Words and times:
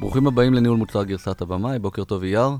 ברוכים 0.00 0.26
הבאים 0.26 0.54
לניהול 0.54 0.78
מוצר 0.78 1.04
גרסת 1.04 1.42
הבמאי, 1.42 1.78
בוקר 1.78 2.04
טוב 2.04 2.22
עייר. 2.22 2.50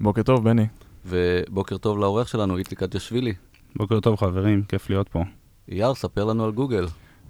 בוקר 0.00 0.22
טוב, 0.22 0.44
בני. 0.44 0.66
ובוקר 1.06 1.78
טוב 1.78 1.98
לעורך 1.98 2.28
שלנו, 2.28 2.56
איציק 2.56 2.82
אג'שווילי. 2.82 3.34
בוקר 3.76 4.00
טוב 4.00 4.16
חברים, 4.16 4.62
כיף 4.68 4.90
להיות 4.90 5.08
פה. 5.08 5.22
אייר, 5.68 5.94
ספר 5.94 6.24
לנו 6.24 6.44
על 6.44 6.52
גוגל. 6.52 6.86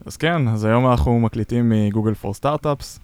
אז 0.06 0.16
כן, 0.16 0.48
אז 0.48 0.64
היום 0.64 0.86
אנחנו 0.86 1.20
מקליטים 1.20 1.68
מ 1.68 1.75
Google 1.75 2.14
for 2.14 2.34
Startups, 2.34 3.00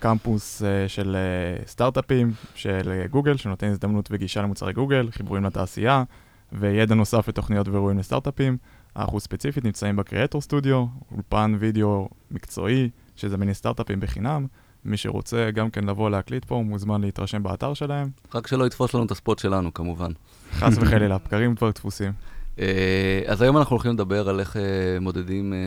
Campus 0.00 0.62
אה, 0.62 0.88
של 0.88 1.16
אה, 1.16 1.66
סטארט-אפים 1.66 2.32
של 2.54 2.92
אה, 2.92 3.06
גוגל, 3.06 3.36
שנותן 3.36 3.66
הזדמנות 3.66 4.08
וגישה 4.10 4.42
למוצרי 4.42 4.72
גוגל, 4.72 5.08
חיבורים 5.10 5.44
לתעשייה, 5.44 6.04
וידע 6.52 6.94
נוסף 6.94 7.28
לתוכניות 7.28 7.68
ואירועים 7.68 7.98
לסטארט-אפים. 7.98 8.56
אנחנו 8.96 9.20
ספציפית 9.20 9.64
נמצאים 9.64 9.96
ב 9.96 10.02
creator 10.02 10.40
studio, 10.40 10.86
אולפן 11.12 11.56
וידאו 11.58 12.08
מקצועי, 12.30 12.90
שזה 13.16 13.36
זמין 13.36 13.50
ל 13.50 13.54
סטארט-אפים 13.54 14.00
בחינם. 14.00 14.46
מי 14.84 14.96
שרוצה 14.96 15.50
גם 15.50 15.70
כן 15.70 15.84
לבוא 15.84 16.10
להקליט 16.10 16.44
פה, 16.44 16.62
מוזמן 16.66 17.00
להתרשם 17.00 17.42
באתר 17.42 17.74
שלהם. 17.74 18.08
רק 18.34 18.46
שלא 18.46 18.66
יתפוס 18.66 18.94
לנו 18.94 19.04
את 19.04 19.10
ה 19.10 19.16
spot 19.16 19.38
שלנו, 19.38 19.74
כמובן. 19.74 20.10
חס 20.52 20.78
וחלילה, 20.78 21.18
בקרב 21.18 21.54
כבר 21.54 21.70
דפוסים. 21.70 22.12
אה, 22.58 23.22
אז 23.26 23.42
היום 23.42 23.58
אנחנו 23.58 23.74
הולכים 23.74 23.92
לדבר 23.92 24.28
על 24.28 24.40
איך 24.40 24.56
אה, 24.56 24.62
מודדים 25.00 25.52
אה, 25.52 25.58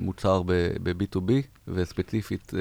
מוצר 0.00 0.42
ב-B2B, 0.82 1.32
וספציפית 1.68 2.52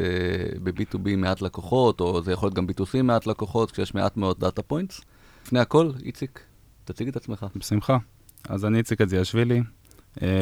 ב-B2B 0.63 1.15
מעט 1.17 1.41
לקוחות, 1.41 1.99
או 1.99 2.21
זה 2.21 2.31
יכול 2.31 2.47
להיות 2.47 2.55
גם 2.55 2.65
B2C 2.69 3.01
מעט 3.03 3.27
לקוחות, 3.27 3.71
כשיש 3.71 3.95
מעט 3.95 4.17
מאוד 4.17 4.39
data 4.39 4.61
points. 4.61 5.01
לפני 5.45 5.59
הכל, 5.59 5.91
איציק, 6.05 6.39
תציג 6.83 7.07
את 7.07 7.15
עצמך. 7.15 7.45
בשמחה. 7.55 7.97
אז 8.49 8.65
אני 8.65 8.77
איציק 8.77 9.01
אדזיאשווילי, 9.01 9.61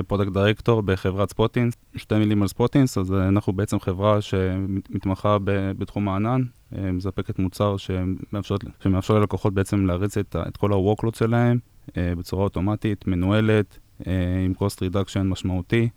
product 0.07 0.33
director 0.33 0.81
בחברת 0.81 1.29
Spotinst. 1.29 1.73
שתי 1.95 2.17
מילים 2.17 2.41
על 2.41 2.47
Spotinst, 2.47 2.97
אז 2.97 3.13
אנחנו 3.13 3.53
בעצם 3.53 3.79
חברה 3.79 4.21
שמתמחה 4.21 5.37
בתחום 5.77 6.09
הענן, 6.09 6.41
מספקת 6.71 7.39
מוצר 7.39 7.77
שמאפשר, 7.77 8.55
שמאפשר 8.79 9.19
ללקוחות 9.19 9.53
בעצם 9.53 9.85
להריץ 9.85 10.17
את, 10.17 10.35
את 10.47 10.57
כל 10.57 10.73
ה- 10.73 10.82
workload 10.82 11.17
שלהם 11.17 11.59
אה, 11.97 12.13
בצורה 12.17 12.43
אוטומטית, 12.43 13.07
מנוהלת, 13.07 13.79
אה, 14.07 14.13
עם 14.45 14.53
cost 14.57 14.75
reduction 14.75 15.23
משמעותי, 15.23 15.89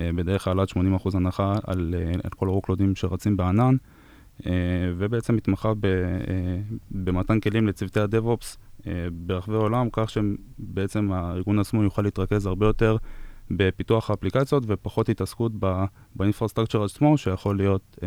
אה, 0.00 0.10
בדרך 0.16 0.44
כלל 0.44 0.60
עד 0.60 0.68
80% 0.68 1.14
הנחה 1.14 1.54
על, 1.66 1.94
על 2.24 2.30
כל 2.30 2.48
ה- 2.48 2.56
workload 2.56 2.86
ים 2.86 2.94
שרצים 2.94 3.36
בענן, 3.36 3.76
ובעצם 4.96 5.36
מתמחה 5.36 5.72
במתן 6.90 7.40
כלים 7.40 7.66
לצוותי 7.66 8.00
ה-DevOps 8.00 8.56
ברחבי 9.12 9.54
העולם, 9.54 9.88
כך 9.92 10.10
שבעצם 10.10 11.12
הארגון 11.12 11.58
עצמו 11.58 11.82
יוכל 11.82 12.02
להתרכז 12.02 12.46
הרבה 12.46 12.66
יותר 12.66 12.96
בפיתוח 13.50 14.10
האפליקציות 14.10 14.64
ופחות 14.66 15.08
התעסקות 15.08 15.52
באינפרסטרקצ'ר 16.16 16.84
עצמו, 16.84 17.18
שיכול 17.18 17.56
להיות 17.56 17.98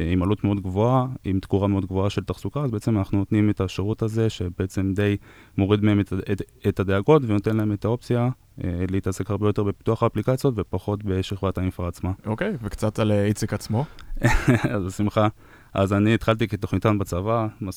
אה, 0.00 0.04
עם 0.12 0.22
עלות 0.22 0.44
מאוד 0.44 0.60
גבוהה, 0.60 1.06
עם 1.24 1.40
תקורה 1.40 1.68
מאוד 1.68 1.86
גבוהה 1.86 2.10
של 2.10 2.24
תחזוקה, 2.24 2.60
אז 2.60 2.70
בעצם 2.70 2.98
אנחנו 2.98 3.18
נותנים 3.18 3.50
את 3.50 3.60
השירות 3.60 4.02
הזה, 4.02 4.30
שבעצם 4.30 4.92
די 4.94 5.16
מוריד 5.58 5.84
מהם 5.84 6.00
את, 6.00 6.12
את, 6.32 6.42
את 6.68 6.80
הדאגות 6.80 7.22
ונותן 7.26 7.56
להם 7.56 7.72
את 7.72 7.84
האופציה 7.84 8.28
אה, 8.64 8.84
להתעסק 8.90 9.30
הרבה 9.30 9.48
יותר 9.48 9.62
בפיתוח 9.62 10.02
האפליקציות 10.02 10.54
ופחות 10.56 11.04
בשכבת 11.04 11.58
האינפרה 11.58 11.88
עצמה. 11.88 12.12
אוקיי, 12.26 12.52
okay, 12.54 12.56
וקצת 12.62 12.98
על 12.98 13.12
אה, 13.12 13.24
איציק 13.24 13.52
עצמו. 13.52 13.84
אז 14.74 14.84
בשמחה. 14.86 15.28
אז 15.74 15.92
אני 15.92 16.14
התחלתי 16.14 16.48
כתוכניתן 16.48 16.98
בצבא, 16.98 17.46
אה, 17.62 17.70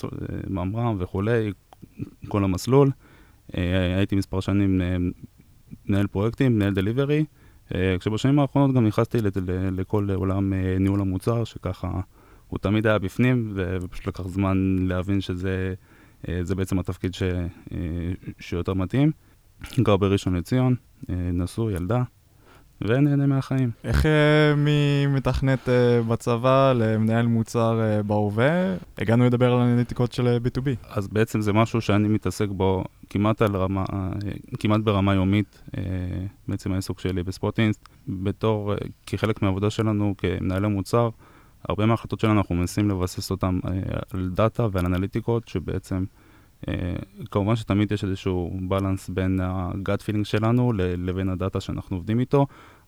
ממר"ם 0.50 0.96
וכולי, 1.00 1.52
כל 2.28 2.44
המסלול. 2.44 2.92
הייתי 3.98 4.16
מספר 4.16 4.40
שנים 4.40 4.82
מנהל 5.86 6.08
פרויקטים, 6.08 6.56
מנהל 6.56 6.74
דליברי. 6.74 7.26
אה, 7.76 7.96
כשבשנים 8.00 8.40
האחרונות 8.40 8.76
גם 8.76 8.88
נכנסתי 8.88 9.18
לכל 9.72 10.12
עולם 10.12 10.54
אה, 10.54 10.78
ניהול 10.80 11.02
המוצר, 11.02 11.44
שככה 11.44 11.92
הוא 12.48 12.60
תמיד 12.60 12.88
היה 12.88 13.00
בפנים, 13.00 13.54
ופשוט 13.56 14.08
לקח 14.08 14.28
זמן 14.28 14.76
להבין 14.80 15.22
שזה 15.22 15.74
אה, 16.28 16.42
בעצם 16.56 16.80
התפקיד 16.80 17.14
ש, 17.14 17.24
שיותר 18.40 18.74
מתאים. 18.74 19.12
גר 19.80 19.98
בראשון 19.98 20.36
לציון, 20.36 20.76
נשוי, 21.10 21.74
ילדה, 21.74 22.04
ונהנה 22.82 23.26
מהחיים. 23.26 23.72
איך 23.84 24.06
ממתכנת 24.58 25.70
בצבא 26.08 26.74
למנהל 26.76 27.28
מוצר 27.28 27.80
בהווה, 28.06 28.76
הגענו 28.98 29.26
לדבר 29.26 29.54
על 29.54 29.60
אנליטיקות 29.60 30.12
של 30.12 30.38
B2B? 30.46 30.70
אז 30.90 31.08
בעצם 31.08 31.42
זה 31.42 31.54
משהו 31.54 31.82
שאני 31.82 32.08
מתעסק 32.08 32.48
בו 32.50 32.84
כמעט, 33.10 33.42
רמה, 33.42 33.86
כמעט 34.60 34.82
ברמה 34.82 35.14
יומית, 35.14 35.62
אה, 35.78 35.84
בעצם 36.48 36.72
העיסוק 36.72 37.00
שלי 37.00 37.24
ב 37.24 37.30
Spotinst. 37.30 37.90
בתור, 38.08 38.74
אה, 38.74 38.78
כחלק 39.06 39.42
מהעבודה 39.42 39.70
שלנו 39.70 40.16
כמנהלי 40.18 40.68
מוצר, 40.68 41.10
הרבה 41.70 41.86
מההחלטות 41.86 42.20
שלנו 42.20 42.38
אנחנו 42.38 42.56
מנסים 42.56 42.90
לבסס 42.90 43.32
אותן 43.32 43.60
אה, 43.66 43.72
על 44.14 44.30
דאטה 44.34 44.68
ועל 44.72 44.86
אנליטיקות, 44.86 45.48
שבעצם, 45.48 46.04
כמובן 47.32 47.56
שתמיד 47.56 47.92
יש 47.92 48.04
איזשהו 48.04 48.60
balance 48.62 49.10
בין 49.10 49.40
ה 49.44 49.58
gut 49.58 50.02
feeling 50.02 50.26
שלנו 50.26 50.74
לבין 50.76 51.30
הדאטה 51.30 51.62
שאנחנו 51.62 51.98
עובדים 51.98 52.20
איתו, 52.20 52.48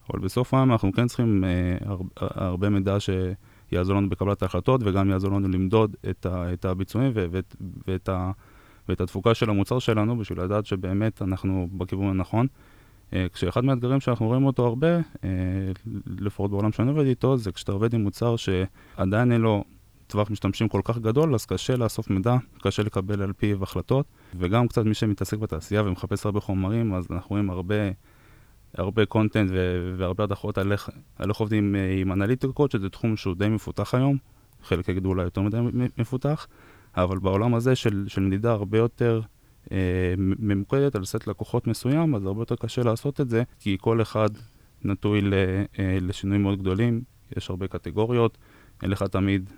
אבל 0.10 0.20
בסוף 0.20 0.54
היום 0.54 0.72
אנחנו 0.72 0.92
כן 0.94 1.08
צריכים 1.08 1.44
הרבה 2.16 2.70
מידע 2.70 2.98
שיעזור 3.00 3.96
לנו 3.96 4.10
בקבלת 4.10 4.42
ההחלטות 4.42 4.82
וגם 4.84 5.10
יעזור 5.10 5.32
לנו 5.32 5.48
למדוד 5.48 5.96
את 6.10 6.66
הביצועים 6.66 7.12
ואת, 7.88 8.10
ה... 8.10 8.32
ואת 8.90 9.02
התפוקה 9.02 9.34
של 9.34 9.50
המוצר 9.50 9.80
שלנו 9.80 10.18
בשביל 10.18 10.42
לדעת 10.42 10.66
שבאמת 10.66 11.22
אנחנו 11.22 11.68
בכיוון 11.78 12.08
הנכון. 12.08 12.48
אה, 13.14 13.26
כשאחד 13.34 13.66
מהאתגרים 13.66 14.00
שאנחנו 14.00 14.28
רואים 14.28 14.46
אותו 14.46 14.66
הרבה, 14.66 14.96
אה, 14.98 15.00
לפחות 16.20 16.52
בעולם 16.52 16.72
שאני 16.72 16.90
עובד 16.90 17.06
איתו, 17.06 17.38
זה 17.38 17.52
כשאתה 17.52 17.72
עובד 17.72 17.94
עם 17.94 18.04
מוצר 18.04 18.36
שעדיין 18.36 19.32
אין 19.32 19.42
לו 19.42 19.64
טווח 20.10 20.32
משתמשים 20.32 20.68
כל 20.68 20.82
כך 20.84 20.98
גדול, 20.98 21.36
אז 21.36 21.46
קשה 21.46 21.76
לאסוף 21.78 22.10
מידע, 22.10 22.36
קשה 22.62 22.84
לקבל 22.84 23.22
על 23.22 23.34
פיו 23.34 23.64
החלטות, 23.64 24.06
וגם 24.40 24.68
קצת 24.68 24.86
מי 24.86 24.94
שמתעסק 24.94 25.38
בתעשייה 25.38 25.84
ומחפש 25.84 26.26
הרבה 26.26 26.40
חומרים, 26.40 26.94
אז 26.94 27.08
אנחנו 27.12 27.30
רואים 27.30 27.50
הרבה, 27.50 27.76
הרבה 28.74 29.06
content 29.06 29.52
והרבה 29.98 30.24
הרצאות 30.24 30.58
על 30.58 30.72
איך, 30.72 30.90
על 31.16 31.30
איך 31.30 31.38
עובדים 31.38 31.76
אה, 31.76 31.96
עם 32.02 32.12
אנליטיקות, 32.12 32.72
שזה 32.72 32.90
תחום 32.90 33.18
שהוא 33.18 33.36
די 33.36 33.50
מפותח 33.50 33.96
היום, 33.96 34.18
חלק 34.64 34.90
יגידו 34.90 35.10
אולי 35.10 35.24
יותר 35.24 35.42
מדי 35.42 35.58
מפותח. 35.98 36.48
אבל 36.96 37.20
בעולם 37.20 37.56
הזה 37.56 37.76
של, 37.76 38.06
של 38.08 38.22
מדידה 38.22 38.52
הרבה 38.52 38.78
יותר 38.78 39.22
אה, 39.72 40.14
ממוקדת 40.18 40.96
על 40.96 41.06
סט 41.06 41.28
לקוחות 41.28 41.68
מסוים, 41.68 42.16
אז 42.16 42.26
הרבה 42.26 42.42
יותר 42.42 42.56
קשה 42.56 42.84
לעשות 42.84 43.22
את 43.22 43.30
זה, 43.30 43.44
כי 43.60 43.78
כל 43.82 44.02
אחד 44.02 44.30
נטוי 44.84 45.22
אה, 45.80 45.98
לשינויים 46.02 46.44
מאוד 46.44 46.60
גדולים, 46.60 47.02
יש 47.38 47.50
הרבה 47.50 47.68
קטגוריות, 47.68 48.38
אין 48.84 48.92
לך 48.92 49.04
תמיד 49.04 49.50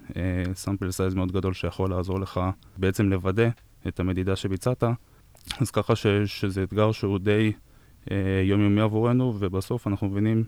sample 0.53 0.85
אה, 0.85 0.91
size 0.91 1.15
מאוד 1.15 1.31
גדול 1.31 1.53
שיכול 1.53 1.89
לעזור 1.89 2.19
לך 2.19 2.39
בעצם 2.77 3.09
לוודא 3.09 3.49
את 3.87 3.99
המדידה 3.99 4.35
שביצעת, 4.35 4.83
אז 5.61 5.71
ככה 5.71 5.95
ש, 5.95 6.07
שזה 6.25 6.63
אתגר 6.63 6.91
שהוא 6.91 7.19
די 7.19 7.51
אה, 8.11 8.41
יומיומי 8.43 8.81
עבורנו, 8.81 9.33
ובסוף 9.39 9.87
אנחנו 9.87 10.07
מבינים 10.07 10.43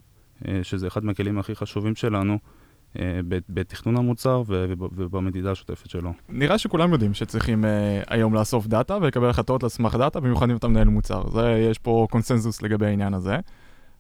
אה, 0.47 0.59
שזה 0.63 0.87
אחד 0.87 1.05
מהכלים 1.05 1.39
הכי 1.39 1.55
חשובים 1.55 1.95
שלנו. 1.95 2.37
אה, 2.99 3.19
בתכנון 3.49 3.97
המוצר 3.97 4.43
ובמדידה 4.47 5.51
השוטפת 5.51 5.89
שלו. 5.89 6.13
נראה 6.29 6.57
שכולם 6.57 6.93
יודעים 6.93 7.13
שצריכים 7.13 7.63
uh, 7.63 7.67
היום 8.07 8.33
לאסוף 8.33 8.67
דאטה 8.67 8.97
ולקבל 9.01 9.29
החלטות 9.29 9.63
על 9.63 9.69
סמך 9.69 9.95
דאטה, 9.95 10.19
במיוחד 10.19 10.49
אם 10.49 10.55
אתה 10.55 10.67
מנהל 10.67 10.87
מוצר. 10.87 11.29
זה, 11.29 11.67
יש 11.71 11.79
פה 11.79 12.07
קונסנזוס 12.11 12.61
לגבי 12.61 12.85
העניין 12.85 13.13
הזה. 13.13 13.37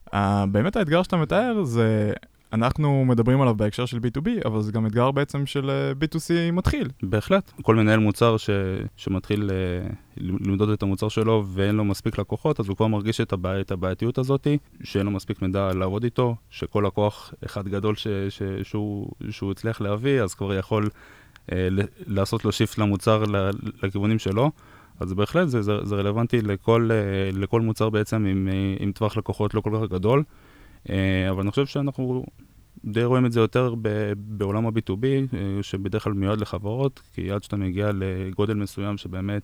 Uh, 0.09 0.15
באמת 0.51 0.75
האתגר 0.75 1.03
שאתה 1.03 1.17
מתאר 1.17 1.63
זה 1.63 2.13
אנחנו 2.53 3.05
מדברים 3.05 3.41
עליו 3.41 3.55
בהקשר 3.55 3.85
של 3.85 3.97
B2B, 3.97 4.29
אבל 4.45 4.61
זה 4.61 4.71
גם 4.71 4.85
אתגר 4.85 5.11
בעצם 5.11 5.45
של 5.45 5.69
אה, 5.69 5.91
B2C 5.91 6.51
מתחיל. 6.51 6.89
בהחלט. 7.03 7.51
כל 7.61 7.75
מנהל 7.75 7.99
מוצר 7.99 8.37
ש... 8.37 8.49
שמתחיל 8.97 9.49
uh, 9.49 9.93
למדוד 10.17 10.69
את 10.69 10.83
המוצר 10.83 11.09
שלו 11.09 11.45
ואין 11.53 11.75
לו 11.75 11.85
מספיק 11.85 12.17
לקוחות, 12.17 12.59
אז 12.59 12.67
הוא 12.67 12.77
כבר 12.77 12.87
מרגיש 12.87 13.21
את, 13.21 13.33
הבעי... 13.33 13.61
את 13.61 13.71
הבעייתיות 13.71 14.17
הזאת, 14.17 14.47
שאין 14.83 15.05
לו 15.05 15.11
מספיק 15.11 15.41
מידע 15.41 15.73
לעבוד 15.73 16.03
איתו, 16.03 16.35
שכל 16.49 16.83
לקוח 16.87 17.33
אחד 17.45 17.67
גדול 17.67 17.95
ש... 17.95 18.07
ש... 18.29 18.41
שהוא... 18.63 19.11
שהוא 19.29 19.51
הצליח 19.51 19.81
להביא, 19.81 20.21
אז 20.21 20.33
כבר 20.33 20.53
יכול 20.53 20.89
uh, 21.49 21.53
לעשות 22.07 22.45
לו 22.45 22.51
שיפט 22.51 22.77
למוצר 22.77 23.23
לכיוונים 23.83 24.19
שלו. 24.19 24.51
אז 24.99 25.13
בהחלט 25.13 25.47
זה, 25.47 25.61
זה, 25.61 25.71
זה 25.83 25.95
רלוונטי 25.95 26.41
לכל, 26.41 26.89
לכל 27.33 27.61
מוצר 27.61 27.89
בעצם 27.89 28.25
עם, 28.25 28.47
עם 28.79 28.91
טווח 28.91 29.17
לקוחות 29.17 29.53
לא 29.53 29.61
כל 29.61 29.71
כך 29.81 29.91
גדול. 29.91 30.23
אה, 30.89 31.29
אבל 31.29 31.41
אני 31.41 31.51
חושב 31.51 31.65
שאנחנו 31.65 32.25
די 32.85 33.03
רואים 33.03 33.25
את 33.25 33.31
זה 33.31 33.39
יותר 33.39 33.75
בעולם 34.15 34.65
ה-B2B, 34.65 35.05
אה, 35.33 35.63
שבדרך 35.63 36.03
כלל 36.03 36.13
מיועד 36.13 36.41
לחברות, 36.41 37.01
כי 37.13 37.31
עד 37.31 37.43
שאתה 37.43 37.55
מגיע 37.57 37.91
לגודל 37.93 38.53
מסוים 38.53 38.97
שבאמת 38.97 39.43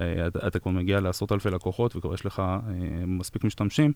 אה, 0.00 0.26
אתה, 0.26 0.46
אתה 0.46 0.58
כבר 0.58 0.70
מגיע 0.70 1.00
לעשרות 1.00 1.32
אלפי 1.32 1.50
לקוחות 1.50 1.96
וכבר 1.96 2.14
יש 2.14 2.26
לך 2.26 2.42
מספיק 3.06 3.44
משתמשים, 3.44 3.92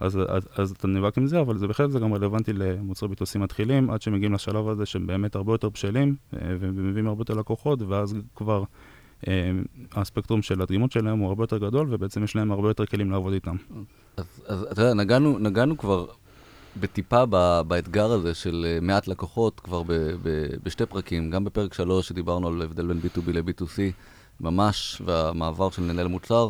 אז, 0.00 0.18
אז, 0.28 0.48
אז 0.56 0.70
אתה 0.70 0.88
נאבק 0.88 1.18
עם 1.18 1.26
זה, 1.26 1.40
אבל 1.40 1.58
זה 1.58 1.66
בהחלט 1.66 1.90
גם 1.90 2.14
רלוונטי 2.14 2.52
למוצרי 2.52 3.08
ביטוסים 3.08 3.40
מתחילים, 3.40 3.90
עד 3.90 4.02
שמגיעים 4.02 4.32
לשלב 4.32 4.68
הזה 4.68 4.86
שהם 4.86 5.06
באמת 5.06 5.34
הרבה 5.34 5.52
יותר 5.52 5.68
בשלים 5.68 6.16
ומביאים 6.32 7.06
הרבה 7.06 7.20
יותר 7.20 7.34
לקוחות, 7.34 7.82
ואז 7.82 8.14
כבר 8.34 8.64
הספקטרום 9.92 10.42
של 10.42 10.62
הדגימות 10.62 10.92
שלהם 10.92 11.18
הוא 11.18 11.28
הרבה 11.28 11.42
יותר 11.42 11.58
גדול, 11.58 11.86
ובעצם 11.90 12.24
יש 12.24 12.36
להם 12.36 12.52
הרבה 12.52 12.68
יותר 12.68 12.86
כלים 12.86 13.10
לעבוד 13.10 13.32
איתם. 13.32 13.56
אז, 14.16 14.24
אז 14.46 14.66
אתה 14.72 14.82
יודע, 14.82 14.94
נגענו, 14.94 15.38
נגענו 15.38 15.78
כבר 15.78 16.06
בטיפה 16.80 17.24
ב, 17.30 17.60
באתגר 17.68 18.12
הזה 18.12 18.34
של 18.34 18.66
אה, 18.68 18.78
מעט 18.82 19.08
לקוחות, 19.08 19.60
כבר 19.60 19.82
ב, 19.82 19.92
ב, 20.22 20.46
בשתי 20.62 20.86
פרקים, 20.86 21.30
גם 21.30 21.44
בפרק 21.44 21.74
3 21.74 22.08
שדיברנו 22.08 22.48
על 22.48 22.62
הבדל 22.62 22.86
בין 22.86 23.00
B2B 23.02 23.32
ל-B2C, 23.32 23.78
ממש, 24.40 25.02
והמעבר 25.04 25.70
של 25.70 25.82
מנהל 25.82 26.06
מוצר, 26.06 26.48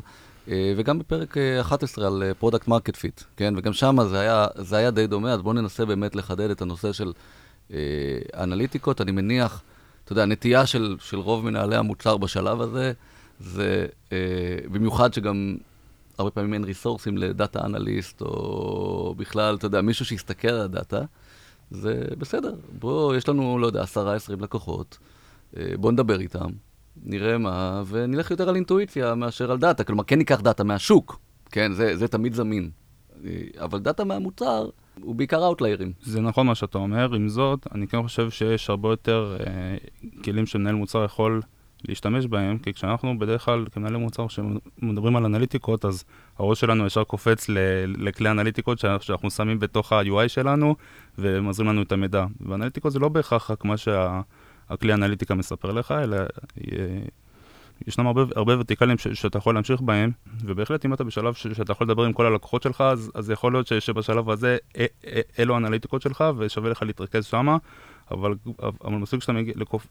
אה, 0.49 0.75
וגם 0.77 0.99
בפרק 0.99 1.37
11 1.61 2.07
על 2.07 2.23
product 2.38 2.69
market 2.69 2.97
fit, 2.97 3.21
כן? 3.37 3.55
וגם 3.57 3.73
שם 3.73 3.97
זה 4.11 4.21
היה, 4.21 4.47
זה 4.57 4.77
היה 4.77 4.91
די 4.91 5.07
דומה, 5.07 5.33
אז 5.33 5.43
בואו 5.43 5.55
ננסה 5.55 5.85
באמת 5.85 6.17
לחדד 6.17 6.51
את 6.51 6.62
הנושא 6.62 6.93
של 6.93 7.12
אה, 7.73 7.79
אנליטיקות. 8.35 9.01
אני 9.01 9.12
מניח, 9.12 9.62
אתה 10.06 10.12
יודע, 10.12 10.23
הנטייה 10.23 10.67
של, 10.67 10.97
של 11.00 11.17
רוב 11.17 11.44
מנהלי 11.44 11.76
המוצר 11.76 12.17
בשלב 12.17 12.61
הזה, 12.61 12.93
זה 13.41 13.87
אה, 14.12 14.19
במיוחד 14.73 15.14
שגם 15.14 15.56
הרבה 16.19 16.31
פעמים 16.31 16.55
אין 16.55 16.64
resource 16.65 17.08
ים 17.08 17.19
ל 17.19 17.28
data 17.28 17.65
analyst, 17.65 18.21
או 18.20 19.14
בכלל, 19.17 19.55
אתה 19.55 19.67
יודע, 19.67 19.81
מישהו 19.81 20.05
שיסתכל 20.05 20.49
על 20.49 20.61
הדאטה, 20.61 21.03
זה 21.70 22.05
בסדר. 22.19 22.55
בואו, 22.79 23.14
יש 23.14 23.29
לנו, 23.29 23.58
לא 23.58 23.67
יודע, 23.67 23.82
עשרה, 23.82 24.14
עשרים 24.14 24.41
לקוחות, 24.41 24.99
אה, 25.56 25.73
בואו 25.76 25.93
נדבר 25.93 26.20
איתם, 26.20 26.49
נראה 27.05 27.38
מה, 27.38 27.82
ונלך 27.88 28.31
יותר 28.31 28.49
על 28.49 28.56
אינטואיציה 28.56 29.14
מאשר 29.14 29.50
על 29.50 29.59
דאטה. 29.59 29.85
כלומר, 29.85 30.05
כן 30.05 30.19
ניקח 30.19 30.41
דאטה 30.41 30.64
מהשוק, 30.64 31.19
כן, 31.50 31.73
זה, 31.73 31.97
זה 31.97 32.09
תמיד 32.09 32.35
זמין. 32.35 32.70
אה, 33.25 33.31
אבל 33.59 33.79
דאטה 33.79 34.05
מהמוצר 34.05 34.69
הוא 35.03 35.15
בעיקר 35.15 35.45
outlier 35.44 35.78
ים. 35.78 35.93
זה 36.03 36.21
נכון 36.21 36.47
מה 36.47 36.55
שאתה 36.55 36.79
אומר, 36.79 37.15
עם 37.15 37.29
זאת, 37.29 37.67
אני 37.75 37.87
כן 37.87 38.03
חושב 38.03 38.31
שיש 38.31 38.71
הרבה 38.71 38.89
יותר 38.89 39.37
אה, 39.41 39.77
כלים 40.25 40.47
שמנהל 40.47 40.75
מוצר 40.75 41.05
יכול 41.05 41.43
להשתמש 41.89 42.27
בהם, 42.27 42.59
כי 42.59 42.73
כשאנחנו 42.73 43.19
בדרך 43.19 43.45
כלל 43.45 43.65
כמנהלי 43.73 43.99
מוצר 43.99 44.27
שמדברים 44.29 45.17
על 45.17 45.25
אנליטיקות, 45.25 45.85
אז 45.85 46.05
הראש 46.39 46.61
שלנו 46.61 46.87
ישר 46.87 47.05
קופץ 47.05 47.47
לכלי 47.87 48.31
אנליטיקות 48.31 48.79
שאנחנו 48.79 49.31
שמים 49.31 49.59
בתוך 49.59 49.93
ה-UI 49.93 50.29
שלנו 50.29 50.77
ומזרים 51.19 51.69
לנו 51.69 51.83
את 51.83 51.93
המידע. 51.93 52.27
ואנליטיקות 52.41 52.93
זה 52.93 52.99
לא 52.99 53.09
בהכרח 53.09 53.51
רק 53.51 53.65
מה 53.65 53.77
שהכלי 53.77 54.93
האנליטיקה 54.93 55.35
מספר 55.35 55.73
לך, 55.73 55.93
אלא 55.93 56.17
אה, 56.17 56.25
ישנם 57.87 58.06
הרבה, 58.06 58.23
הרבה 58.37 58.56
ורטיקלים 58.56 58.99
ש, 58.99 59.08
שאתה 59.08 59.38
יכול 59.38 59.55
להמשיך 59.55 59.81
בהם, 59.81 60.11
ובהחלט 60.40 60.87
אם 60.87 60.94
אתה 60.94 61.05
בשלב 61.05 61.34
ש, 61.34 61.46
שאתה 61.46 61.73
יכול 61.73 61.87
לדבר 61.87 62.05
עם 62.05 62.12
כל 62.12 62.26
הלקוחות 62.26 62.62
שלך, 62.62 62.81
אז, 62.81 63.11
אז 63.14 63.31
יכול 63.31 63.52
להיות 63.52 63.67
ש, 63.67 63.73
שבשלב 63.73 64.31
הזה 64.31 64.56
אלו 65.38 65.55
האנליטיקות 65.55 66.02
שלך 66.02 66.25
ושווה 66.38 66.70
לך 66.70 66.82
להתרכז 66.82 67.25
שמה, 67.25 67.56
אבל, 68.11 68.34
אבל 68.84 68.94
מסוג 68.94 69.20
שאתה, 69.23 69.32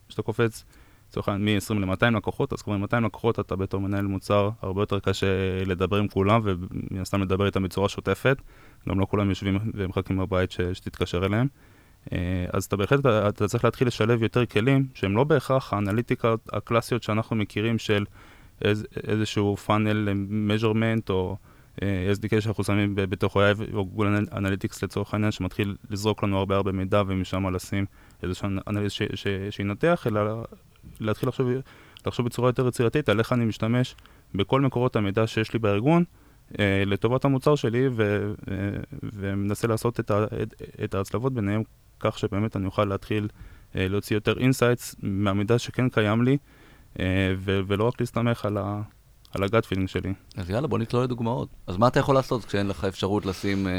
שאתה 0.10 0.22
קופץ 0.22 0.66
לצורך 1.10 1.30
העניין 1.30 1.58
מ-20 1.58 1.74
ל-200 1.74 2.18
לקוחות, 2.18 2.54
אז 2.54 2.62
כבר 2.62 2.74
עם 2.74 2.82
200 2.82 3.06
לקוחות 3.06 3.40
אתה 3.40 3.56
בתור 3.56 3.82
מנהל 3.82 4.06
מוצר 4.06 4.50
הרבה 4.62 4.82
יותר 4.82 5.00
קשה 5.00 5.28
לדבר 5.66 5.98
עם 5.98 6.08
כולם, 6.08 6.42
ומן 6.44 7.02
הסתם 7.02 7.22
לדבר 7.22 7.46
איתם 7.46 7.64
בצורה 7.64 7.90
שוטפת. 7.90 8.38
גם 8.90 9.00
לא 9.00 9.06
כולם 9.10 9.30
יושבים 9.30 9.60
ומחכים 9.74 10.18
בבית 10.18 10.52
ש- 10.52 10.62
שתתקשר 10.62 11.26
אליהם. 11.26 11.48
אה, 12.14 12.46
אז 12.54 12.66
אתה 12.66 12.78
בהחלט, 12.78 13.06
אתה, 13.06 13.48
צריך 13.48 13.66
להתחיל 13.66 13.88
לשלב 13.88 14.24
יותר 14.24 14.46
כלים 14.46 14.88
שהם 14.94 15.18
לא 15.18 15.24
בהכרח 15.24 15.74
האנליטיקה 15.74 16.36
הקלאסיות 16.52 17.04
שאנחנו 17.04 17.36
מכירים 17.36 17.78
של 17.78 18.06
איז, 18.62 18.88
איזשהו 19.08 19.58
פאנל 19.58 20.10
measurement 20.50 21.10
או 21.10 21.38
uh, 21.76 21.80
SDK 22.20 22.42
שאנחנו 22.42 22.64
שמים 22.64 22.96
בתוך 22.96 23.38
AI 23.38 23.40
או 23.74 23.86
Google 23.86 24.08
Analytics 24.34 24.84
לצורך 24.84 25.14
העניין 25.14 25.32
שמתחיל 25.32 25.76
לזרוק 25.90 26.24
לנו 26.24 26.38
הרבה 26.38 26.56
הרבה 26.56 26.72
מידע 26.72 27.04
ומשם 27.08 27.56
לשים 27.56 27.86
איזשהו 28.24 28.48
אנליסט 28.68 29.02
שינתח, 29.50 30.08
אלא 30.08 30.44
להתחיל 31.00 31.30
לחשוב, 31.30 31.48
לחשוב 32.06 32.26
בצורה 32.26 32.50
יותר 32.50 32.68
יצירתית 32.68 33.10
על 33.10 33.20
איך 33.20 33.34
אני 33.34 33.46
משתמש 33.46 33.96
בכל 34.36 34.62
מקורות 34.62 34.96
המידע 34.96 35.28
שיש 35.28 35.54
לי 35.54 35.60
בארגון 35.60 36.04
אה, 36.60 36.84
לטובת 36.86 37.26
המוצר 37.26 37.56
שלי 37.56 37.88
ו, 37.92 38.34
אה, 38.52 38.56
ומנסה 39.04 39.68
לעשות 39.68 40.00
את, 40.00 40.12
ה, 40.12 40.26
את, 40.42 40.62
את 40.84 40.96
ההצלבות 40.96 41.34
ביניהם 41.34 41.64
כך 42.06 42.20
שבאמת 42.20 42.56
אני 42.56 42.66
אוכל 42.66 42.86
להתחיל 42.86 43.28
אה, 43.76 43.88
להוציא 43.88 44.16
יותר 44.16 44.38
insights 44.40 44.96
מהמידע 45.02 45.60
שכן 45.60 45.90
קיים 45.90 46.24
לי 46.24 46.38
אה, 47.00 47.34
ו, 47.38 47.60
ולא 47.68 47.84
רק 47.84 48.00
להסתמך 48.00 48.46
על, 48.46 48.58
ה, 48.58 48.82
על 49.36 49.44
הגאט 49.44 49.66
פילינג 49.66 49.90
שלי. 49.90 50.14
אז 50.38 50.50
יאללה, 50.50 50.68
בוא 50.68 50.80
נתלול 50.80 51.04
לדוגמאות. 51.04 51.50
אז 51.68 51.78
מה 51.78 51.88
אתה 51.88 52.00
יכול 52.00 52.16
לעשות 52.16 52.46
כשאין 52.46 52.68
לך 52.68 52.86
אפשרות 52.86 53.26
לשים 53.26 53.68
אה, 53.68 53.74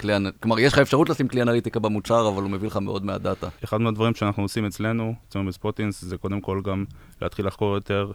כלי, 0.00 0.12
כלומר, 0.40 0.58
יש 0.58 0.72
לך 0.72 0.78
אפשרות 0.78 1.08
לשים 1.08 1.28
כלי 1.28 1.42
אנליטיקה 1.42 1.80
במוצר, 1.80 2.28
אבל 2.28 2.42
הוא 2.42 2.50
מביא 2.50 2.68
לך 2.68 2.76
מאוד 2.76 3.04
מהדאטה. 3.04 3.48
אחד 3.64 3.80
מהדברים 3.80 4.14
שאנחנו 4.14 4.42
עושים 4.42 4.66
אצלנו, 4.66 5.14
אצלנו 5.28 5.48
בספוטינס, 5.48 6.04
זה 6.04 6.16
קודם 6.16 6.40
כל 6.40 6.60
גם 6.64 6.84
להתחיל 7.22 7.46
לחקור 7.46 7.74
יותר 7.74 8.12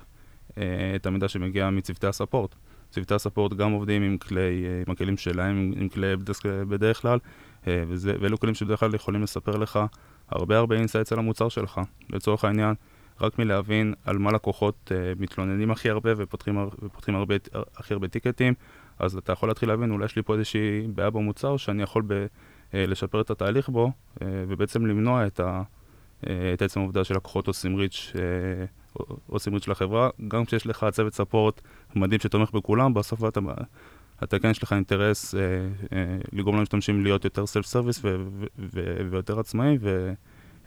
אה, 0.58 0.64
את 0.96 1.06
המידע 1.06 1.28
שמגיע 1.28 1.70
מצוותי 1.70 2.08
הספורט. 2.08 2.56
צוותי 2.92 3.14
הספורט 3.14 3.54
גם 3.54 3.72
עובדים 3.72 4.04
עם 4.04 4.18
כלי, 4.18 4.66
אה, 4.66 4.84
עם 4.88 4.92
הכלים 4.92 5.18
שלהם, 5.18 5.74
עם 5.76 5.90
כלי 5.90 6.16
דסק 6.16 6.46
בדרך 6.46 7.02
כלל, 7.02 7.20
וזה, 7.68 8.16
ואלו 8.22 8.40
כלים 8.40 8.56
שבדרך 8.56 8.80
כלל 8.80 8.96
יכולים 8.96 9.24
לספר 9.24 9.58
לך 9.58 9.80
הרבה 10.30 10.58
הרבה 10.58 10.76
insights 10.76 11.14
על 11.14 11.20
המוצר 11.20 11.50
שלך. 11.50 11.82
לצורך 12.10 12.44
העניין, 12.44 12.76
רק 13.22 13.40
מלהבין 13.40 13.94
על 14.06 14.18
מה 14.18 14.32
לקוחות 14.32 14.92
uh, 14.92 15.22
מתלוננים 15.22 15.72
הכי 15.72 15.90
הרבה 15.90 16.12
ופותחים, 16.18 16.68
ופותחים 16.84 17.16
הרבה, 17.16 17.36
הכי 17.76 17.94
הרבה 17.94 18.08
ticket 18.08 18.38
ים, 18.38 18.54
אז 19.00 19.18
אתה 19.18 19.32
יכול 19.32 19.50
להתחיל 19.50 19.70
להבין, 19.70 19.92
אולי 19.92 20.06
יש 20.06 20.16
לי 20.16 20.22
פה 20.22 20.34
איזושהי 20.34 20.88
בעיה 20.96 21.10
במוצר 21.10 21.58
שאני 21.58 21.84
יכול 21.84 22.04
ב, 22.08 22.12
uh, 22.12 22.74
לשפר 22.74 23.22
את 23.22 23.30
התהליך 23.30 23.70
בו, 23.70 23.88
uh, 23.88 24.22
ובעצם 24.48 24.86
למנוע 24.86 25.28
את, 25.28 25.40
ה, 25.40 25.62
uh, 26.22 26.28
את 26.54 26.62
עצם 26.62 26.80
העובדה 26.80 27.04
שלקוחות 27.04 27.48
עושים 27.48 27.76
reach, 27.76 28.14
uh, 28.14 29.02
עושים 29.28 29.54
reach 29.54 29.68
לחברה. 29.68 30.10
גם 30.28 30.46
כשיש 30.46 30.68
לך 30.68 30.86
צוות 30.92 31.14
support 31.14 31.62
מדהים 31.96 32.20
שתומך 32.20 32.52
בכולם, 32.52 32.94
בסוף 32.94 33.24
אתה, 33.24 33.40
אתה 34.24 34.40
כן 34.40 34.50
יש 34.50 34.64
לך 34.64 34.74
אינטרס 34.74 35.36
uh, 35.36 35.38
uh, 35.38 35.94
לגרום 36.34 36.58
למשתמשים 36.58 37.04
להיות 37.04 37.26
יותר 37.26 37.46
self 37.46 37.66
service 37.66 38.02
ויותר 39.10 39.40
עצמאי, 39.40 39.78
ו... 39.82 40.14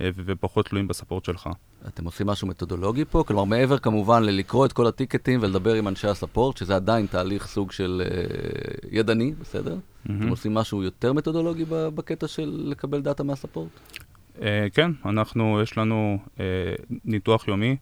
אה, 0.01 0.11
ופחות 0.17 0.67
תלויים 0.67 0.89
ב 0.89 0.93
support 0.93 1.25
שלך. 1.25 1.49
אתם 1.89 2.05
עושים 2.05 2.27
משהו 2.27 2.49
מתודולוגי 2.49 3.05
פה? 3.05 3.25
כלומר, 3.27 3.45
מעבר 3.45 3.79
כמובן 3.79 4.23
ללקרוא 4.23 4.67
את 4.67 4.73
כל 4.73 4.87
ה 4.87 4.93
ticket 4.93 5.29
ים 5.29 5.41
ולדבר 5.43 5.75
עם 5.75 5.89
אנשי 5.89 6.09
ה 6.09 6.14
support, 6.14 6.57
שזה 6.57 6.77
עדיין 6.77 7.07
תהליך 7.07 7.47
סוג 7.47 7.73
של 7.73 8.03
uh, 8.05 8.87
ידני, 8.91 9.35
בסדר? 9.41 9.75
Mm-hmm. 9.75 10.13
אתם 10.19 10.29
עושים 10.29 10.55
משהו 10.55 10.83
יותר 10.83 11.13
מתודולוגי 11.13 11.65
בקטע 11.69 12.29
של 12.29 12.63
לקבל 12.65 13.01
דאטה 13.01 13.23
מה 13.23 13.32
support? 13.32 13.69
Uh, 14.37 14.43
כן, 14.75 14.91
אנחנו, 15.05 15.61
יש 15.63 15.79
לנו 15.79 16.19
uh, 16.25 16.41
ניתוח 17.05 17.49
יומי, 17.49 17.77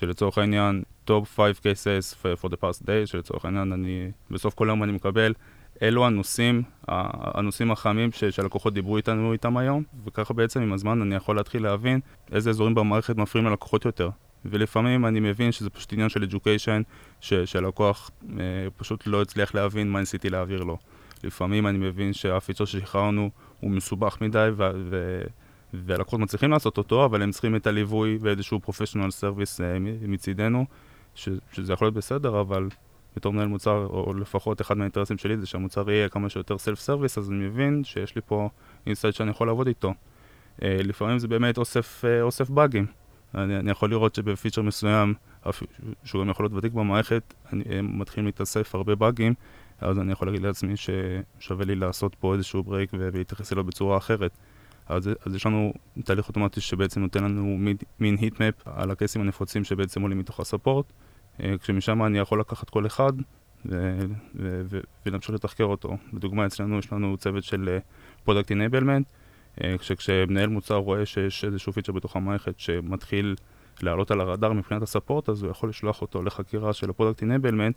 שלצורך 0.00 0.38
העניין, 0.38 0.82
top 1.10 1.24
5 1.36 1.58
cases 1.58 2.14
for 2.42 2.48
the 2.48 2.56
past 2.56 2.82
day, 2.82 3.06
שלצורך 3.06 3.44
העניין, 3.44 3.72
אני, 3.72 4.10
בסוף 4.30 4.54
כל 4.54 4.66
יום 4.68 4.82
אני 4.82 4.92
מקבל 4.92 5.34
אלו 5.82 6.06
הנושאים, 6.06 6.62
הנושאים 6.88 7.70
החמים 7.70 8.10
שהלקוחות 8.12 8.74
דיברו 8.74 8.96
איתנו 8.96 9.32
איתם 9.32 9.56
היום, 9.56 9.82
וככה 10.04 10.34
בעצם 10.34 10.62
עם 10.62 10.72
הזמן 10.72 11.02
אני 11.02 11.14
יכול 11.14 11.36
להתחיל 11.36 11.62
להבין 11.62 12.00
איזה 12.32 12.50
אזורים 12.50 12.74
במערכת 12.74 13.16
מפריעים 13.16 13.48
ללקוחות 13.48 13.84
יותר. 13.84 14.10
ולפעמים 14.44 15.06
אני 15.06 15.20
מבין 15.20 15.52
שזה 15.52 15.70
פשוט 15.70 15.92
עניין 15.92 16.08
של 16.08 16.22
education, 16.22 16.82
שהלקוח 17.20 18.10
אה, 18.38 18.44
פשוט 18.76 19.06
לא 19.06 19.22
הצליח 19.22 19.54
להבין 19.54 19.90
מה 19.90 20.00
ניסיתי 20.00 20.30
להעביר 20.30 20.64
לו. 20.64 20.78
לפעמים 21.24 21.66
אני 21.66 21.78
מבין 21.78 22.12
שהפיצ'ר 22.12 22.64
ששחררנו 22.64 23.30
הוא 23.60 23.70
מסובך 23.70 24.18
מדי, 24.20 24.48
ו- 24.56 24.70
ו- 24.90 25.22
והלקוחות 25.74 26.20
מצליחים 26.20 26.50
לעשות 26.50 26.78
אותו, 26.78 27.04
אבל 27.04 27.22
הם 27.22 27.30
צריכים 27.30 27.56
את 27.56 27.66
הליווי 27.66 28.18
ואיזשהו 28.20 28.60
professional 28.66 29.10
service 29.20 29.62
אה, 29.62 29.78
מצידנו, 30.08 30.64
ש- 31.14 31.28
שזה 31.52 31.72
יכול 31.72 31.86
להיות 31.86 31.94
בסדר, 31.94 32.40
אבל 32.40 32.68
בתור 33.16 33.32
מנהל 33.32 33.48
מוצר, 33.48 33.86
או 33.86 34.14
לפחות 34.14 34.60
אחד 34.60 34.76
מהאינטרסים 34.76 35.18
שלי 35.18 35.36
זה 35.36 35.46
שהמוצר 35.46 35.90
יהיה 35.90 36.08
כמה 36.08 36.28
שיותר 36.28 36.58
self 36.58 36.80
service, 36.80 37.18
אז 37.18 37.30
אני 37.30 37.46
מבין 37.46 37.84
שיש 37.84 38.16
לי 38.16 38.22
פה 38.26 38.48
insight 38.86 39.14
שאני 39.14 39.30
יכול 39.30 39.46
לעבוד 39.46 39.66
איתו. 39.66 39.94
Uh, 40.58 40.62
לפעמים 40.62 41.18
זה 41.18 41.28
באמת 41.28 41.58
אוסף, 41.58 42.04
uh, 42.04 42.22
אוסף 42.22 42.50
באגים. 42.50 42.86
אני, 43.34 43.56
אני 43.58 43.70
יכול 43.70 43.90
לראות 43.90 44.14
שב 44.14 44.28
feature 44.28 44.62
מסוים, 44.62 45.14
שהוא 46.04 46.22
גם 46.24 46.30
יכול 46.30 46.44
להיות 46.44 46.52
ותיק 46.52 46.72
במערכת, 46.72 47.34
אני, 47.52 47.64
מתחילים 47.82 48.26
להתאסף 48.26 48.74
הרבה 48.74 48.94
באגים, 48.94 49.34
אז 49.80 49.98
אני 49.98 50.12
יכול 50.12 50.28
להגיד 50.28 50.42
לעצמי 50.42 50.74
ששווה 50.76 51.64
לי 51.64 51.74
לעשות 51.74 52.14
פה 52.14 52.34
איזשהו 52.34 52.62
break 52.62 52.90
ולהתייחס 52.92 53.52
אליו 53.52 53.64
בצורה 53.64 53.96
אחרת. 53.96 54.30
אז, 54.88 55.10
אז 55.26 55.34
יש 55.34 55.46
לנו 55.46 55.72
תהליך 56.04 56.28
אוטומטי 56.28 56.60
שבעצם 56.60 57.00
נותן 57.00 57.24
לנו 57.24 57.58
מין 57.98 58.16
heatmap 58.20 58.54
על 58.64 58.90
ה 58.90 58.95
cases 58.95 59.22
הנפוצים 59.22 59.64
שבעצם 59.64 60.02
עולים 60.02 60.18
מתוך 60.18 60.40
ה 60.40 60.46
support. 60.46 60.92
אה, 61.42 61.58
כשמשם 61.58 62.02
אני 62.02 62.18
יכול 62.18 62.40
לקחת 62.40 62.70
כל 62.70 62.86
אחד 62.86 63.12
ולהמשיך 65.06 65.34
לתחקר 65.34 65.64
אותו. 65.64 65.96
לדוגמה, 66.12 66.46
אצלנו 66.46 66.78
יש 66.78 66.92
לנו 66.92 67.16
צוות 67.16 67.44
של 67.44 67.78
product 68.24 68.50
uh, 68.50 68.54
enablement, 68.54 69.06
uh, 69.56 69.62
כשמנהל 69.78 70.48
מוצר 70.48 70.76
רואה 70.76 71.06
שיש 71.06 71.44
איזשהו 71.44 71.72
feature 71.72 71.92
בתוך 71.92 72.16
המערכת 72.16 72.60
שמתחיל 72.60 73.34
לעלות 73.82 74.10
על 74.10 74.20
הרדאר 74.20 74.52
מבחינת 74.52 74.82
ה 74.82 74.87
support, 74.87 75.28
אז 75.28 75.42
הוא 75.42 75.50
יכול 75.50 75.68
לשלוח 75.68 76.02
אותו 76.02 76.22
לחקירה 76.22 76.72
של 76.72 76.90
ה 76.90 76.94
product 76.94 77.22
enablement, 77.22 77.76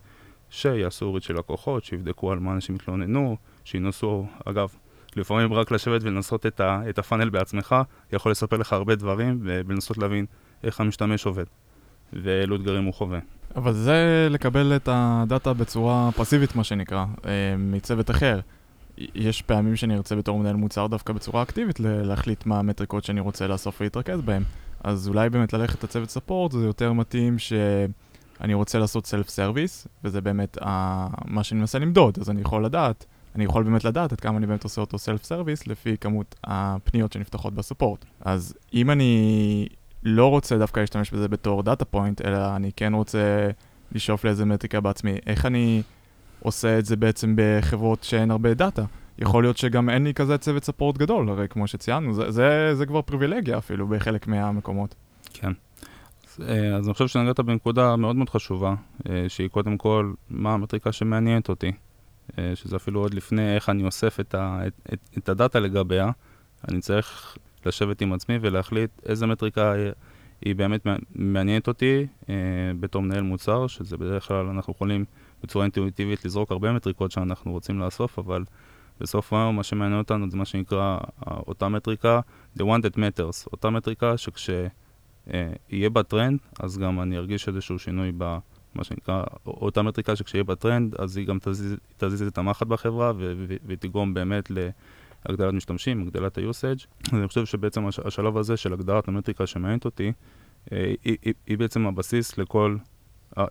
שיעשו 0.50 1.14
reach 1.14 1.24
של 1.24 1.38
לקוחות, 1.38 1.84
שיבדקו 1.84 2.32
על 2.32 2.38
מה 2.38 2.52
אנשים 2.52 2.74
התלוננו, 2.74 3.36
שינסו, 3.64 4.26
אגב, 4.44 4.74
לפעמים 5.16 5.52
רק 5.52 5.70
לשבת 5.70 6.02
ולנסות 6.04 6.46
את, 6.46 6.60
ה, 6.60 6.80
את 6.88 6.98
הפאנל 6.98 7.30
בעצמך, 7.30 7.76
יכול 8.12 8.32
לספר 8.32 8.56
לך 8.56 8.72
הרבה 8.72 8.94
דברים 8.94 9.38
ולנסות 9.42 9.98
להבין 9.98 10.26
איך 10.64 10.80
המשתמש 10.80 11.26
עובד 11.26 11.44
ואילו 12.12 12.56
אתגרים 12.56 12.84
הוא 12.84 12.94
חווה. 12.94 13.18
אבל 13.56 13.72
זה 13.72 14.28
לקבל 14.30 14.76
את 14.76 14.88
ה 14.92 15.04
data 15.04 15.52
בצורה 15.52 16.10
פסיבית, 16.16 16.56
מה 16.56 16.64
שנקרא, 16.64 17.04
אה, 17.24 17.54
מצוות 17.58 18.10
אחר. 18.10 18.40
יש 18.98 19.42
פעמים 19.42 19.76
שאני 19.76 19.96
ארצה 19.96 20.16
בתור 20.16 20.38
מנהל 20.38 20.56
מוצר 20.56 20.86
דווקא 20.86 21.12
בצורה 21.12 21.42
אקטיבית 21.42 21.80
להחליט 21.80 22.46
מה 22.46 22.58
המטריקות 22.58 23.04
שאני 23.04 23.20
רוצה 23.20 23.46
לאסוף 23.46 23.80
ולהתרכז 23.80 24.20
בהן. 24.20 24.42
אז 24.84 25.08
אולי 25.08 25.30
באמת 25.30 25.52
ללכת 25.52 25.84
לצוות 25.84 26.10
support 26.10 26.52
זה 26.52 26.66
יותר 26.66 26.92
מתאים 26.92 27.38
שאני 27.38 28.54
רוצה 28.54 28.78
לעשות 28.78 29.06
self 29.06 29.28
service, 29.28 29.86
וזה 30.04 30.20
באמת 30.20 30.58
uh, 30.58 30.64
מה 31.24 31.42
שאני 31.44 31.60
מנסה 31.60 31.78
למדוד, 31.78 32.18
אז 32.20 32.30
אני 32.30 32.40
יכול 32.40 32.64
לדעת, 32.64 33.06
אני 33.34 33.44
יכול 33.44 33.62
באמת 33.62 33.84
לדעת 33.84 34.12
עד 34.12 34.20
כמה 34.20 34.38
אני 34.38 34.46
באמת 34.46 34.64
עושה 34.64 34.80
אותו 34.80 34.98
self 34.98 35.24
service 35.24 35.66
לפי 35.66 35.96
כמות 36.00 36.34
הפניות 36.44 37.12
שנפתחות 37.12 37.54
ב 37.54 37.60
support. 37.60 38.04
אז 38.20 38.54
אם 38.74 38.90
אני 38.90 39.66
לא 40.02 40.30
רוצה 40.30 40.58
דווקא 40.58 40.80
להשתמש 40.80 41.10
בזה 41.10 41.28
בתור 41.28 41.62
data 41.62 41.84
point, 41.84 42.20
אלא 42.20 42.56
אני 42.56 42.70
כן 42.76 42.94
רוצה 42.94 43.50
לשאוף 43.92 44.24
לאיזה 44.24 44.44
מטריקה 44.44 44.80
בעצמי, 44.80 45.16
איך 45.26 45.46
אני 45.46 45.82
עושה 46.40 46.78
את 46.78 46.84
זה 46.84 46.96
בעצם 46.96 47.34
בחברות 47.36 48.04
שאין 48.04 48.30
הרבה 48.30 48.54
data? 48.54 48.84
יכול 49.18 49.44
להיות 49.44 49.56
שגם 49.56 49.90
אין 49.90 50.04
לי 50.04 50.14
כזה 50.14 50.38
צוות 50.38 50.64
support 50.64 50.98
גדול, 50.98 51.28
הרי 51.28 51.48
כמו 51.48 51.66
שציינו, 51.66 52.14
זה, 52.14 52.30
זה, 52.30 52.74
זה 52.74 52.86
כבר 52.86 53.02
פריבילגיה 53.02 53.58
אפילו 53.58 53.86
בחלק 53.86 54.26
מהמקומות. 54.26 54.94
כן. 55.32 55.52
אז, 56.28 56.44
אה, 56.48 56.76
אז 56.76 56.86
אני 56.86 56.92
חושב 56.92 57.08
שנגעת 57.08 57.40
בנקודה 57.40 57.96
מאוד 57.96 58.16
מאוד 58.16 58.30
חשובה, 58.30 58.74
אה, 59.08 59.24
שהיא 59.28 59.48
קודם 59.48 59.78
כל, 59.78 60.12
מה 60.30 60.54
המטריקה 60.54 60.92
שמעניינת 60.92 61.48
אותי, 61.48 61.72
שזה 62.54 62.76
אפילו 62.76 63.00
עוד 63.00 63.14
לפני 63.14 63.54
איך 63.54 63.68
אני 63.68 63.84
אוסף 63.84 64.20
את, 64.20 64.34
ה, 64.34 64.60
את, 64.66 64.72
את, 64.92 64.98
את 65.18 65.28
הדאטה 65.28 65.60
לגביה, 65.60 66.10
אני 66.68 66.80
צריך 66.80 67.36
לשבת 67.66 68.00
עם 68.00 68.12
עצמי 68.12 68.38
ולהחליט 68.40 68.90
איזה 69.06 69.26
מטריקה 69.26 69.74
היא 70.44 70.54
באמת 70.54 70.86
מעניינת 71.14 71.68
אותי 71.68 72.06
בתור 72.80 73.02
מנהל 73.02 73.22
מוצר, 73.22 73.66
שזה 73.66 73.96
בדרך 73.96 74.28
כלל 74.28 74.46
אנחנו 74.46 74.72
יכולים 74.72 75.04
בצורה 75.42 75.64
אינטואיטיבית 75.64 76.24
לזרוק 76.24 76.52
הרבה 76.52 76.72
מטריקות 76.72 77.10
שאנחנו 77.10 77.52
רוצים 77.52 77.80
לאסוף, 77.80 78.18
אבל 78.18 78.44
בסוף 79.00 79.32
היום 79.32 79.56
מה 79.56 79.62
שמעניין 79.62 79.98
אותנו 79.98 80.30
זה 80.30 80.36
מה 80.36 80.44
שנקרא 80.44 80.98
אותה 81.26 81.68
מטריקה, 81.68 82.20
the 82.58 82.62
one 82.62 82.82
that 82.82 82.96
matters, 82.96 83.46
אותה 83.52 83.70
מטריקה 83.70 84.16
שכשיהיה 84.16 84.68
אה, 85.72 85.90
בה 85.92 86.02
טרנד, 86.02 86.38
אז 86.60 86.78
גם 86.78 87.00
אני 87.00 87.16
ארגיש 87.16 87.48
איזשהו 87.48 87.78
שינוי 87.78 88.12
ב... 88.18 88.38
מה 88.74 88.84
שנקרא, 88.84 89.24
אותה 89.46 89.82
מטריקה 89.82 90.16
שכשיהיה 90.16 90.44
בה 90.44 90.54
טרנד, 90.54 90.94
אז 90.98 91.16
היא 91.16 91.26
גם 91.26 91.38
תזיז, 91.42 91.76
תזיז 91.96 92.22
את 92.22 92.38
המחט 92.38 92.66
בחברה 92.66 93.12
והיא 93.16 93.78
תגרום 93.78 94.14
באמת 94.14 94.50
להגדלת 95.26 95.54
משתמשים, 95.54 96.02
הגדלת 96.02 96.38
ה-usage. 96.38 96.86
אז 97.12 97.18
אני 97.18 97.28
חושב 97.28 97.46
שבעצם 97.46 97.86
הש, 97.86 97.98
השלב 97.98 98.36
הזה 98.36 98.56
של 98.56 98.72
הגדרת 98.72 99.08
המטריקה 99.08 99.46
שמעניינת 99.46 99.84
אותי, 99.84 100.12
אה, 100.72 100.94
היא, 101.04 101.16
היא, 101.22 101.34
היא 101.46 101.58
בעצם 101.58 101.86
הבסיס 101.86 102.38
לכל, 102.38 102.76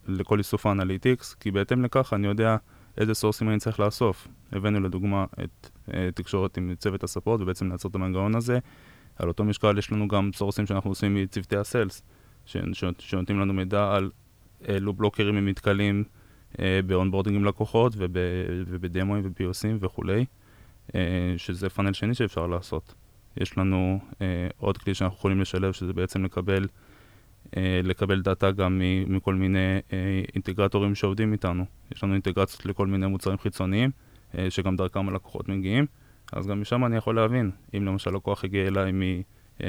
לכל 0.08 0.38
איסוף 0.38 0.66
ה 0.66 0.72
analytics, 0.72 1.34
כי 1.34 1.52
בהתאם 1.52 1.84
לכך 1.84 2.14
אני 2.14 2.28
יודע 2.28 2.58
איזה 2.98 3.14
sources 3.14 3.50
אני 3.50 3.60
צריך 3.60 3.80
לאסוף. 3.80 4.28
הבאנו 4.52 4.80
לדוגמה 4.80 5.26
את 5.44 5.70
uh, 5.88 5.92
תקשורת 6.16 6.58
עם 6.58 6.76
צוות 6.78 7.04
ה 7.04 7.08
support 7.08 7.42
ובעצם 7.42 7.70
לעצור 7.72 7.90
את 7.90 7.96
המנגנון 7.96 8.36
הזה. 8.36 8.60
על 9.16 9.28
אותו 9.28 9.44
משקל 9.44 9.78
יש 9.78 9.92
לנו 9.92 10.08
גם 10.08 10.30
sources 10.34 10.66
שאנחנו 10.66 10.92
עושים 10.92 11.16
מצוותי 11.16 11.58
ה 11.58 11.64
sales, 11.64 12.04
שנותנים 13.00 13.40
לנו 13.40 13.54
מידע 13.54 13.96
על 13.96 14.12
אילו 14.68 14.94
blockers 14.94 15.36
הם 15.36 15.46
נתקלים 15.46 16.04
uh, 16.54 16.58
ב 16.86 16.90
onboarding 16.90 17.36
עם 17.36 17.46
לקוחות 17.46 17.94
וב, 17.98 18.18
ובdemoים 18.68 19.16
ו 19.16 19.22
POCים 19.26 19.78
וכולי, 19.82 20.26
uh, 20.88 20.94
שזה 21.38 21.70
פאנל 21.70 21.94
שני 21.94 22.14
שאפשר 22.14 22.48
לעשות. 22.48 22.94
יש 23.38 23.58
לנו 23.58 24.00
uh, 24.12 24.18
עוד 24.58 24.78
כלי 24.78 24.94
שאנחנו 24.94 25.18
יכולים 25.18 25.42
לשלב, 25.42 25.72
שזה 25.72 25.94
בעצם 25.94 26.26
לקבל 26.26 26.68
אה, 27.58 27.82
לקבל 27.84 28.22
data 28.22 28.52
גם 28.52 28.82
מכל 29.08 29.36
מיני 29.36 29.80
אה, 29.94 30.22
integrators 30.34 30.96
שעובדים 30.96 31.34
איתנו. 31.34 31.66
יש 31.96 32.04
לנו 32.04 32.14
אינטגרציות 32.14 32.66
לכל 32.66 32.88
מיני 32.88 33.08
מוצרים 33.08 33.38
חיצוניים, 33.38 33.92
אה, 34.38 34.50
שגם 34.50 34.76
דרכם 34.76 35.10
הלקוחות 35.10 35.50
מגיעים, 35.50 35.86
אז 36.34 36.48
גם 36.48 36.62
משם 36.62 36.86
אני 36.86 36.98
יכול 36.98 37.16
להבין. 37.16 37.52
אם 37.78 37.86
למשל 37.86 38.12
לקוח 38.12 38.44
הגיע 38.44 38.68
אליי 38.68 38.92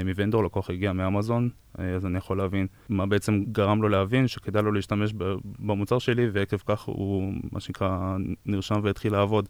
מ 0.05 0.10
vendor, 0.10 0.45
לקוח 0.45 0.71
הגיע 0.71 0.93
מאמזון, 0.93 1.49
אז 1.75 2.07
אני 2.07 2.19
יכול 2.19 2.39
להבין 2.39 2.67
מה 2.89 3.07
בעצם 3.07 3.45
גרם 3.53 3.83
לו 3.83 3.89
להבין 3.89 4.29
שכדאי 4.29 4.63
לו 4.63 4.73
להשתמש 4.73 5.13
במוצר 5.59 5.99
שלי, 5.99 6.29
ועקב 6.33 6.57
כך 6.67 6.81
הוא, 6.81 7.33
מה 7.53 7.61
שנקרא, 7.61 8.17
נרשם 8.47 8.81
והתחיל 8.83 9.13
לעבוד. 9.13 9.49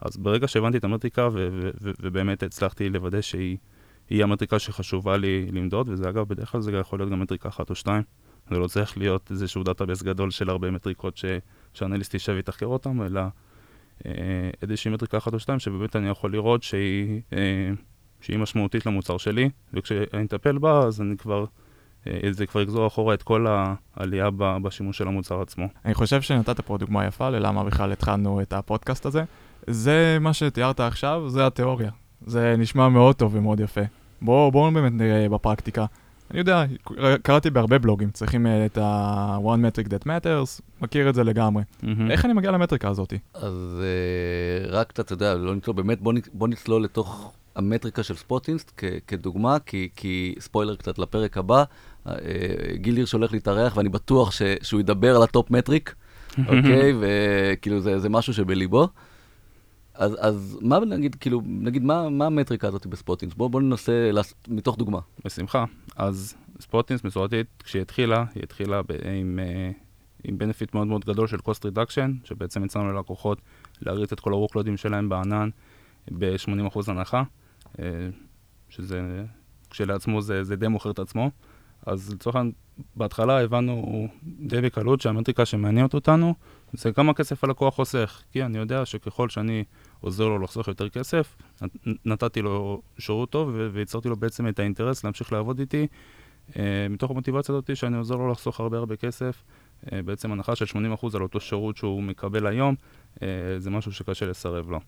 אז 0.00 0.16
ברגע 0.16 0.48
שהבנתי 0.48 0.78
את 0.78 0.84
המטריקה 0.84 1.28
ובאמת 2.02 2.42
הצלחתי 2.42 2.88
לוודא 2.88 3.20
שהיא... 3.20 3.56
היא 4.10 4.22
המטריקה 4.22 4.58
שחשובה 4.58 5.16
לי 5.16 5.46
למדוד, 5.52 5.88
וזה 5.88 6.08
אגב, 6.08 6.28
בדרך 6.28 6.52
כלל 6.52 6.60
זה 6.60 6.72
יכול 6.72 6.98
להיות 6.98 7.10
גם 7.10 7.20
מטריקה 7.20 7.48
אחת 7.48 7.70
או 7.70 7.74
שתיים. 7.74 8.02
זה 8.50 8.58
לא 8.58 8.66
צריך 8.66 8.98
להיות 8.98 9.30
איזשהו 9.30 9.62
database 9.62 10.02
גדול 10.02 10.30
של 10.30 10.50
הרבה 10.50 10.70
מטריקות. 10.70 11.20
שאנליסט 11.74 12.14
יישב 12.14 12.32
ויתחקר 12.36 12.66
אותם, 12.66 13.02
אלא 13.02 13.20
אה, 14.06 14.12
איזושהי 14.62 14.90
מטריקה 14.90 15.18
אחת 15.18 15.34
או 15.34 15.38
שתיים 15.38 15.58
שבאמת 15.58 15.96
אני 15.96 16.08
יכול 16.08 16.32
לראות 16.32 16.62
שהיא, 16.62 17.20
אה, 17.32 17.70
שהיא 18.20 18.38
משמעותית 18.38 18.86
למוצר 18.86 19.18
שלי, 19.18 19.50
וכשאני 19.74 20.24
אטפל 20.24 20.58
בה, 20.58 20.78
אז 20.78 21.00
אני 21.00 21.16
כבר... 21.16 21.44
אה, 22.06 22.18
זה 22.30 22.46
כבר 22.46 22.60
יגזור 22.60 22.86
אחורה 22.86 23.14
את 23.14 23.22
כל 23.22 23.46
העלייה 23.96 24.28
בשימוש 24.62 24.98
של 24.98 25.08
המוצר 25.08 25.40
עצמו. 25.40 25.66
אני 25.84 25.94
חושב 25.94 26.22
שנתת 26.22 26.60
פה 26.60 26.78
דוגמה 26.78 27.06
יפה 27.06 27.30
ללמה 27.30 27.64
בכלל 27.64 27.92
התחלנו 27.92 28.40
את 28.40 28.52
הפודקאסט 28.52 29.06
הזה. 29.06 29.24
זה 29.66 30.18
מה 30.20 30.32
שתיארת 30.32 30.80
עכשיו, 30.80 31.28
זה 31.28 31.46
התיאוריה. 31.46 31.90
זה 32.26 32.54
נשמע 32.58 32.88
מאוד 32.88 33.16
טוב 33.16 33.34
ומאוד 33.34 33.60
יפה. 33.60 33.80
בואו 34.22 34.50
בוא 34.50 34.70
באמת 34.70 34.92
נראה 34.92 35.28
בפרקטיקה. 35.28 35.86
אני 36.30 36.38
יודע, 36.38 36.64
קראתי 37.22 37.50
בהרבה 37.50 37.78
בלוגים, 37.78 38.10
צריכים 38.10 38.46
uh, 38.46 38.48
את 38.66 38.78
ה-one 38.78 39.58
metric 39.58 39.88
that 39.88 40.06
matters, 40.06 40.60
מכיר 40.80 41.08
את 41.08 41.14
זה 41.14 41.24
לגמרי. 41.24 41.62
Mm-hmm. 41.62 41.86
איך 42.10 42.24
אני 42.24 42.32
מגיע 42.32 42.50
למטריקה 42.50 42.88
הזאת? 42.88 43.14
אז 43.34 43.82
uh, 44.64 44.72
רק 44.72 44.90
אתה 44.90 45.12
יודע, 45.12 45.34
לא 45.34 45.54
נצלול, 45.54 45.76
באמת 45.76 46.00
בוא, 46.00 46.12
בוא 46.32 46.48
נצלול 46.48 46.84
לתוך 46.84 47.32
המטריקה 47.58 48.02
של 48.02 48.14
Spot 48.14 48.33
Instance 48.33 48.72
כ- 48.76 48.84
כדוגמה, 49.06 49.58
כי, 49.58 49.88
כי 49.96 50.34
ספוילר 50.38 50.76
קצת 50.76 50.98
לפרק 50.98 51.36
הבא, 51.36 51.64
uh, 52.06 52.10
גיל 52.74 52.96
הירש 52.96 53.12
הולך 53.12 53.32
להתארח 53.32 53.76
ואני 53.76 53.88
בטוח 53.88 54.30
ש- 54.30 54.42
שהוא 54.62 54.80
ידבר 54.80 55.16
על 55.16 55.22
ה 55.22 55.29
top 55.29 55.50
metric, 55.50 55.94
אוקיי? 56.38 56.92
וכאילו 57.00 57.80
זה, 57.80 57.98
זה 57.98 58.08
משהו 58.08 58.34
שבליבו. 58.34 58.88
אז, 59.94 60.16
אז 60.20 60.58
מה 60.62 60.78
נגיד, 60.80 61.14
כאילו, 61.14 61.40
נגיד, 61.44 61.82
מה, 61.82 62.08
מה 62.08 62.26
המטריקה 62.26 62.68
הזאת 62.68 62.86
ב 62.86 62.89
Spot 62.89 63.03
Instance? 63.03 63.34
בואו 63.34 63.48
בוא 63.48 63.60
ננסה 63.60 64.10
לעשות, 64.12 64.48
מתוך 64.48 64.78
דוגמה. 64.78 64.98
בשמחה. 65.24 65.64
אז 65.96 66.34
ספוטינס 66.60 67.04
מסורתית, 67.04 67.46
כשהיא 67.64 67.82
התחילה, 67.82 68.24
היא 68.34 68.42
התחילה 68.42 68.82
ב, 68.82 68.86
עם, 69.20 69.38
אה, 69.42 69.70
עם 70.24 70.38
בנפיט 70.38 70.74
מאוד 70.74 70.86
מאוד 70.86 71.04
גדול 71.04 71.26
של 71.26 71.36
cost 71.36 71.62
reduction, 71.72 72.10
שבעצם 72.24 72.64
הצענו 72.64 72.92
ללקוחות 72.92 73.40
להריץ 73.82 74.12
את 74.12 74.20
כל 74.20 74.32
ה-workloadים 74.32 74.76
שלהם 74.76 75.08
בענן 75.08 75.48
ב-80% 76.18 76.78
הנחה, 76.86 77.18
אה, 77.18 77.22
שזה 78.68 79.24
כשלעצמו 79.70 80.22
זה, 80.22 80.44
זה 80.44 80.56
די 80.56 80.68
מוכר 80.68 80.90
את 80.90 80.98
עצמו. 80.98 81.30
אז 81.86 82.12
לצורך 82.14 82.36
העניין, 82.36 82.52
בהתחלה 82.96 83.40
הבנו 83.40 84.08
די 84.22 84.60
בקלות 84.60 85.00
שהמטריקה 85.00 85.46
שמעניינת 85.46 85.94
אותנו 85.94 86.34
זה 86.72 86.92
כמה 86.92 87.14
כסף 87.14 87.44
הלקוח 87.44 87.74
חוסך. 87.74 88.22
כי 88.32 88.42
אני 88.42 88.58
יודע 88.58 88.86
שככל 88.86 89.28
שאני 89.28 89.64
עוזר 90.00 90.28
לו 90.28 90.38
לחסוך 90.38 90.68
יותר 90.68 90.88
כסף, 90.88 91.36
נתתי 92.04 92.42
לו 92.42 92.82
שירות 92.98 93.30
טוב 93.30 93.50
וייצרתי 93.72 94.08
לו 94.08 94.16
בעצם 94.16 94.48
את 94.48 94.58
האינטרס 94.58 95.04
להמשיך 95.04 95.32
לעבוד 95.32 95.58
איתי, 95.58 95.86
אה, 96.56 96.86
מתוך 96.90 97.10
המוטיבציה 97.10 97.54
הזאת 97.54 97.76
שאני 97.76 97.96
עוזר 97.96 98.16
לו 98.16 98.28
לחסוך 98.28 98.60
הרבה 98.60 98.78
הרבה 98.78 98.96
כסף. 98.96 99.42
אה, 99.92 100.02
בעצם 100.02 100.32
הנחה 100.32 100.56
של 100.56 100.64
80% 100.64 101.14
על 101.14 101.22
אותו 101.22 101.40
שירות 101.40 101.76
שהוא 101.76 102.02
מקבל 102.02 102.46
היום, 102.46 102.74
אה, 103.22 103.28
זה 103.58 103.70
משהו 103.70 103.92
שקשה 103.92 104.26
לסרב 104.26 104.70
לו. 104.70 104.80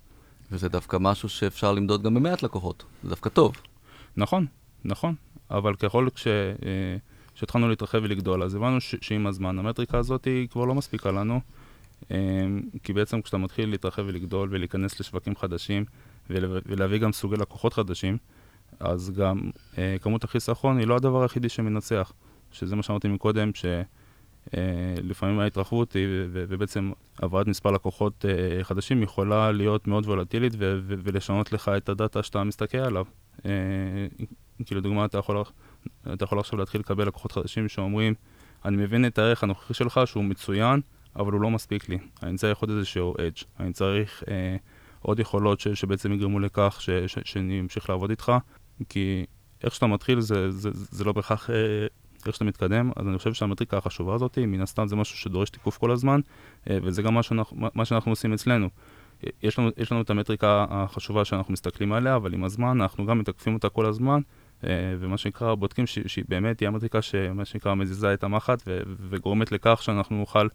וזה 0.52 0.68
דווקא 0.68 0.96
משהו 1.00 1.28
שאפשר 1.28 1.72
למדוד 1.72 2.02
גם 2.02 2.14
במעט 2.14 2.42
לקוחות, 2.42 2.84
זה 3.02 3.08
דווקא 3.08 3.28
טוב. 3.30 3.54
נכון, 4.16 4.46
נכון, 4.84 5.14
אבל 5.50 5.74
ככל 5.74 6.08
ש... 6.16 6.26
שהתחלנו 7.34 7.68
להתרחב 7.68 7.98
ולגדול, 8.02 8.42
אז 8.42 8.54
הבנו 8.54 8.80
ש- 8.80 8.94
שעם 9.00 9.26
הזמן 9.26 9.58
המטריקה 9.58 9.98
הזאת 9.98 10.24
היא 10.24 10.48
כבר 10.48 10.64
לא 10.64 10.74
מספיקה 10.74 11.10
לנו, 11.10 11.40
כי 12.82 12.92
בעצם 12.92 13.22
כשאתה 13.22 13.38
מתחיל 13.38 13.70
להתרחב 13.70 14.02
ולגדול 14.06 14.48
ולהיכנס 14.52 15.00
לשווקים 15.00 15.36
חדשים 15.36 15.84
ול- 16.30 16.60
ולהביא 16.66 16.98
גם 16.98 17.12
סוגי 17.12 17.36
לקוחות 17.36 17.72
חדשים, 17.72 18.18
אז 18.80 19.10
גם 19.10 19.50
אה, 19.78 19.96
כמות 20.00 20.24
החיסכון 20.24 20.78
היא 20.78 20.86
לא 20.86 20.96
הדבר 20.96 21.22
היחידי 21.22 21.48
שמנצח, 21.48 22.12
שזה 22.52 22.76
מה 22.76 22.82
שאמרתי 22.82 23.08
מקודם, 23.08 23.50
שלפעמים 23.54 23.84
אה, 24.56 25.42
ההתרחבות 25.42 25.92
היא, 25.92 26.06
ובעצם 26.32 26.92
הבאת 27.18 27.46
מספר 27.46 27.70
לקוחות 27.70 28.24
אה, 28.28 28.64
חדשים 28.64 29.02
יכולה 29.02 29.52
להיות 29.52 29.86
מאוד 29.86 30.06
וולטילית 30.06 30.52
ולשנות 30.86 31.52
לך 31.52 31.68
את 31.76 31.88
הדאטה 31.88 32.22
שאתה 32.22 32.44
מסתכל 32.44 32.78
עליו. 32.78 33.04
אה, 33.46 33.50
כי 34.66 34.74
לדוגמה, 34.74 35.04
אתה 35.04 35.18
יכול, 35.18 35.42
אתה 36.14 36.24
יכול 36.24 36.38
עכשיו 36.38 36.58
להתחיל 36.58 36.80
לקבל 36.80 37.06
לקוחות 37.06 37.32
חדשים 37.32 37.68
שאומרים, 37.68 38.14
אני 38.64 38.76
מבין 38.76 39.06
את 39.06 39.18
הערך 39.18 39.42
הנוכחי 39.42 39.74
שלך 39.74 40.00
שהוא 40.04 40.24
מצוין, 40.24 40.80
אבל 41.16 41.32
הוא 41.32 41.40
לא 41.40 41.50
מספיק 41.50 41.88
לי. 41.88 41.98
אני 42.22 42.38
צריך 42.38 42.58
עוד 42.58 42.70
איזשהו 42.70 43.14
edge. 43.14 43.44
אני 43.60 43.72
צריך 43.72 44.24
אה, 44.28 44.56
עוד 45.00 45.20
יכולות 45.20 45.60
ש, 45.60 45.68
שבעצם 45.68 46.12
יגרמו 46.12 46.38
לכך 46.38 46.76
ש, 46.80 46.90
ש, 46.90 47.18
שאני 47.24 47.60
אמשיך 47.60 47.90
לעבוד 47.90 48.10
איתך, 48.10 48.32
כי 48.88 49.26
איך 49.64 49.74
שאתה 49.74 49.86
מתחיל 49.86 50.20
זה, 50.20 50.50
זה, 50.50 50.70
זה 50.72 51.04
לא 51.04 51.12
בהכרח 51.12 51.50
אה, 51.50 51.86
איך 52.26 52.34
שאתה 52.34 52.44
מתקדם, 52.44 52.90
אז 52.96 53.08
אני 53.08 53.18
חושב 53.18 53.34
שהמטריקה 53.34 53.76
החשובה 53.76 54.14
הזאת, 54.14 54.38
מן 54.38 54.60
הסתם 54.60 54.88
זה 54.88 54.96
משהו 54.96 55.18
שדורש 55.18 55.50
תיקוף 55.50 55.78
כל 55.78 55.90
הזמן, 55.90 56.20
אה, 56.70 56.78
וזה 56.82 57.02
גם 57.02 57.14
מה 57.14 57.22
שאנחנו, 57.22 57.68
מה 57.74 57.84
שאנחנו 57.84 58.12
עושים 58.12 58.32
אצלנו. 58.32 58.68
יש 59.42 59.58
לנו, 59.58 59.70
יש 59.76 59.92
לנו 59.92 60.00
את 60.00 60.10
המטריקה 60.10 60.66
החשובה 60.70 61.24
שאנחנו 61.24 61.52
מסתכלים 61.52 61.92
עליה, 61.92 62.16
אבל 62.16 62.34
עם 62.34 62.44
הזמן 62.44 62.80
אנחנו 62.80 63.06
גם 63.06 63.18
מתקפים 63.18 63.54
אותה 63.54 63.68
כל 63.68 63.86
הזמן, 63.86 64.20
ומה 64.98 65.18
שנקרא, 65.18 65.54
בודקים 65.54 65.86
שהיא 65.86 66.24
באמת 66.28 66.56
תהיה 66.56 66.68
המטריקה 66.68 67.02
שמה 67.02 67.44
שנקרא 67.44 67.74
מזיזה 67.74 68.14
את 68.14 68.24
המחט 68.24 68.62
וגורמת 69.08 69.52
לכך 69.52 69.82
שאנחנו 69.82 70.16
נוכל 70.16 70.48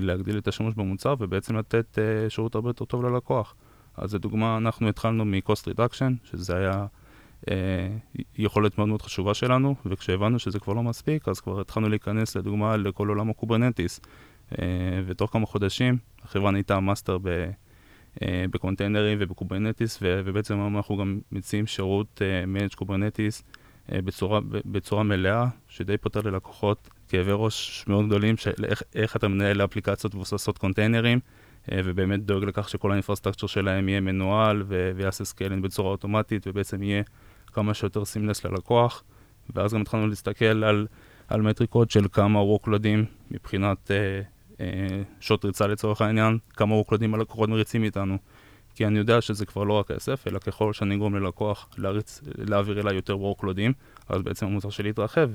להגדיל 0.00 0.38
את 0.38 0.48
השימוש 0.48 0.74
במוצר 0.74 1.14
ובעצם 1.18 1.56
לתת 1.56 1.98
שירות 2.28 2.54
הרבה 2.54 2.70
יותר 2.70 2.84
טוב 2.84 3.04
ללקוח. 3.04 3.54
אז 3.96 4.14
לדוגמה, 4.14 4.56
אנחנו 4.56 4.88
התחלנו 4.88 5.24
מ-cost 5.24 5.68
reduction, 5.74 6.12
שזה 6.24 6.56
היה 6.56 6.72
אה, 6.72 6.86
יכולת 8.38 8.78
מאוד 8.78 8.88
מאוד 8.88 9.02
חשובה 9.02 9.34
שלנו, 9.34 9.74
וכשהבנו 9.86 10.38
שזה 10.38 10.58
כבר 10.58 10.72
לא 10.72 10.82
מספיק, 10.82 11.28
אז 11.28 11.40
כבר 11.40 11.60
התחלנו 11.60 11.88
להיכנס 11.88 12.36
לדוגמה 12.36 12.76
לכל 12.76 13.08
עולם 13.08 13.30
ה 13.30 13.36
Kubernetes. 13.36 14.00
אה, 14.58 14.64
ותוך 15.06 15.32
כמה 15.32 15.46
חודשים 15.46 15.98
החברה 16.22 16.50
נהייתה 16.50 16.80
master 16.80 17.18
ב... 17.18 17.28
אה, 18.22 18.44
ב 18.50 18.56
containers 18.56 19.18
ובKubernetes, 19.20 19.98
ובעצם 20.02 20.54
היום 20.54 20.76
אנחנו 20.76 20.96
גם 20.96 21.20
מציעים 21.32 21.66
שירות 21.66 22.22
managed 22.46 22.74
Kubernetes 22.74 23.42
בצורה, 23.88 24.40
בצורה 24.50 25.02
מלאה, 25.02 25.46
שדי 25.68 25.96
פותר 25.96 26.20
ללקוחות 26.20 26.90
כאבי 27.08 27.30
ראש 27.34 27.84
מאוד 27.88 28.06
גדולים 28.06 28.36
של 28.36 28.64
איך, 28.64 28.82
איך 28.94 29.16
אתה 29.16 29.28
מנהל 29.28 29.64
אפליקציות 29.64 30.14
מבוססות 30.14 30.58
containers, 30.58 31.20
ובאמת 31.72 32.24
דואג 32.24 32.44
לכך 32.44 32.68
שכל 32.68 32.92
ה 32.92 32.96
infrastructure 32.96 33.46
שלהם 33.46 33.88
יהיה 33.88 34.00
מנוהל 34.00 34.64
ויעשה 34.96 35.24
scaling 35.24 35.62
בצורה 35.62 35.90
אוטומטית, 35.90 36.46
ובעצם 36.46 36.82
יהיה 36.82 37.02
כמה 37.48 37.74
שיותר 37.74 38.04
seamless 38.04 38.44
ללקוח, 38.44 39.04
ואז 39.54 39.74
גם 39.74 39.80
התחלנו 39.80 40.06
להסתכל 40.06 40.64
על, 40.64 40.86
על 41.28 41.42
מטריקות 41.42 41.90
של 41.90 42.06
כמה 42.12 42.38
workloads 42.38 43.04
מבחינת 43.30 43.90
אה, 43.90 44.20
אה, 44.60 45.02
שעות 45.20 45.44
ריצה 45.44 45.66
לצורך 45.66 46.00
העניין, 46.02 46.38
כמה 46.56 46.74
workloads 46.74 47.14
הלקוחות 47.14 47.48
מריצים 47.48 47.84
איתנו. 47.84 48.18
כי 48.74 48.86
אני 48.86 48.98
יודע 48.98 49.20
שזה 49.20 49.46
כבר 49.46 49.64
לא 49.64 49.72
רק 49.72 49.92
כסף, 49.92 50.26
אלא 50.26 50.38
ככל 50.38 50.72
שאני 50.72 50.94
אגרום 50.94 51.14
ללקוח 51.14 51.68
להריץ, 51.78 52.20
להעביר 52.38 52.80
אליי 52.80 52.94
יותר 52.94 53.18
workloads, 53.18 53.72
אז 54.08 54.22
בעצם 54.22 54.46
המוצר 54.46 54.70
שלי 54.70 54.88
יתרחב 54.88 55.30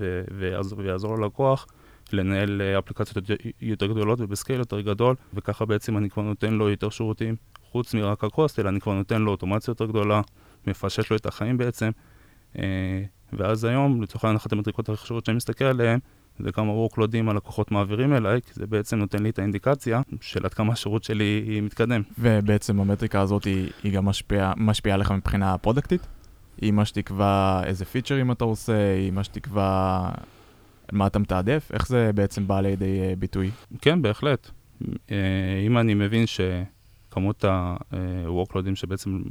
ויעזור 0.78 1.18
ללקוח 1.18 1.68
לנהל 2.14 2.62
אה, 2.62 2.80
אפליקציות 2.80 3.26
יותר 3.62 3.88
גדולות 3.88 4.22
ובסקייל 4.22 4.60
יותר 4.60 4.82
גדול, 4.82 5.16
וככה 5.34 5.66
בעצם 5.66 5.98
אני 5.98 6.10
כבר 6.10 6.24
נותן 6.24 6.54
לו 6.54 6.70
יותר 6.70 6.90
שירותים, 6.90 7.36
חוץ 7.72 7.94
מרק 7.94 8.24
הקוסט, 8.24 8.60
אלא 8.60 8.70
אני 8.70 8.80
כבר 8.80 8.94
נותן 8.94 9.22
לו 9.22 9.32
אוטומציה 9.32 9.72
יותר 9.72 9.86
גדולה, 9.86 10.22
מפשט 10.68 11.12
לו 11.12 11.18
את 11.18 11.26
החיים 11.26 11.58
בעצם. 11.58 11.90
אה, 12.60 13.04
ואז 13.34 13.64
היום, 13.64 14.02
לצורך 14.02 14.24
העניין, 14.24 14.36
אחת 14.36 14.52
המטריקות 14.52 14.90
הכי 14.90 14.98
חשובות 14.98 15.26
שאני 15.26 15.38
מסתכל 15.38 15.66
עליהן, 15.66 16.00
זה 16.40 16.52
כמה 16.52 16.72
וורקלודים 16.72 17.30
הלקוחות 17.30 17.72
מעבירים 17.72 18.14
אליי, 18.14 18.42
כי 18.42 18.52
זה 18.54 18.68
בעצם 18.68 18.98
נותן 18.98 19.24
לי 19.24 19.30
את 19.30 19.40
האינדיקציה 19.40 20.02
של 20.22 20.46
עד 20.46 20.54
כמה 20.54 20.74
השירות 20.74 21.04
שלי 21.04 21.60
מתקדם. 21.62 22.02
ובעצם 22.20 22.80
המטריקה 22.80 23.22
הזאת 23.22 23.44
היא, 23.44 23.70
היא 23.84 23.94
גם 23.94 24.06
משפיעה 24.06 24.54
משפיע 24.58 24.94
עליך 24.94 25.12
מבחינה 25.12 25.58
פרודקטית? 25.58 26.08
היא 26.62 26.72
מה 26.72 26.86
שתקבע 26.86 27.62
איזה 27.64 27.86
פיצ'רים 27.86 28.32
אתה 28.32 28.44
עושה, 28.44 28.94
היא 28.96 29.12
מה 29.12 29.24
שתקבע 29.24 30.10
מה 30.92 31.08
אתה 31.08 31.20
מתעדף? 31.20 31.70
איך 31.74 31.88
זה 31.88 32.12
בעצם 32.16 32.48
בא 32.48 32.62
לידי 32.62 33.02
אה, 33.02 33.14
ביטוי? 33.20 33.52
כן, 33.82 34.02
בהחלט. 34.02 34.50
אה, 35.12 35.18
אם 35.66 35.78
אני 35.78 35.94
מבין 35.94 36.26
שכמות 36.28 37.46
ה-workloadים 37.46 38.76
שבעצם 38.76 39.22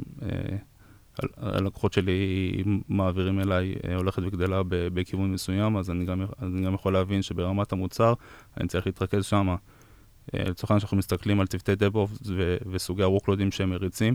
הלקוחות 1.36 1.92
שלי 1.92 2.52
מעבירים 2.88 3.40
אליי 3.40 3.74
אה, 3.88 3.96
הולכת 3.96 4.22
וגדלה 4.22 4.62
בכיוון 4.68 5.32
מסוים, 5.32 5.76
אז 5.76 5.90
אני 5.90 6.04
גם, 6.04 6.22
אני 6.42 6.66
גם 6.66 6.74
יכול 6.74 6.92
להבין 6.92 7.22
שברמת 7.22 7.72
המוצר 7.72 8.14
אני 8.60 8.68
צריך 8.68 8.86
להתרכז 8.86 9.24
שם. 9.24 9.48
אה, 9.48 10.44
לצורך 10.44 10.70
העניין 10.70 10.80
שאנחנו 10.80 10.96
מסתכלים 10.96 11.40
על 11.40 11.46
צוותי 11.46 11.72
DevOps 11.72 12.30
וסוגי 12.70 13.02
ה-workloadים 13.02 13.50
שהם 13.50 13.70
מריצים, 13.70 14.14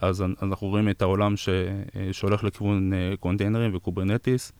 אז 0.00 0.24
אנחנו 0.42 0.66
רואים 0.66 0.88
את 0.88 1.02
העולם 1.02 1.36
ש, 1.36 1.48
אה, 1.48 2.12
שהולך 2.12 2.44
לכיוון 2.44 2.92
containers 3.20 3.74
ו 3.74 3.80
Kubernetes, 3.80 4.52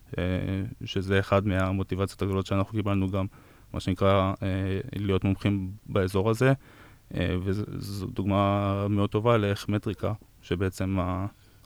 שזה 0.85 1.19
אחד 1.19 1.47
מהמוטיבציות 1.47 2.23
הגדולות 2.23 2.47
שאנחנו 2.47 2.73
קיבלנו 2.73 3.11
גם, 3.11 3.27
מה 3.73 3.81
שנקרא, 3.81 4.33
להיות 4.97 5.25
מומחים 5.25 5.71
באזור 5.87 6.31
הזה, 6.31 6.53
וזו 7.15 8.07
דוגמה 8.07 8.87
מאוד 8.89 9.11
טובה 9.11 9.37
לאיך 9.37 9.69
מטריקה, 9.69 10.13
שבעצם 10.43 10.99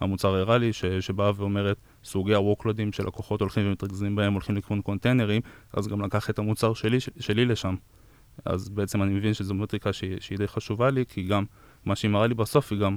המוצר 0.05 0.35
הראה 0.35 0.59
לי, 0.59 0.73
ש, 0.73 0.85
שבאה 0.85 1.33
ואומרת, 1.37 1.77
סוגי 2.05 2.35
ה 2.35 2.41
workloads 2.41 2.93
שלקוחות 2.93 3.41
הולכים 3.41 3.67
ומתרכזים 3.67 4.17
בהם, 4.17 4.33
הולכים 4.33 4.57
לכיוון 4.57 4.81
containers, 4.83 5.43
אז 5.73 5.89
גם 5.89 6.01
לקח 6.01 6.31
את 6.31 6.39
המוצר 6.39 6.75
שלי, 6.75 6.99
שלי 7.21 7.45
לשם. 7.45 7.75
אז 8.45 8.69
בעצם 8.69 9.03
אני 9.03 9.15
מבין 9.15 9.35
שזו 9.35 9.55
מטריקה 9.55 9.93
שהיא, 9.93 10.17
שהיא 10.21 10.39
די 10.39 10.49
חשובה 10.49 10.91
לי, 10.91 11.05
כי 11.09 11.23
גם 11.23 11.45
מה 11.85 11.97
שהיא 11.97 12.11
מראה 12.11 12.27
לי 12.27 12.35
בסוף 12.35 12.73
היא 12.73 12.81
גם 12.81 12.97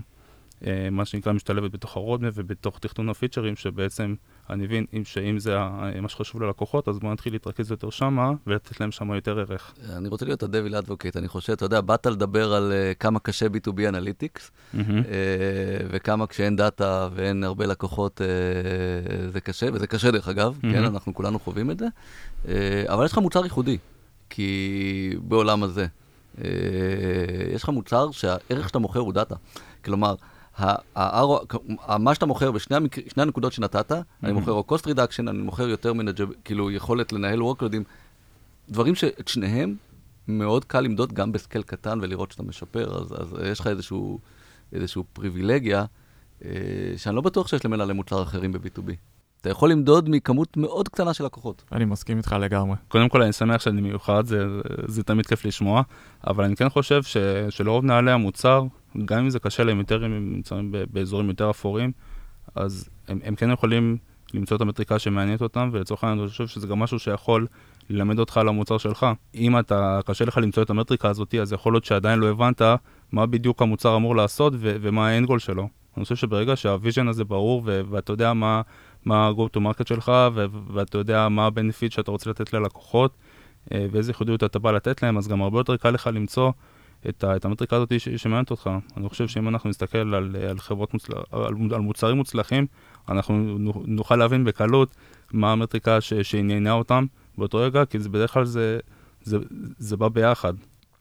אה, 0.65 0.89
מה 0.91 1.05
שנקרא 1.05 1.33
משתלבת 1.33 1.71
בתוך 1.71 1.97
ה 1.97 2.02
roadmap 2.02 2.33
ובתוך 2.35 2.79
תכנון 2.79 3.09
ה 3.09 3.14
features, 3.14 3.55
שבעצם 3.55 4.15
אני 4.49 4.63
מבין 4.63 4.85
אם, 4.93 5.05
שאם 5.05 5.39
זה 5.39 5.57
מה 6.01 6.09
שחשוב 6.09 6.41
ללקוחות, 6.41 6.87
אז 6.87 6.99
בואו 6.99 7.13
נתחיל 7.13 7.33
להתרכז 7.33 7.71
יותר 7.71 7.89
שמה 7.89 8.31
ולתת 8.47 8.79
להם 8.79 8.91
שמה 8.91 9.15
יותר 9.15 9.39
ערך. 9.39 9.73
אני 9.95 10.07
רוצה 10.07 10.25
להיות 10.25 10.43
ה 10.43 10.47
devil's 10.47 10.75
advocate, 10.75 11.17
אני 11.17 11.27
חושב, 11.27 11.53
אתה 11.53 11.65
יודע, 11.65 11.81
באת 11.81 12.05
לדבר 12.05 12.53
על 12.53 12.71
uh, 12.71 12.97
כמה 12.97 13.19
קשה 13.19 13.45
B2B 13.45 13.87
analytics, 13.87 14.51
mm-hmm. 14.51 14.77
uh, 14.77 14.81
וכמה 15.89 16.27
כשאין 16.27 16.55
data 16.55 17.09
ואין 17.15 17.43
הרבה 17.43 17.65
לקוחות 17.65 18.21
uh, 18.21 19.31
זה 19.31 19.41
קשה, 19.41 19.67
וזה 19.73 19.87
קשה 19.87 20.11
דרך 20.11 20.27
אגב, 20.27 20.57
mm-hmm. 20.57 20.71
כן, 20.71 20.83
אנחנו 20.83 21.13
כולנו 21.13 21.39
חווים 21.39 21.71
את 21.71 21.79
זה, 21.79 21.85
uh, 22.45 22.47
אבל 22.87 23.05
יש 23.05 23.11
לך 23.11 23.17
מוצר 23.17 23.43
ייחודי, 23.43 23.77
כי 24.29 25.15
בעולם 25.21 25.63
הזה, 25.63 25.87
uh, 26.37 26.41
יש 27.55 27.63
לך 27.63 27.69
מוצר 27.69 28.11
שהערך 28.11 28.67
שאתה 28.67 28.79
מוכר 28.79 28.99
הוא 28.99 29.13
דאטה. 29.13 29.35
כלומר, 29.85 30.15
מה 31.99 32.15
שאתה 32.15 32.25
מוכר 32.25 32.51
בשני. 32.51 32.77
הנקודות 33.17 33.53
שנתת, 33.53 33.91
אני 34.23 34.31
מוכר 34.31 34.51
או 34.51 34.63
cost 34.69 34.83
reduction, 34.83 35.29
אני 35.29 35.37
מוכר 35.37 35.67
יותר 35.67 35.93
מן 35.93 36.05
כאילו 36.43 36.71
יכולת 36.71 37.13
לנהל 37.13 37.39
workloadים, 37.39 37.83
דברים 38.69 38.95
שאת 38.95 39.27
שניהם 39.27 39.75
מאוד 40.27 40.65
קל 40.65 40.81
למדוד 40.81 41.13
גם 41.13 41.31
בסקל 41.31 41.63
קטן 41.63 41.99
ולראות 42.01 42.31
שאתה 42.31 42.43
משפר, 42.43 42.97
אז, 43.01 43.13
אז 43.21 43.35
יש 43.51 43.59
לך 43.59 43.67
איזשהו, 43.67 44.19
איזשהו 44.73 45.03
פריבילגיה, 45.13 45.85
אה, 46.45 46.49
שאני 46.97 47.15
לא 47.15 47.21
בטוח 47.21 47.47
שיש 47.47 47.65
למנהלי 47.65 47.93
מוצר 47.93 48.23
אחרים 48.23 48.51
ב-B2B. 48.51 48.91
אתה 49.41 49.49
יכול 49.49 49.71
למדוד 49.71 50.09
מכמות 50.09 50.57
מאוד 50.57 50.89
קטנה 50.89 51.13
של 51.13 51.25
לקוחות. 51.25 51.63
אני 51.71 51.85
מסכים 51.85 52.17
איתך 52.17 52.35
לגמרי. 52.39 52.75
קודם 52.87 53.09
כל, 53.09 53.21
אני 53.21 53.33
שמח 53.33 53.61
שאני 53.61 53.81
מיוחד, 53.81 54.25
זה, 54.25 54.45
זה 54.87 55.03
תמיד 55.03 55.25
כיף 55.25 55.45
לשמוע, 55.45 55.81
אבל 56.27 56.43
אני 56.43 56.55
כן 56.55 56.69
חושב 56.69 57.03
ש, 57.03 57.17
שלרוב 57.49 57.85
מנהלי 57.85 58.11
המוצר, 58.11 58.63
גם 59.05 59.19
אם 59.19 59.29
זה 59.29 59.39
קשה 59.39 59.63
להם 59.63 59.79
יותר, 59.79 60.05
אם 60.05 60.11
הם 60.11 60.33
נמצאים 60.33 60.73
באזורים 60.91 61.29
יותר 61.29 61.49
אפורים, 61.49 61.91
אז 62.55 62.89
הם, 63.07 63.19
הם 63.23 63.35
כן 63.35 63.51
יכולים 63.51 63.97
למצוא 64.33 64.57
את 64.57 64.61
המטריקה 64.61 64.99
שמעניינת 64.99 65.41
אותם, 65.41 65.69
ולצורך 65.71 66.03
העניין 66.03 66.19
אני 66.19 66.29
חושב 66.29 66.47
שזה 66.47 66.67
גם 66.67 66.79
משהו 66.79 66.99
שיכול 66.99 67.47
ללמד 67.89 68.19
אותך 68.19 68.37
על 68.37 68.47
המוצר 68.47 68.77
שלך. 68.77 69.05
אם 69.35 69.59
אתה, 69.59 69.99
קשה 70.05 70.25
לך 70.25 70.37
למצוא 70.37 70.63
את 70.63 70.69
המטריקה 70.69 71.09
הזאת, 71.09 71.35
אז 71.35 71.53
יכול 71.53 71.73
להיות 71.73 71.85
שעדיין 71.85 72.19
לא 72.19 72.29
הבנת 72.29 72.61
מה 73.11 73.25
בדיוק 73.25 73.61
המוצר 73.61 73.95
אמור 73.95 74.15
לעשות 74.15 74.53
ו- 74.55 74.75
ומה 74.81 75.07
האנד 75.07 75.27
גול 75.27 75.39
שלו. 75.39 75.67
אני 75.97 76.03
חושב 76.03 76.15
שברגע 76.15 76.55
שהוויז'ן 76.55 77.07
הזה 77.07 77.23
ברור 77.23 77.61
ו- 77.65 77.81
ואתה 77.89 78.13
יודע 78.13 78.33
מה, 78.33 78.61
מה 79.05 79.27
ה-go 79.27 79.57
to 79.57 79.59
market 79.59 79.87
שלך 79.87 80.11
ו- 80.33 80.45
ואתה 80.73 80.97
יודע 80.97 81.29
מה 81.29 81.45
ה-benefit 81.45 81.89
שאתה 81.89 82.11
רוצה 82.11 82.29
לתת 82.29 82.53
ללקוחות 82.53 83.17
אה, 83.73 83.85
ואיזה 83.91 84.11
ייחודיות 84.11 84.43
אתה 84.43 84.59
בא 84.59 84.71
לתת 84.71 85.03
להם, 85.03 85.17
אז 85.17 85.27
גם 85.27 85.41
הרבה 85.41 85.59
יותר 85.59 85.77
קל 85.77 85.89
לך 85.89 86.09
למצוא 86.13 86.51
את, 87.09 87.23
ה- 87.23 87.35
את 87.35 87.45
המטריקה 87.45 87.75
הזאת 87.75 87.93
שמעניינת 87.99 88.51
אותך. 88.51 88.69
אני 88.97 89.09
חושב 89.09 89.27
שאם 89.27 89.47
אנחנו 89.47 89.69
נסתכל 89.69 89.97
על, 89.97 90.35
על 90.49 90.59
חברות, 90.59 90.93
מוצל... 90.93 91.13
על, 91.31 91.53
על 91.73 91.81
מוצרים 91.81 92.17
מוצלחים, 92.17 92.67
אנחנו 93.09 93.57
נוכל 93.85 94.15
להבין 94.15 94.43
בקלות 94.45 94.95
מה 95.31 95.51
המטריקה 95.51 96.01
ש- 96.01 96.13
שעניינה 96.13 96.71
אותם 96.71 97.05
באותו 97.37 97.57
רגע, 97.57 97.85
כי 97.85 97.99
זה 97.99 98.09
בדרך 98.09 98.33
כלל 98.33 98.45
זה, 98.45 98.79
זה, 99.21 99.37
זה 99.77 99.97
בא 99.97 100.09
ביחד. 100.09 100.53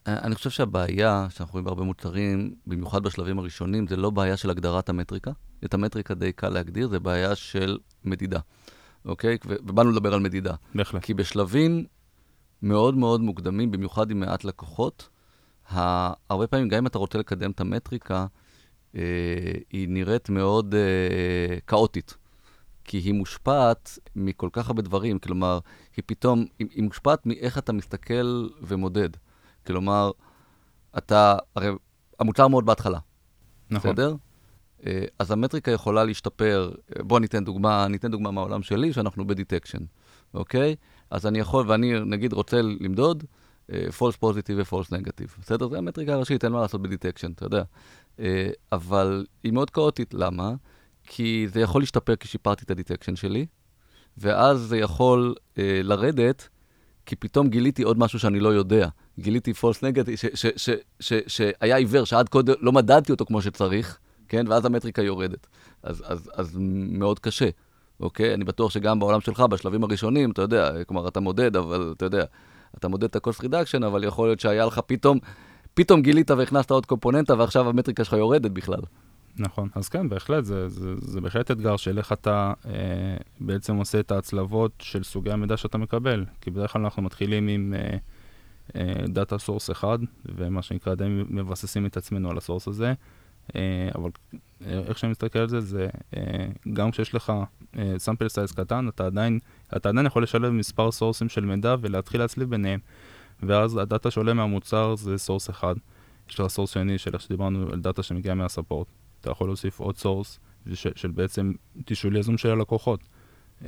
אני 0.07 0.35
חושב 0.35 0.51
שהבעיה 0.51 1.27
שאנחנו 1.31 1.53
רואים 1.53 1.65
בהרבה 1.65 1.85
מוצרים, 1.85 2.55
במיוחד 2.67 3.03
בשלבים 3.03 3.39
הראשונים, 3.39 3.87
זה 3.87 3.97
לא 3.97 4.11
בעיה 4.11 4.37
של 4.37 4.51
הגדרת 4.51 4.89
המטריקה. 4.89 5.31
את 5.65 5.75
המטריקה 5.75 6.15
די 6.15 6.33
קל 6.33 6.49
להגדיר, 6.49 6.89
זה 6.89 7.01
בעיה 7.01 7.35
של 7.35 7.79
מדידה, 8.05 8.39
אוקיי? 9.05 9.39
ובאנו 9.47 9.91
לדבר 9.91 10.15
על 10.15 10.21
מדידה. 10.21 10.55
בהחלט. 10.75 11.03
כי 11.03 11.15
בשלבים 11.15 11.85
מאוד 12.63 12.97
מאוד 12.97 13.21
מוקדמים, 13.21 13.71
במיוחד 13.71 14.11
עם 14.11 14.21
מעט 14.21 14.45
לקוחות, 14.45 15.09
הרבה 15.71 16.47
פעמים, 16.47 16.69
גם 16.69 16.79
אם 16.79 16.87
אתה 16.87 16.99
רוצה 16.99 17.19
לקדם 17.19 17.51
את 17.51 17.61
המטריקה, 17.61 18.27
אה, 18.97 19.01
היא 19.71 19.89
נראית 19.89 20.29
מאוד 20.29 20.75
אה, 20.75 21.59
כאוטית. 21.67 22.17
כי 22.85 22.99
היא 22.99 23.15
מושפעת 23.15 23.99
מכל 24.17 24.49
כך 24.53 24.69
הרבה 24.69 24.83
דברים, 24.83 25.19
כלומר, 25.19 25.59
היא 25.97 26.03
פתאום, 26.07 26.45
היא, 26.59 26.67
היא 26.71 26.85
מושפעת 26.85 27.27
מאיך 27.27 27.59
אתה 27.59 27.73
מסתכל 27.73 28.49
ומודד. 28.63 29.09
כלומר, 29.67 30.11
אתה, 30.99 31.37
הרי 31.57 31.69
המוצר 32.19 32.49
מאוד 32.49 32.67
בהתחלה, 32.67 32.99
נכון. 33.71 33.91
בסדר? 33.91 34.15
אה, 34.87 35.05
אז 35.19 35.31
המטריקה 35.31 35.71
יכולה 35.71 36.05
להשתפר, 36.05 36.73
בוא 36.99 37.21
ניתן 37.21 37.45
דוגמה, 37.45 37.89
ניתן 37.89 38.11
דוגמה 38.11 38.31
מהעולם 38.31 38.63
שלי, 38.63 38.93
שאנחנו 38.93 39.27
ב 39.27 39.32
detection, 39.32 39.85
אוקיי? 40.35 40.77
אז 41.11 41.27
אני 41.27 41.39
יכול, 41.39 41.71
ואני 41.71 42.01
נגיד 42.01 42.33
רוצה 42.33 42.63
למדוד 42.63 43.25
false 43.71 44.17
positive 44.23 44.57
ו-false 44.57 44.91
negative. 44.91 45.41
בסדר? 45.41 45.69
זה 45.69 45.79
המטריקה 45.79 46.13
הראשית, 46.13 46.45
אין 46.45 46.53
מה 46.53 46.61
לעשות 46.61 46.83
ב 46.83 46.87
detection, 46.87 47.33
אתה 47.33 47.45
יודע. 47.47 47.63
אה, 48.21 48.51
אבל 48.73 49.27
היא 49.43 49.53
מאוד 49.53 49.71
כאוטית, 49.71 50.15
למה? 50.15 50.55
כי 51.03 51.47
זה 51.53 51.61
יכול 51.61 51.83
להשתפר 51.83 52.17
כי 52.17 52.29
שיפרתי 52.29 52.65
את 52.65 52.71
ה 52.71 52.75
detection 52.75 53.17
שלי, 53.17 53.47
ואז 54.19 54.61
זה 54.61 54.77
יכול 54.77 55.35
אה, 55.59 55.81
לרדת, 55.83 56.49
כי 57.07 57.17
פתאום 57.17 57.49
גיליתי 57.49 57.83
עוד 57.83 57.99
משהו 57.99 58.19
שאני 58.19 58.41
לא 58.41 58.49
יודע. 58.49 58.89
גיליתי 59.19 59.53
false 59.53 59.81
negative, 59.81 60.37
שהיה 61.01 61.77
עיוור, 61.77 62.05
שעד 62.05 62.29
קודם 62.29 62.55
לא 62.61 62.73
מדדתי 62.73 63.13
אותו 63.13 63.25
כמו 63.25 63.43
שצריך, 63.43 63.99
כן? 64.29 64.45
ואז 64.49 64.65
המטריקה 64.65 65.03
יורדת. 65.03 65.47
אז, 65.83 66.03
אז, 66.07 66.31
אז 66.35 66.57
מאוד 66.59 67.19
קשה, 67.19 67.49
אוקיי? 68.01 68.35
אני 68.35 68.45
בטוח 68.45 68.71
שגם 68.71 68.99
בעולם 68.99 69.21
שלך, 69.21 69.41
בשלבים 69.41 69.85
הראשונים, 69.85 70.31
אתה 70.31 70.43
יודע, 70.43 70.85
כלומר, 70.85 71.09
אתה 71.09 71.21
מודד, 71.21 71.57
אבל 71.57 71.93
אתה 71.97 72.05
יודע, 72.05 72.25
אתה 72.79 72.89
מודד 72.89 73.05
את 73.05 73.17
ה-cost 73.17 73.41
reduction, 73.41 73.87
אבל 73.87 74.05
יכול 74.05 74.29
להיות 74.29 74.41
שהיה 74.41 74.67
לך 74.67 74.81
פתאום, 74.87 75.19
פתאום 75.75 76.03
גילית 76.03 76.31
והכנסת 76.31 76.71
עוד 76.71 76.87
קומפוננטה, 76.87 77.35
ועכשיו 77.39 77.69
המטריקה 77.69 78.05
שלך 78.05 78.13
יורדת 78.13 78.51
בכלל. 78.51 78.81
נכון, 79.39 79.69
אז 79.75 79.89
כן, 79.89 80.09
בהחלט, 80.09 80.45
זה, 80.45 80.69
זה, 80.69 80.95
זה 81.03 81.21
בהחלט 81.21 81.51
אתגר 81.51 81.77
של 81.77 81.99
איך 81.99 82.13
אתה 82.13 82.53
אה, 82.67 82.73
בעצם 83.41 83.77
עושה 83.77 84.01
את 84.01 84.11
ההצלבות 84.11 84.73
של 84.79 85.03
סוגי 85.03 85.31
המידע 85.31 85.57
שאתה 85.57 85.79
מקבל. 85.79 86.25
כי 86.41 86.51
בדרך 86.51 86.73
כלל 86.73 86.83
אנחנו 86.83 87.03
מתחילים 87.03 87.49
עם 87.49 87.75
דאטה 89.09 89.37
אה, 89.37 89.39
source 89.39 89.71
אה, 89.71 89.73
אחד, 89.73 89.99
ומה 90.25 90.63
שנקרא 90.63 90.95
די 90.95 91.05
מבססים 91.09 91.87
את 91.87 91.97
עצמנו 91.97 92.31
על 92.31 92.39
ה 92.39 92.43
source 92.43 92.69
הזה. 92.69 92.93
אה, 93.49 93.53
אבל 93.95 94.11
איך 94.65 94.99
שאני 94.99 95.11
מסתכל 95.11 95.39
על 95.39 95.49
זה, 95.49 95.61
זה 95.61 95.89
אה, 96.15 96.17
גם 96.73 96.91
כשיש 96.91 97.15
לך 97.15 97.33
sample 97.99 98.27
אה, 98.27 98.29
size 98.29 98.53
קטן, 98.53 98.89
אתה 98.89 99.07
עדיין, 99.07 99.39
אתה 99.77 99.89
עדיין 99.89 100.07
יכול 100.07 100.23
לשלב 100.23 100.53
מספר 100.53 100.93
סורסים 100.93 101.29
של 101.29 101.45
מידע 101.45 101.77
ולהתחיל 101.81 102.21
להצליב 102.21 102.51
ביניהם. 102.51 102.81
ואז 103.43 103.77
הדאטה 103.77 104.11
שעולה 104.11 104.35
מהמוצר 104.35 104.95
זה 104.97 105.19
source 105.19 105.51
אחד. 105.51 105.75
יש 106.31 106.41
לך 106.41 106.47
source 106.47 106.71
שני 106.71 106.99
של 106.99 107.11
איך 107.15 107.23
שדיברנו 107.23 107.73
על 107.73 107.81
דאטה 107.81 108.03
שמגיע 108.03 108.35
מה 108.35 108.45
support. 108.45 108.87
אתה 109.21 109.31
יכול 109.31 109.49
להוסיף 109.49 109.81
עוד 109.81 109.97
source 109.97 110.39
של, 110.75 110.93
של 110.95 111.11
בעצם 111.11 111.53
תשאול 111.85 112.17
יזום 112.17 112.39
של 112.39 112.51
הלקוחות. 112.51 113.01
אממ, 113.63 113.67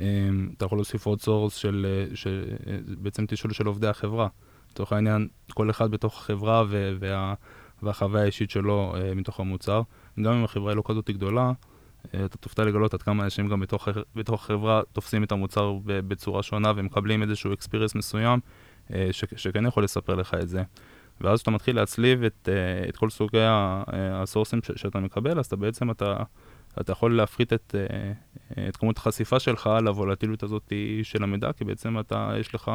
אתה 0.57 0.65
יכול 0.65 0.77
להוסיף 0.77 1.05
עוד 1.05 1.21
source 1.21 1.55
של, 1.55 1.85
של 2.13 2.55
בעצם 3.01 3.25
תשאול 3.27 3.53
של 3.53 3.65
עובדי 3.65 3.87
החברה. 3.87 4.27
לצורך 4.71 4.93
העניין, 4.93 5.27
כל 5.53 5.69
אחד 5.69 5.91
בתוך 5.91 6.17
החברה 6.17 6.63
וה- 6.99 7.33
והחוויה 7.83 8.23
האישית 8.23 8.49
שלו 8.49 8.95
מתוך 9.15 9.39
המוצר. 9.39 9.81
גם 10.23 10.33
אם 10.33 10.43
החברה 10.43 10.71
היא 10.71 10.77
לא 10.77 10.83
כזאת 10.85 11.09
גדולה, 11.09 11.51
אה, 11.51 12.07
אתה 12.25 12.37
תופתע 12.37 12.63
לגלות 12.63 12.93
עד 12.93 13.01
כמה 13.01 13.23
אנשים 13.23 13.47
גם 13.47 13.59
בתוך, 13.59 13.87
בתוך 14.15 14.43
החברה 14.43 14.81
תופסים 14.93 15.23
את 15.23 15.31
המוצר 15.31 15.77
בצורה 15.85 16.43
שונה 16.43 16.73
ומקבלים 16.75 17.21
איזשהו 17.21 17.53
experience 17.53 17.95
מסוים, 17.95 18.39
אה, 18.87 18.93
ש- 19.11 19.23
שכן 19.35 19.65
יכול 19.65 19.83
לספר 19.83 20.15
לך 20.15 20.33
את 20.33 20.49
זה. 20.49 20.63
ואז 21.21 21.37
כשאתה 21.39 21.51
מתחיל 21.51 21.75
להצליב 21.75 22.23
את, 22.23 22.49
את 22.89 22.97
כל 22.97 23.09
סוגי 23.09 23.45
הסורסים 23.87 24.59
ש- 24.63 24.71
שאתה 24.81 24.99
מקבל, 24.99 25.39
אז 25.39 25.45
אתה 25.45 25.55
בעצם, 25.55 25.91
אתה, 25.91 26.17
אתה 26.81 26.91
יכול 26.91 27.17
להפחית 27.17 27.53
את, 27.53 27.75
את 28.67 28.77
כמות 28.77 28.97
החשיפה 28.97 29.39
שלך 29.39 29.69
לוולטיליות 29.81 30.43
הזאת 30.43 30.73
של 31.03 31.23
המידע, 31.23 31.53
כי 31.53 31.63
בעצם 31.65 31.99
אתה, 31.99 32.31
יש 32.39 32.55
לך... 32.55 32.71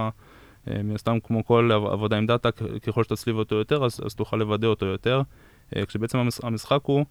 אה, 0.71 0.83
מן 0.83 0.95
הסתם, 0.95 1.21
כמו 1.21 1.45
כל 1.45 1.71
עבודה 1.73 2.17
עם 2.17 2.27
דאטה, 2.27 2.51
ככל 2.83 3.05
שתצליב 3.05 3.37
אותו 3.37 3.55
יותר, 3.55 3.85
אז, 3.85 4.01
אז 4.05 4.15
תוכל 4.15 4.37
לוודא 4.37 4.67
אותו 4.67 4.87
יותר. 4.87 5.23
אה, 5.77 5.87
כשבעצם 5.87 6.19
המשחק 6.43 6.81
הוא 6.83 6.99
אה, 6.99 7.05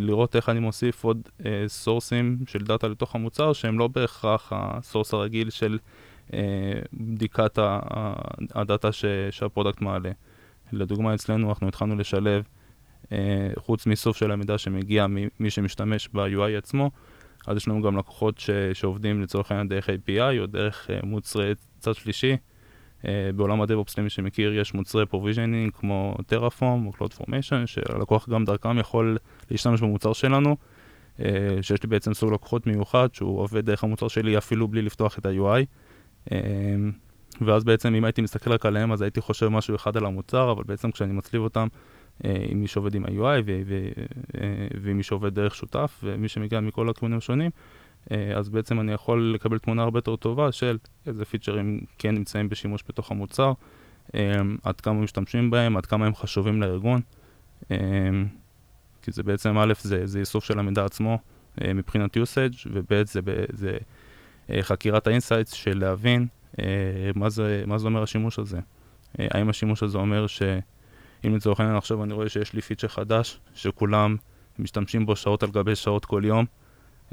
לראות 0.00 0.36
איך 0.36 0.48
אני 0.48 0.60
מוסיף 0.60 1.04
עוד 1.04 1.28
סורסים 1.66 2.38
של 2.46 2.58
דאטה 2.58 2.88
לתוך 2.88 3.14
המוצר, 3.14 3.52
שהם 3.52 3.78
לא 3.78 3.88
בהכרח 3.88 4.52
ה 4.56 4.64
source 4.64 5.14
הרגיל 5.14 5.50
של 5.50 5.78
בדיקת 6.92 7.58
הדאטה 8.54 8.88
שה 9.30 9.45
product 9.45 9.80
מעלה. 9.80 10.10
לדוגמה, 10.72 11.14
אצלנו 11.14 11.48
אנחנו 11.48 11.68
התחלנו 11.68 11.96
לשלב, 11.96 12.44
חוץ 13.56 13.86
מאיסוף 13.86 14.16
של 14.16 14.30
המידע 14.30 14.58
שמגיע 14.58 15.06
ממי 15.08 15.50
שמשתמש 15.50 16.08
ב-UI 16.12 16.58
עצמו, 16.58 16.90
אז 17.46 17.56
יש 17.56 17.68
לנו 17.68 17.82
גם 17.82 17.96
לקוחות 17.96 18.38
ש, 18.38 18.50
שעובדים 18.72 19.22
לצורך 19.22 19.50
העניין 19.50 19.68
דרך 19.68 19.88
API 19.88 20.40
או 20.40 20.46
דרך 20.46 20.90
מוצרי 21.02 21.52
צד 21.78 21.94
שלישי, 21.94 22.36
בעולם 23.36 23.60
ה 23.62 23.66
DevOps, 23.66 23.98
למי 23.98 24.10
שמכיר, 24.10 24.54
יש 24.54 24.74
מוצרי 24.74 25.06
provisioning 25.06 25.72
כמו 25.72 26.14
Terraform 26.26 26.86
או 26.86 26.92
CloudFormation, 26.92 27.66
שהלקוח 27.66 28.28
גם 28.28 28.44
דרכם 28.44 28.78
יכול 28.78 29.16
להשתמש 29.50 29.80
במוצר 29.80 30.12
שלנו, 30.12 30.56
אה, 31.18 31.22
שיש 31.62 31.82
לי 31.82 31.88
בעצם 31.88 32.14
סוג 32.14 32.32
לקוחות 32.32 32.66
מיוחד, 32.66 33.08
שהוא 33.12 33.40
עובד 33.40 33.66
דרך 33.66 33.84
המוצר 33.84 34.08
שלי 34.08 34.38
אפילו 34.38 34.68
בלי 34.68 34.82
לפתוח 34.82 35.18
את 35.18 35.26
ה-UI. 35.26 35.64
אה, 36.32 36.38
ואז 37.40 37.64
בעצם 37.64 37.94
אם 37.94 38.04
הייתי 38.04 38.22
מסתכל 38.22 38.52
רק 38.52 38.66
עליהם, 38.66 38.92
אז 38.92 39.02
הייתי 39.02 39.20
חושב 39.20 39.48
משהו 39.48 39.76
אחד 39.76 39.96
על 39.96 40.06
המוצר, 40.06 40.52
אבל 40.52 40.62
בעצם 40.66 40.90
כשאני 40.90 41.12
מצליב 41.12 41.42
אותם 41.42 41.66
עם 42.24 42.60
מי 42.60 42.66
שעובד 42.66 42.94
עם 42.94 43.04
ה-UI 43.04 43.42
ועם 44.80 44.96
מי 44.96 45.02
שעובד 45.02 45.34
דרך 45.34 45.54
שותף, 45.54 46.00
ומי 46.02 46.28
שמגיע 46.28 46.60
מכל 46.60 46.88
הכיוונים 46.88 47.18
השונים, 47.18 47.50
אה, 47.50 47.79
אז 48.36 48.48
בעצם 48.48 48.80
אני 48.80 48.92
יכול 48.92 49.32
לקבל 49.34 49.58
תמונה 49.58 49.82
הרבה 49.82 49.98
יותר 49.98 50.16
טובה 50.16 50.52
של 50.52 50.78
איזה 51.06 51.24
פיצ'רים 51.24 51.80
כן 51.98 52.14
נמצאים 52.14 52.48
בשימוש 52.48 52.84
בתוך 52.88 53.10
המוצר, 53.10 53.52
אה, 54.14 54.40
עד 54.62 54.80
כמה 54.80 55.00
משתמשים 55.00 55.50
בהם, 55.50 55.76
עד 55.76 55.86
כמה 55.86 56.06
הם 56.06 56.14
חשובים 56.14 56.62
לארגון. 56.62 57.00
אה, 57.70 57.76
כי 59.02 59.12
זה 59.12 59.22
בעצם, 59.22 59.58
א', 59.58 59.72
זה, 59.80 60.06
זה 60.06 60.18
איסוף 60.18 60.44
של 60.44 60.58
המידע 60.58 60.84
עצמו 60.84 61.18
מבחינת 61.60 62.16
usage, 62.16 62.66
וב', 62.72 63.02
זה, 63.04 63.20
זה 63.52 63.78
חקירת 64.60 65.06
ה 65.06 65.11
insights 65.11 65.52
של 65.52 65.78
להבין 65.78 66.26
מה 67.14 67.28
זה, 67.28 67.64
מה 67.66 67.78
זה 67.78 67.86
אומר 67.86 68.02
השימוש 68.02 68.38
הזה. 68.38 68.58
האם 69.18 69.48
השימוש 69.48 69.82
הזה 69.82 69.98
אומר 69.98 70.26
שאם 70.26 71.36
לצורך 71.36 71.60
העניין 71.60 71.76
עכשיו 71.76 72.04
אני 72.04 72.14
רואה 72.14 72.28
שיש 72.28 72.52
לי 72.52 72.60
פיצ'ר 72.60 72.88
חדש, 72.88 73.40
שכולם 73.54 74.16
משתמשים 74.58 75.06
בו 75.06 75.16
שעות 75.16 75.42
על 75.42 75.50
גבי 75.50 75.76
שעות 75.76 76.04
כל 76.04 76.22
יום, 76.24 76.44
אה, 76.44 76.59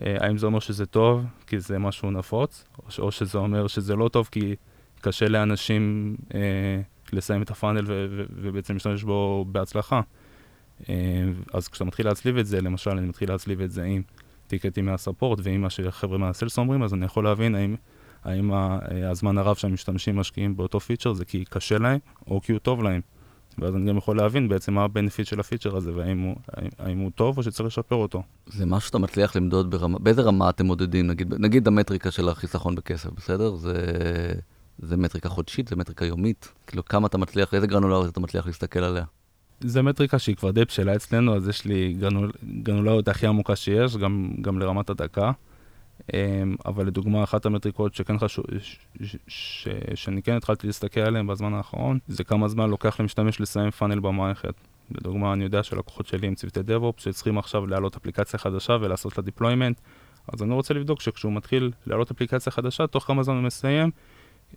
האם 0.01 0.38
זה 0.38 0.45
אומר 0.45 0.60
שזה 0.60 0.86
טוב 0.86 1.25
כי 1.47 1.60
זה 1.60 1.79
משהו 1.79 2.12
נפוץ, 2.12 2.65
או, 2.79 3.03
או 3.03 3.12
שזה 3.12 3.38
אומר 3.38 3.67
שזה 3.67 3.95
לא 3.95 4.10
טוב 4.10 4.29
כי 4.31 4.55
קשה 5.01 5.27
לאנשים 5.27 6.15
אה, 6.33 6.81
לסיים 7.13 7.41
את 7.41 7.51
ה 7.51 7.56
funnel 7.56 7.83
ו- 7.88 8.07
ו- 8.10 8.23
ובעצם 8.29 8.73
להשתמש 8.73 9.03
בו 9.03 9.45
בהצלחה. 9.51 10.01
אה, 10.89 10.95
אז 11.53 11.67
כשאתה 11.67 11.86
מתחיל 11.86 12.07
להצליב 12.07 12.38
את 12.38 12.45
זה, 12.45 12.62
למשל 12.62 12.91
אני 12.91 13.07
מתחיל 13.07 13.29
להצליב 13.31 13.62
את 13.62 13.71
זה 13.71 13.83
עם 13.83 14.01
טיקטים 14.47 14.86
מה 14.86 14.97
support 14.97 15.39
ועם 15.43 15.62
מה 15.62 15.69
שחבר'ה 15.69 16.17
מה 16.17 16.29
sales 16.29 16.57
אומרים, 16.57 16.83
אז 16.83 16.93
אני 16.93 17.05
יכול 17.05 17.23
להבין 17.23 17.55
האם, 17.55 17.75
האם 18.23 18.53
אה, 18.53 18.79
הזמן 19.10 19.38
הרב 19.38 19.55
שהמשתמשים 19.55 20.15
משקיעים 20.15 20.57
באותו 20.57 20.79
פיצ'ר 20.79 21.13
זה 21.13 21.25
כי 21.25 21.45
קשה 21.49 21.77
להם 21.77 21.99
או 22.27 22.41
כי 22.41 22.51
הוא 22.51 22.60
טוב 22.60 22.83
להם. 22.83 23.01
ואז 23.59 23.75
אני 23.75 23.89
גם 23.89 23.97
יכול 23.97 24.17
להבין 24.17 24.49
בעצם 24.49 24.73
מה 24.73 24.83
ה 24.83 24.89
benefit 24.89 25.27
של 25.27 25.39
הפיצ'ר 25.39 25.75
הזה, 25.75 25.95
והאם 25.95 26.19
הוא, 26.19 26.35
האם, 26.53 26.69
האם 26.79 26.97
הוא 26.97 27.11
טוב 27.15 27.37
או 27.37 27.43
שצריך 27.43 27.67
לשפר 27.67 27.95
אותו. 27.95 28.23
זה 28.47 28.65
משהו 28.65 28.87
שאתה 28.87 28.97
מצליח 28.97 29.35
למדוד 29.35 29.71
ברמה, 29.71 29.99
באיזה 29.99 30.21
רמה 30.21 30.49
אתם 30.49 30.65
מודדים? 30.65 31.07
נגיד, 31.07 31.33
נגיד 31.39 31.67
המטריקה 31.67 32.11
של 32.11 32.29
החיסכון 32.29 32.75
בכסף, 32.75 33.09
בסדר? 33.09 33.55
זה, 33.55 33.73
זה 34.79 34.97
מטריקה 34.97 35.29
חודשית, 35.29 35.67
זה 35.67 35.75
מטריקה 35.75 36.05
יומית? 36.05 36.53
כאילו, 36.67 36.85
כמה 36.85 37.07
אתה 37.07 37.17
מצליח, 37.17 37.53
איזה 37.53 37.67
גרנולריות 37.67 38.11
אתה 38.11 38.19
מצליח 38.19 38.47
להסתכל 38.47 38.79
עליה? 38.79 39.03
זה 39.61 39.81
מטריקה 39.81 40.19
שהיא 40.19 40.35
כבר 40.35 40.51
די 40.51 40.65
בשלה 40.65 40.95
אצלנו, 40.95 41.35
אז 41.35 41.47
יש 41.47 41.65
לי 41.65 41.93
גרנול, 41.93 42.31
גרנולריות 42.63 43.07
הכי 43.07 43.27
עמוקה 43.27 43.55
שיש, 43.55 43.97
גם, 43.97 44.31
גם 44.41 44.59
לרמת 44.59 44.89
הדקה. 44.89 45.31
אמ, 46.13 46.55
אבל 46.65 46.87
לדוגמה, 46.87 47.23
אחת 47.23 47.45
המטריקות 47.45 47.95
שכן 47.95 48.19
חשוב, 48.19 48.45
שאני 49.27 50.21
כן 50.21 50.35
התחלתי 50.35 50.67
להסתכל 50.67 50.99
עליהן 50.99 51.27
בזמן 51.27 51.53
האחרון, 51.53 51.99
זה 52.07 52.23
כמה 52.23 52.47
זמן 52.47 52.69
לוקח 52.69 52.99
למשתמש 52.99 53.41
לסיים 53.41 53.71
פאנל 53.71 53.99
במערכת. 53.99 54.53
לדוגמה, 54.91 55.33
אני 55.33 55.43
יודע 55.43 55.63
שלקוחות 55.63 56.07
שלי 56.07 56.27
הם 56.27 56.35
צוותי 56.35 56.59
DevOps 56.59 57.01
שצריכים 57.01 57.37
עכשיו 57.37 57.67
להעלות 57.67 57.95
אפליקציה 57.95 58.39
חדשה 58.39 58.77
ולעשות 58.81 59.17
לה 59.17 59.23
deployment, 59.23 59.81
אז 60.33 60.43
אני 60.43 60.53
רוצה 60.53 60.73
לבדוק 60.73 61.01
שכשהוא 61.01 61.33
מתחיל 61.33 61.71
להעלות 61.87 62.11
אפליקציה 62.11 62.51
חדשה, 62.51 62.87
תוך 62.87 63.03
כמה 63.03 63.23
זמן 63.23 63.35
הוא 63.35 63.43
מסיים, 63.43 63.91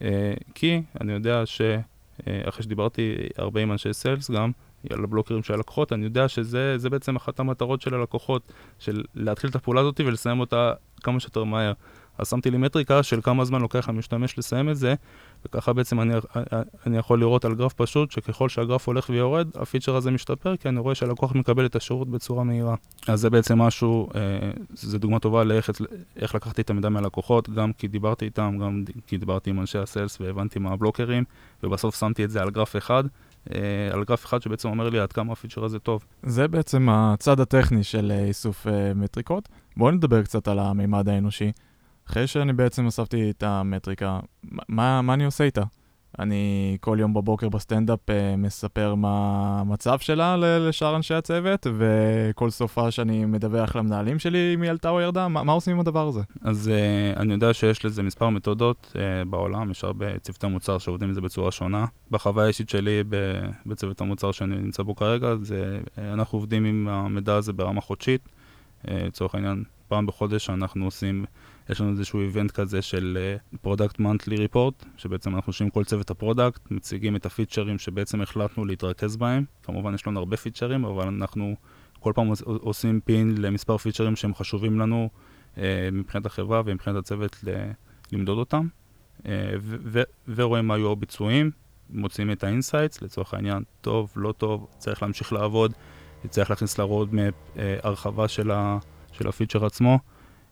אה, 0.03 0.35
כי 0.55 0.83
אני 1.01 1.13
יודע 1.13 1.43
שאחרי 1.47 2.63
שדיברתי 2.63 3.15
הרבה 3.37 3.61
עם 3.61 3.73
אנשי 3.73 3.93
סיילס 3.93 4.31
גם, 4.31 4.51
על 4.91 5.05
הבלוקרים 5.05 5.43
של 5.43 5.55
הלקוחות, 5.55 5.93
אני 5.93 6.05
יודע 6.05 6.29
שזה 6.29 6.91
בעצם 6.91 7.17
אחת 7.17 7.41
המטרות 7.41 7.81
של 7.81 7.95
הלקוחות, 7.95 8.53
של 8.79 9.03
להתחיל 9.15 9.51
את 9.51 9.55
הפעולה 9.55 9.81
הזאת 9.81 10.01
ולסיים 10.01 10.41
אותה 10.41 10.73
כמה 11.03 11.21
שיותר 11.21 11.45
מהר. 11.45 11.73
אז 12.21 12.29
שמתי 12.29 12.51
לי 12.51 12.59
מטריקה 12.59 13.03
של 13.03 13.21
כמה 13.21 13.45
זמן 13.45 13.61
לוקח 13.61 13.89
למשתמש 13.89 14.39
לסיים 14.39 14.71
את 14.71 14.77
זה, 14.77 14.95
וככה 15.45 15.73
בעצם 15.73 16.01
אני, 16.01 16.15
אני 16.87 16.99
יכול 16.99 17.21
לראות 17.21 17.45
על 17.45 17.55
גרף 17.55 17.73
פשוט, 17.73 18.11
שככל 18.11 18.49
שהגרף 18.49 18.87
הולך 18.87 19.11
ויורד, 19.11 19.49
הפיצ'ר 19.55 19.97
הזה 19.97 20.11
משתפר, 20.11 20.57
כי 20.57 20.69
אני 20.69 20.81
רואה 20.81 20.95
שהלקוח 20.95 21.35
מקבל 21.35 21.67
את 21.67 21.77
השירות 21.77 22.09
בצורה 22.09 22.45
מהירה. 22.45 22.75
אז 23.09 23.21
זה 23.21 23.31
בעצם 23.31 23.59
משהו, 23.59 24.09
אה, 24.15 24.21
זו 24.75 24.99
דוגמה 24.99 25.19
טובה 25.19 25.45
לאיך 25.45 25.71
איך 26.17 26.35
לקחתי 26.35 26.63
את 26.63 26.71
המידע 26.71 26.89
מהלקוחות, 26.89 27.51
גם 27.51 27.73
כי 27.73 27.89
דיברתי 27.89 28.25
איתם, 28.25 28.59
גם 28.61 28.85
כי 29.07 29.19
דיברתי 29.19 29.51
עם 29.51 29.61
אנשי 29.61 29.79
הסיילס 29.79 30.21
והבנתי 30.21 30.59
מה 30.59 30.73
הבלוקרים, 30.73 31.25
ובסוף 31.63 31.99
שמתי 31.99 32.25
את 32.25 32.31
זה 32.31 32.43
על 32.43 32.51
גרף 32.51 32.77
אחד. 32.77 33.05
אה, 33.55 33.61
על 33.93 34.05
גרף 34.05 34.25
אחד 34.25 34.43
שבעצם 34.43 34.69
אומר 34.69 34.89
לי 34.89 34.99
עד 34.99 35.13
כמה 35.13 35.33
הפיצ'ר 35.33 35.65
הזה 35.65 35.79
טוב. 35.79 36.05
זה 36.23 36.49
בעצם 36.49 36.89
הצד 36.89 37.41
הטכני 37.41 37.85
של 37.85 38.13
אה, 38.15 38.25
איסוף 38.25 38.67
אה, 38.67 38.95
מטריקות. 38.95 39.49
בואו 39.77 39.91
נדבר 39.91 40.23
קצת 40.23 40.49
על 40.49 40.59
המימד 40.59 41.09
האנושי. 41.09 41.53
אחרי 42.11 42.27
שאני 42.27 42.53
בעצם 42.53 42.87
אספתי 42.87 43.31
את 43.31 43.43
המטריקה, 43.43 44.21
מה, 44.69 45.03
מה 45.03 45.15
אני 45.15 45.25
עושה 45.25 45.45
איתה? 45.45 45.63
אני 46.19 46.77
כל 46.81 46.97
יום 47.01 47.15
בבוקר 47.15 47.49
בסטנדאפ 47.49 48.11
אה, 48.11 48.37
מספר 48.37 48.95
מה 48.95 49.11
המצב 49.61 49.99
שלה 49.99 50.37
לשאר 50.37 50.97
אנשי 50.97 51.15
הצוות, 51.15 51.67
וכל 51.79 52.51
סופה 52.51 52.91
שאני 52.91 53.25
מדווח 53.25 53.77
למנהלים 53.77 54.19
שלי 54.19 54.55
אם 54.55 54.63
היא 54.63 54.71
עלתה 54.71 54.91
או 54.91 55.01
ירדה, 55.01 55.29
מה, 55.29 55.43
מה 55.43 55.53
עושים 55.53 55.75
עם 55.75 55.81
הדבר 55.81 56.09
הזה? 56.09 56.21
אז 56.43 56.71
uh, 56.71 57.19
אני 57.19 57.33
יודע 57.33 57.55
שיש 57.55 57.85
לזה 57.85 58.03
מספר 58.03 58.29
מתודות 58.29 58.93
uh, 58.93 58.99
בעולם, 59.29 59.71
יש 59.71 59.85
הרבה 59.85 60.19
צוותי 60.19 60.47
מוצר 60.47 60.79
שעובדים 60.79 61.09
עם 61.09 61.15
זה 61.15 61.21
בצורה 61.21 61.51
שונה. 61.51 61.87
בחוויה 62.11 62.45
האישית 62.45 62.69
שלי 62.69 63.03
בצוות 63.67 64.01
המוצר 64.01 64.33
שאני 64.33 64.57
נמצא 64.57 64.83
בו 64.83 64.95
כרגע, 64.95 65.35
זה, 65.43 65.81
אנחנו 65.99 66.39
עובדים 66.39 66.65
עם 66.65 66.89
המידע 66.89 67.35
הזה 67.35 67.53
ברמה 67.53 67.81
חודשית. 67.81 68.29
לצורך 68.85 69.35
העניין, 69.35 69.65
פעם 69.89 70.07
בחודש 70.07 70.51
אנחנו 70.51 70.85
עושים, 70.85 71.25
יש 71.71 71.81
לנו 71.81 71.91
איזשהו 71.91 72.21
event 72.21 72.51
כזה 72.51 72.83
של 72.83 73.37
product 73.63 73.99
monthly 73.99 74.37
report, 74.37 74.85
שבעצם 74.97 75.35
אנחנו 75.37 75.51
יושבים 75.51 75.71
כל 75.71 75.85
צוות 75.85 76.11
ה 76.11 76.17
product, 76.17 76.71
מציגים 76.71 77.17
את 77.17 77.27
הפיצ'רים 77.27 77.79
שבעצם 77.79 78.21
החלטנו 78.21 78.65
להתרכז 78.65 79.17
בהם. 79.17 79.45
כמובן 79.63 79.95
יש 79.95 80.07
לנו 80.07 80.19
הרבה 80.19 80.37
פיצ'רים, 80.37 80.85
אבל 80.85 81.07
אנחנו 81.07 81.55
כל 82.01 82.13
פעם 82.15 82.33
עושים 82.45 83.01
pin 83.05 83.35
למספר 83.43 83.77
פיצ'רים 83.77 84.17
שהם 84.17 84.35
חשובים 84.35 84.81
לנו 84.81 85.09
אה, 85.59 85.89
מבחינת 85.93 86.27
החברה 86.27 86.63
ומבחינת 86.65 86.97
הצוות 86.97 87.37
ל- 87.45 87.71
למדוד 88.13 88.39
אותם, 88.39 88.67
אה, 89.27 89.53
ו- 89.61 89.77
ו- 89.85 90.03
ורואים 90.35 90.67
מה 90.67 90.75
היו 90.75 90.93
הביצועים, 90.93 91.51
מוצאים 91.91 92.31
את 92.33 92.45
ה 92.45 92.50
insights, 92.50 93.03
לצורך 93.03 93.35
העניין, 93.35 93.63
טוב, 93.81 94.13
לא 94.17 94.33
טוב, 94.33 94.67
צריך 94.79 95.03
להמשיך 95.03 95.33
לעבוד, 95.33 95.73
צריך 96.29 96.51
להכניס 96.51 96.79
ל 96.79 96.86
roadmap 96.86 97.35
אה, 97.59 97.77
הרחבה 97.83 98.29
של, 98.29 98.51
ה- 98.51 98.79
של 99.13 99.29
הפיצ'ר 99.29 99.67
עצמו. 99.67 99.99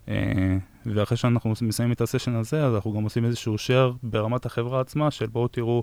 אה, 0.09 0.57
ואחרי 0.87 1.17
שאנחנו 1.17 1.53
מסיימים 1.63 1.93
את 1.93 2.01
הסשן 2.01 2.35
הזה, 2.35 2.65
אז 2.65 2.75
אנחנו 2.75 2.93
גם 2.93 3.03
עושים 3.03 3.25
איזשהו 3.25 3.55
share 3.55 3.97
ברמת 4.03 4.47
החברה 4.47 4.81
עצמה, 4.81 5.11
של 5.11 5.27
בואו 5.27 5.49
תראו 5.49 5.83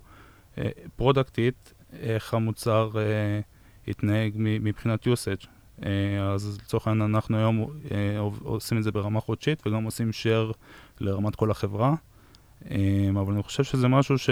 אה, 0.58 0.70
פרודקטית, 0.96 1.74
איך 1.94 2.34
המוצר 2.34 2.90
אה, 2.96 3.40
התנהג 3.88 4.34
מבחינת 4.38 5.08
usage. 5.08 5.48
אז 6.22 6.58
לצורך 6.62 6.88
העניין 6.88 7.16
אנחנו 7.16 7.38
היום 7.38 7.66
עושים 8.44 8.78
את 8.78 8.84
זה 8.84 8.92
ברמה 8.92 9.20
חודשית 9.20 9.68
וגם 9.68 9.84
עושים 9.84 10.10
share 10.10 10.54
לרמת 11.00 11.36
כל 11.36 11.52
החברה. 11.52 11.96
אבל 13.10 13.34
אני 13.34 13.44
חושב 13.44 13.64
שזה 13.64 13.88
משהו 13.88 14.18
ש... 14.18 14.30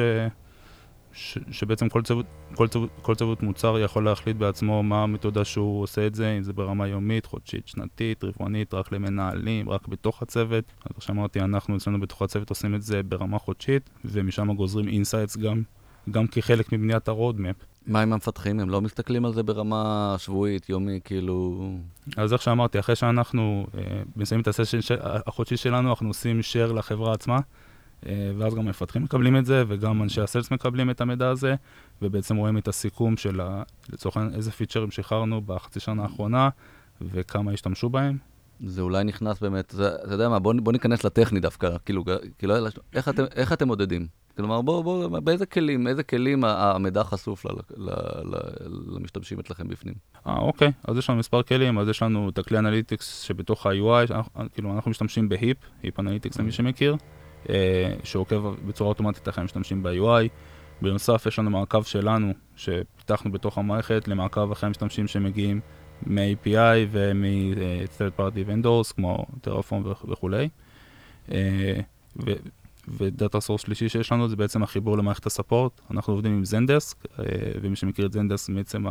ש, 1.13 1.38
שבעצם 1.52 1.89
כל 1.89 2.02
צוות, 2.02 2.26
כל, 2.56 2.67
צוות, 2.67 2.89
כל 3.02 3.15
צוות 3.15 3.43
מוצר 3.43 3.80
יכול 3.80 4.06
להחליט 4.06 4.38
בעצמו 4.38 4.84
מה 4.84 5.04
המתודה 5.04 5.45
שהוא 5.45 5.82
עושה 5.82 6.08
את 6.08 6.15
זה, 6.15 6.32
אם 6.38 6.43
זה 6.43 6.54
ברמה 6.54 6.88
יומית, 6.88 7.26
חודשית, 7.26 7.67
שנתית, 7.67 8.23
רבעונית, 8.23 8.73
רק 8.73 8.91
למנהלים, 8.91 9.69
רק 9.69 9.88
בתוך 9.88 10.21
הצוות. 10.21 10.63
אז 10.86 10.91
כמו 10.91 11.02
שאמרתי, 11.02 11.39
אנחנו 11.39 11.78
אצלנו 11.78 11.99
בתוך 11.99 12.21
הצוות 12.21 12.49
עושים 12.49 12.76
את 12.76 12.82
זה 12.82 13.04
ברמה 13.04 13.39
חודשית, 13.39 13.89
ומשם 14.06 14.54
גוזרים 14.54 14.88
insights 14.88 15.38
גם, 15.38 15.62
גם 16.12 16.28
כחלק 16.28 16.73
מבניית 16.73 17.08
ה 17.07 17.13
roadmap. 17.13 17.55
מה 17.88 18.02
עם 18.02 18.13
המפתחים? 18.13 18.60
הם 18.60 18.69
לא 18.69 18.82
מסתכלים 18.82 19.26
על 19.26 19.34
זה 19.34 19.43
ברמה 19.43 20.15
שבועית, 20.17 20.69
יומי, 20.69 20.99
כאילו... 21.04 21.69
אז 22.17 22.34
איך 22.34 22.41
שאמרתי, 22.41 22.80
אחרי 22.80 22.95
שאנחנו 22.95 23.67
אה, 23.78 24.02
מסיימים 24.15 24.41
את 24.41 24.47
הסשן 24.47 24.95
החודשי 25.28 25.58
שלנו, 25.58 25.89
אנחנו 25.89 26.08
עושים 26.08 26.39
share 26.39 26.73
לחברה 26.73 27.13
עצמה. 27.13 27.39
אה, 28.07 28.31
ואז 28.37 28.55
גם 28.55 28.59
המפתחים 28.59 29.03
מקבלים 29.03 29.37
את 29.37 29.45
זה, 29.45 29.63
וגם 29.67 30.03
אנשי 30.03 30.21
הסלס 30.21 30.51
מקבלים 30.51 30.89
את 30.89 31.01
המידע 31.01 31.29
הזה, 31.29 31.55
ובעצם 32.01 32.35
רואים 32.35 32.57
את 32.57 32.67
הסיכום 32.67 33.17
של, 33.17 33.41
ה... 33.41 33.63
לצורך 33.89 34.17
העניין, 34.17 34.35
איזה 34.35 34.51
פיצ'רים 34.51 34.91
שחררנו 34.91 35.41
בחצי 35.41 35.79
שנה 35.79 36.03
האחרונה, 36.03 36.49
וכמה 37.01 37.51
השתמשו 37.51 37.89
בהם. 37.89 38.17
זה 38.65 38.81
אולי 38.81 39.03
נכנס 39.03 39.39
באמת, 39.39 39.73
זה, 39.75 39.95
אתה 39.95 40.13
יודע 40.13 40.29
מה, 40.29 40.39
בוא, 40.39 40.53
בוא 40.53 40.71
ניכנס 40.71 41.03
לטכני 41.03 41.39
דווקא, 41.39 41.69
כאילו, 41.85 42.03
כאילו 42.37 42.55
איך, 42.93 43.09
אתם, 43.09 43.23
איך 43.35 43.53
אתם 43.53 43.67
מודדים? 43.67 44.07
כלומר, 44.37 44.61
בואו, 44.61 44.83
בוא, 44.83 45.19
באיזה 45.19 45.45
כלים, 45.45 45.87
איזה 45.87 46.03
כלים 46.03 46.43
המידע 46.43 47.03
חשוף 47.03 47.45
ל, 47.45 47.49
ל, 47.77 47.89
ל, 48.23 48.35
למשתמשים 48.95 49.39
אצלכם 49.39 49.67
בפנים? 49.67 49.93
אה, 50.27 50.37
אוקיי, 50.37 50.71
אז 50.83 50.97
יש 50.97 51.09
לנו 51.09 51.19
מספר 51.19 51.43
כלים, 51.43 51.79
אז 51.79 51.87
יש 51.87 52.01
לנו 52.01 52.29
את 52.29 52.37
הכלי 52.37 52.57
analytics 52.57 53.21
שבתוך 53.21 53.65
ה-UI, 53.65 54.13
כאילו, 54.53 54.73
אנחנו 54.75 54.91
משתמשים 54.91 55.29
ב 55.29 55.57
Heap, 55.83 55.92
Heap 55.92 55.99
Analytics 55.99 56.39
למי 56.39 56.51
שמכיר. 56.51 56.95
אה, 57.49 57.93
שעוקב 58.03 58.53
בצורה 58.67 58.89
אוטומטית 58.89 59.27
איך 59.27 59.38
הם 59.38 59.45
משתמשים 59.45 59.84
ב-UI. 59.84 60.27
בנוסף, 60.82 61.25
יש 61.25 61.39
לנו 61.39 61.49
מעקב 61.49 61.84
שלנו, 61.84 62.34
שפיתחנו 62.56 63.32
בתוך 63.32 63.58
המערכת, 63.58 64.08
למעקב 64.08 64.51
אחרי 64.51 64.67
המשתמשים 64.67 65.08
שמגיעים 65.08 65.60
מ-API 66.06 66.88
ומ-third 66.91 68.19
party 68.19 68.49
vendors, 68.49 68.93
כמו 68.95 69.25
Terraform 69.41 69.83
וכולי. 69.86 70.49
ו 72.88 72.98
data 72.98 73.39
source 73.39 73.62
שלישי 73.62 73.89
שיש 73.89 74.12
לנו 74.12 74.29
זה 74.29 74.36
בעצם 74.36 74.63
החיבור 74.63 74.97
למערכת 74.97 75.25
ה 75.25 75.32
support. 75.32 75.81
אנחנו 75.91 76.13
עובדים 76.13 76.32
עם 76.32 76.45
Zendesk, 76.45 76.97
אה, 77.19 77.25
ומי 77.62 77.75
שמכיר 77.75 78.06
את 78.06 78.12
Zendesk, 78.12 78.53
בעצם 78.53 78.84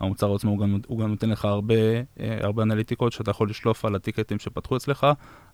המוצר 0.00 0.34
עצמו 0.34 0.50
הוא 0.50 0.58
גם, 0.58 0.78
הוא 0.86 0.98
גם 0.98 1.10
נותן 1.10 1.30
לך 1.30 1.44
הרבה, 1.44 1.74
אה, 2.20 2.38
הרבה 2.40 2.62
אנליטיקות 2.62 3.12
שאתה 3.12 3.30
יכול 3.30 3.50
לשלוף 3.50 3.84
על 3.84 3.94
הטיקטים 3.94 4.38
שפתחו 4.38 4.76
אצלך, 4.76 5.06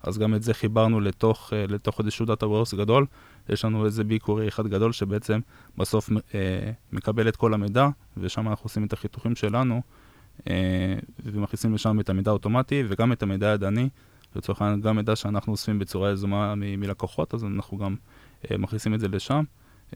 אז 0.03 0.19
גם 0.19 0.35
את 0.35 0.43
זה 0.43 0.55
חיברנו 0.55 1.01
לתוך, 1.01 1.53
אה, 1.53 1.65
לתוך 1.69 2.01
איזשהו 2.01 2.27
data 2.27 2.47
warehouse 2.47 2.75
גדול. 2.75 3.07
יש 3.49 3.65
לנו 3.65 3.85
איזה 3.85 4.05
BigQuery 4.05 4.49
אחד 4.49 4.67
גדול 4.67 4.93
שבעצם 4.93 5.41
בסוף 5.79 6.11
אה, 6.35 6.71
מקבל 6.93 7.29
את 7.29 7.37
כל 7.37 7.55
המידע, 7.55 7.89
ושם 8.17 8.49
אנחנו 8.49 8.65
עושים 8.65 8.85
את 8.85 8.93
החיתוכים 8.93 9.35
שלנו, 9.35 9.83
אה, 10.51 10.95
ומכניסים 11.25 11.75
לשם 11.75 12.01
את 12.01 12.11
המידע 12.11 12.31
האוטומטי 12.31 12.85
וגם 12.89 13.13
את 13.13 13.23
המידע 13.23 13.51
הידני. 13.51 13.89
לצורך 14.37 14.63
העניין, 14.63 14.81
גם 14.81 14.97
מידע 14.97 15.17
שאנחנו 15.17 15.53
אוספים 15.53 15.79
בצורה 15.79 16.11
יזומה 16.11 16.55
מלקוחות, 16.57 17.35
אז 17.35 17.45
אנחנו 17.45 17.79
גם 17.79 17.97
אה, 18.51 18.59
מכניסים 18.59 18.95
את 18.95 19.01
זה 19.01 19.09
לשם. 19.09 19.45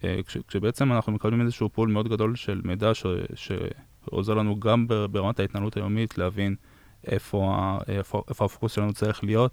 אה, 0.05 0.21
כש, 0.27 0.39
כשבעצם 0.49 0.93
אנחנו 0.93 1.13
מקבלים 1.13 1.41
איזשהו 1.41 1.69
פול 1.69 1.89
מאוד 1.89 2.09
גדול 2.09 2.37
של 2.37 2.61
מידע 2.65 2.95
ש, 2.95 3.07
ש, 3.35 3.53
עוזר 4.11 4.35
לנו 4.35 4.61
גם 4.61 4.87
ברמת 5.11 5.41
ההתנהלות 5.41 5.77
היומית 5.77 6.19
להבין 6.19 6.55
איפה, 7.07 7.79
איפה, 7.89 8.23
איפה 8.29 8.45
הפוקוס 8.45 8.73
שלנו 8.73 8.93
צריך 8.93 9.25
להיות, 9.25 9.53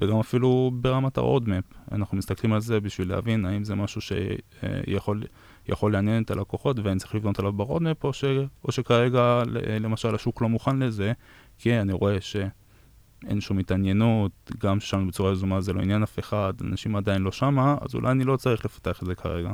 וגם 0.00 0.18
אפילו 0.18 0.70
ברמת 0.74 1.18
ה-roadmap. 1.18 1.92
אנחנו 1.92 2.16
מסתכלים 2.16 2.52
על 2.52 2.60
זה 2.60 2.80
בשביל 2.80 3.08
להבין 3.08 3.44
האם 3.44 3.64
זה 3.64 3.74
משהו 3.74 4.00
שיכול 4.00 5.92
לעניין 5.92 6.22
את 6.22 6.30
הלקוחות 6.30 6.78
ואני 6.78 6.98
צריך 6.98 7.14
לבנות 7.14 7.38
עליו 7.38 7.52
ב-roadmap, 7.52 8.04
או, 8.04 8.12
ש, 8.12 8.24
או 8.64 8.72
שכרגע 8.72 9.42
למשל 9.80 10.14
השוק 10.14 10.42
לא 10.42 10.48
מוכן 10.48 10.78
לזה, 10.78 11.12
כי 11.58 11.80
אני 11.80 11.92
רואה 11.92 12.20
שאין 12.20 13.40
שום 13.40 13.58
התעניינות, 13.58 14.50
גם 14.58 14.80
ששם 14.80 15.08
בצורה 15.08 15.32
יזומה 15.32 15.60
זה 15.60 15.72
לא 15.72 15.80
עניין 15.80 16.02
אף 16.02 16.18
אחד, 16.18 16.52
אנשים 16.60 16.96
עדיין 16.96 17.22
לא 17.22 17.32
שמה, 17.32 17.76
אז 17.80 17.94
אולי 17.94 18.10
אני 18.10 18.24
לא 18.24 18.36
צריך 18.36 18.64
לפתח 18.64 19.02
את 19.02 19.06
זה 19.06 19.14
כרגע. 19.14 19.52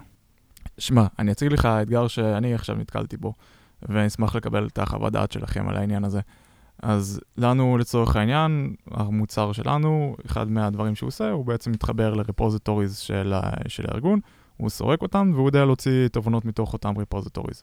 שמע, 0.78 1.06
אני 1.18 1.32
אציג 1.32 1.52
לך 1.52 1.66
אתגר 1.66 2.08
שאני 2.08 2.54
עכשיו 2.54 2.76
נתקלתי 2.76 3.16
בו. 3.16 3.32
ואני 3.82 4.06
אשמח 4.06 4.36
לקבל 4.36 4.66
את 4.66 4.78
החוות 4.78 5.12
דעת 5.12 5.32
שלכם 5.32 5.68
על 5.68 5.76
העניין 5.76 6.04
הזה. 6.04 6.20
אז 6.82 7.20
לנו, 7.36 7.78
לצורך 7.78 8.16
העניין, 8.16 8.74
המוצר 8.90 9.52
שלנו, 9.52 10.16
אחד 10.26 10.50
מהדברים 10.50 10.94
שהוא 10.94 11.08
עושה, 11.08 11.30
הוא 11.30 11.44
בעצם 11.44 11.72
מתחבר 11.72 12.14
לרפוזיטוריז 12.14 12.96
של, 12.96 13.34
של 13.68 13.84
הארגון, 13.88 14.20
הוא 14.56 14.68
סורק 14.68 15.02
אותם, 15.02 15.30
והוא 15.34 15.48
יודע 15.48 15.64
להוציא 15.64 16.08
תובנות 16.08 16.44
מתוך 16.44 16.72
אותם 16.72 16.98
רפוזיטוריז, 16.98 17.62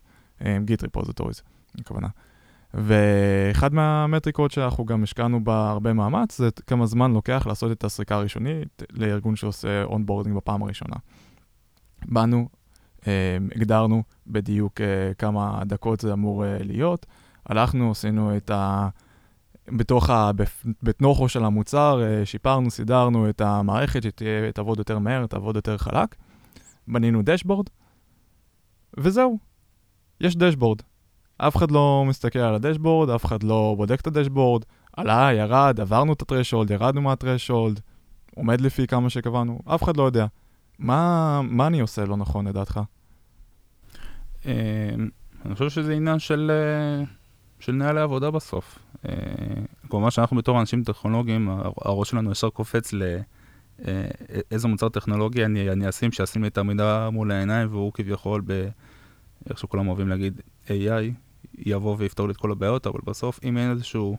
Git 0.66 0.84
repositories, 0.84 1.42
הכוונה. 1.80 2.08
ואחד 2.74 3.74
מהמטריקות 3.74 4.52
שאנחנו 4.52 4.86
גם 4.86 5.04
השקענו 5.04 5.44
בה 5.44 5.70
הרבה 5.70 5.94
מאמץ, 5.94 6.38
זה 6.38 6.50
כמה 6.68 6.86
זמן 6.86 7.14
לוקח 7.14 7.48
לעשות 7.48 7.72
את 7.72 7.84
הסריקה 7.84 8.16
הראשונית 8.16 8.84
לארגון 8.92 9.36
שעושה 9.36 9.84
onboarding 9.84 10.36
בפעם 10.38 10.64
הראשונה. 10.64 10.96
באנו, 12.06 12.38
אה, 12.38 12.65
הגדרנו 13.56 14.04
בדיוק 14.28 14.82
אה, 14.82 15.14
כמה 15.18 15.62
דקות 15.66 16.00
זה 16.00 16.14
אמור 16.14 16.46
אה, 16.46 16.58
להיות. 16.60 17.06
הלכנו, 17.46 17.92
עשינו 17.92 18.38
את 18.38 18.50
ה... 18.50 18.90
בתוך 19.68 20.10
ה... 20.10 20.32
בתנוחו 20.84 21.30
של 21.30 21.44
המוצר, 21.44 22.02
שיפרנו, 22.26 22.72
סידרנו 22.72 23.30
את 23.30 23.42
המערכת 23.42 24.04
שתהיה, 24.04 24.52
תעבוד 24.52 24.78
יותר 24.78 25.00
מהר, 25.00 25.26
תעבוד 25.26 25.56
יותר 25.56 25.78
חלק. 25.78 26.16
בנינו 26.88 27.22
דשבורד, 27.24 27.70
וזהו. 28.98 29.38
יש 30.22 30.36
דשבורד. 30.36 30.82
אף 31.38 31.56
אחד 31.56 31.72
לא 31.72 32.04
מסתכל 32.08 32.40
על 32.40 32.56
הדשבורד, 32.56 33.10
אף 33.10 33.26
אחד 33.26 33.44
לא 33.44 33.74
בודק 33.78 34.02
את 34.02 34.08
הדשבורד. 34.08 34.66
עלה, 34.98 35.30
ירד, 35.34 35.80
עברנו 35.80 36.14
את 36.14 36.22
הטרשולד, 36.22 36.72
ירדנו 36.72 37.02
מהטרשולד, 37.02 37.80
עומד 38.36 38.62
לפי 38.62 38.88
כמה 38.88 39.10
שקבענו, 39.10 39.60
אף 39.66 39.84
אחד 39.84 39.98
לא 39.98 40.04
יודע. 40.04 40.26
מה, 40.80 41.42
מה 41.44 41.68
אני 41.68 41.80
עושה 41.80 42.06
לא 42.06 42.18
נכון 42.18 42.48
לדעתך? 42.48 42.80
אמ, 44.46 45.10
אני 45.46 45.54
חושב 45.54 45.70
שזה 45.70 45.94
עניין 45.94 46.20
של, 46.20 46.52
אה, 46.54 47.04
של 47.60 47.72
נהלי 47.72 48.02
עבודה 48.02 48.32
בסוף. 48.32 48.80
אה, 49.10 49.14
כמובן 49.90 50.12
שאנחנו 50.12 50.38
בתור 50.38 50.60
אנשים 50.60 50.84
טכנולוגיים, 50.84 51.50
הראש 51.82 52.10
שלנו 52.10 52.32
ישר 52.32 52.50
קופץ 52.50 52.94
לאיזה 52.94 54.66
אה, 54.66 54.68
מוצר 54.68 54.90
טכנולוגי 54.90 55.46
אני, 55.46 55.70
אני 55.72 55.90
אשים, 55.90 56.12
שישים 56.12 56.42
לי 56.42 56.48
את 56.48 56.58
המידע 56.58 57.10
מול 57.12 57.32
העיניים, 57.32 57.68
והוא 57.72 57.94
כביכול, 57.94 58.42
ב, 58.46 58.68
איך 59.50 59.60
שכולם 59.60 59.88
אוהבים 59.88 60.08
להגיד, 60.08 60.42
AI, 60.68 61.12
יבוא 61.58 61.96
ויפתור 62.00 62.28
לי 62.28 62.32
את 62.32 62.38
כל 62.38 62.52
הבעיות, 62.52 62.88
אבל 62.88 63.00
בסוף, 63.06 63.40
אם 63.44 63.58
אין 63.58 63.72
איזשהו 63.72 64.18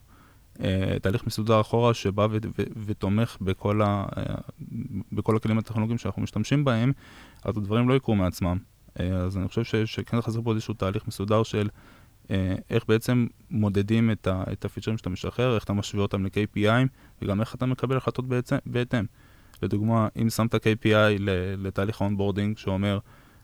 אה, 0.61 0.97
תהליך 1.03 1.27
מסודר 1.27 1.61
אחורה 1.61 1.95
שבא 1.95 2.27
ו- 2.31 2.39
ו- 2.59 2.63
ותומך 2.87 3.37
בכל, 3.41 3.83
ה- 3.83 4.05
בכל 5.13 5.37
הכלים 5.37 5.59
הטכנולוגיים 5.59 5.99
שאנחנו 5.99 6.23
משתמשים 6.23 6.65
בהם, 6.65 6.93
אז 7.45 7.57
הדברים 7.57 7.89
לא 7.89 7.95
יקרו 7.95 8.15
מעצמם. 8.15 8.59
אז 8.99 9.37
אני 9.37 9.49
חושב 9.49 9.65
ש, 9.65 9.75
שכן 9.75 10.21
חסר 10.21 10.43
פה 10.43 10.53
איזשהו 10.53 10.75
תהליך 10.75 11.09
מסודר 11.09 11.43
של 11.43 11.69
איך 12.71 12.85
בעצם 12.89 13.27
מודדים 13.51 14.11
את, 14.11 14.27
ה, 14.27 14.45
את 14.53 14.65
הפיצ'רים 14.65 14.99
שאתה 14.99 15.11
משחרר, 15.11 15.55
איך 15.55 15.65
אתה 15.65 15.73
משווה 15.73 16.03
אותם 16.03 16.25
ל-KPIים, 16.25 16.89
וגם 17.23 17.41
איך 17.41 17.55
אתה 17.55 17.67
מקבל 17.67 17.97
החלטות 17.97 18.25
בהתאם. 18.67 19.05
לדוגמה, 19.63 20.09
אם 20.23 20.31
שמת 20.31 20.55
KPI 20.55 21.21
לתהליך 21.59 22.03
ה 22.03 22.08
onboarding 22.08 22.59
שאומר, 22.59 22.99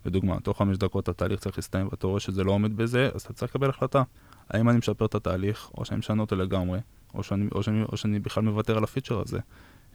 לדוגמה, 0.06 0.40
תוך 0.40 0.58
חמש 0.58 0.76
דקות 0.76 1.08
התהליך 1.08 1.40
צריך 1.40 1.58
להסתיים 1.58 1.88
ואתה 1.90 2.06
רואה 2.06 2.20
שזה 2.20 2.44
לא 2.44 2.52
עומד 2.52 2.76
בזה, 2.76 3.10
אז 3.14 3.22
אתה 3.22 3.32
צריך 3.32 3.54
לקבל 3.54 3.70
החלטה. 3.70 4.02
האם 4.50 4.68
אני 4.68 4.78
משפר 4.78 5.04
את 5.04 5.14
התהליך, 5.14 5.70
או 5.78 5.84
שאני 5.84 5.98
משנה 5.98 6.20
אותו 6.20 6.36
לגמרי, 6.36 6.80
או 7.14 7.22
שאני, 7.22 7.48
או 7.52 7.62
שאני, 7.62 7.82
או 7.82 7.96
שאני 7.96 8.18
בכלל 8.18 8.42
מוותר 8.42 8.76
על 8.76 8.84
הפיצ'ר 8.84 9.20
הזה. 9.20 9.38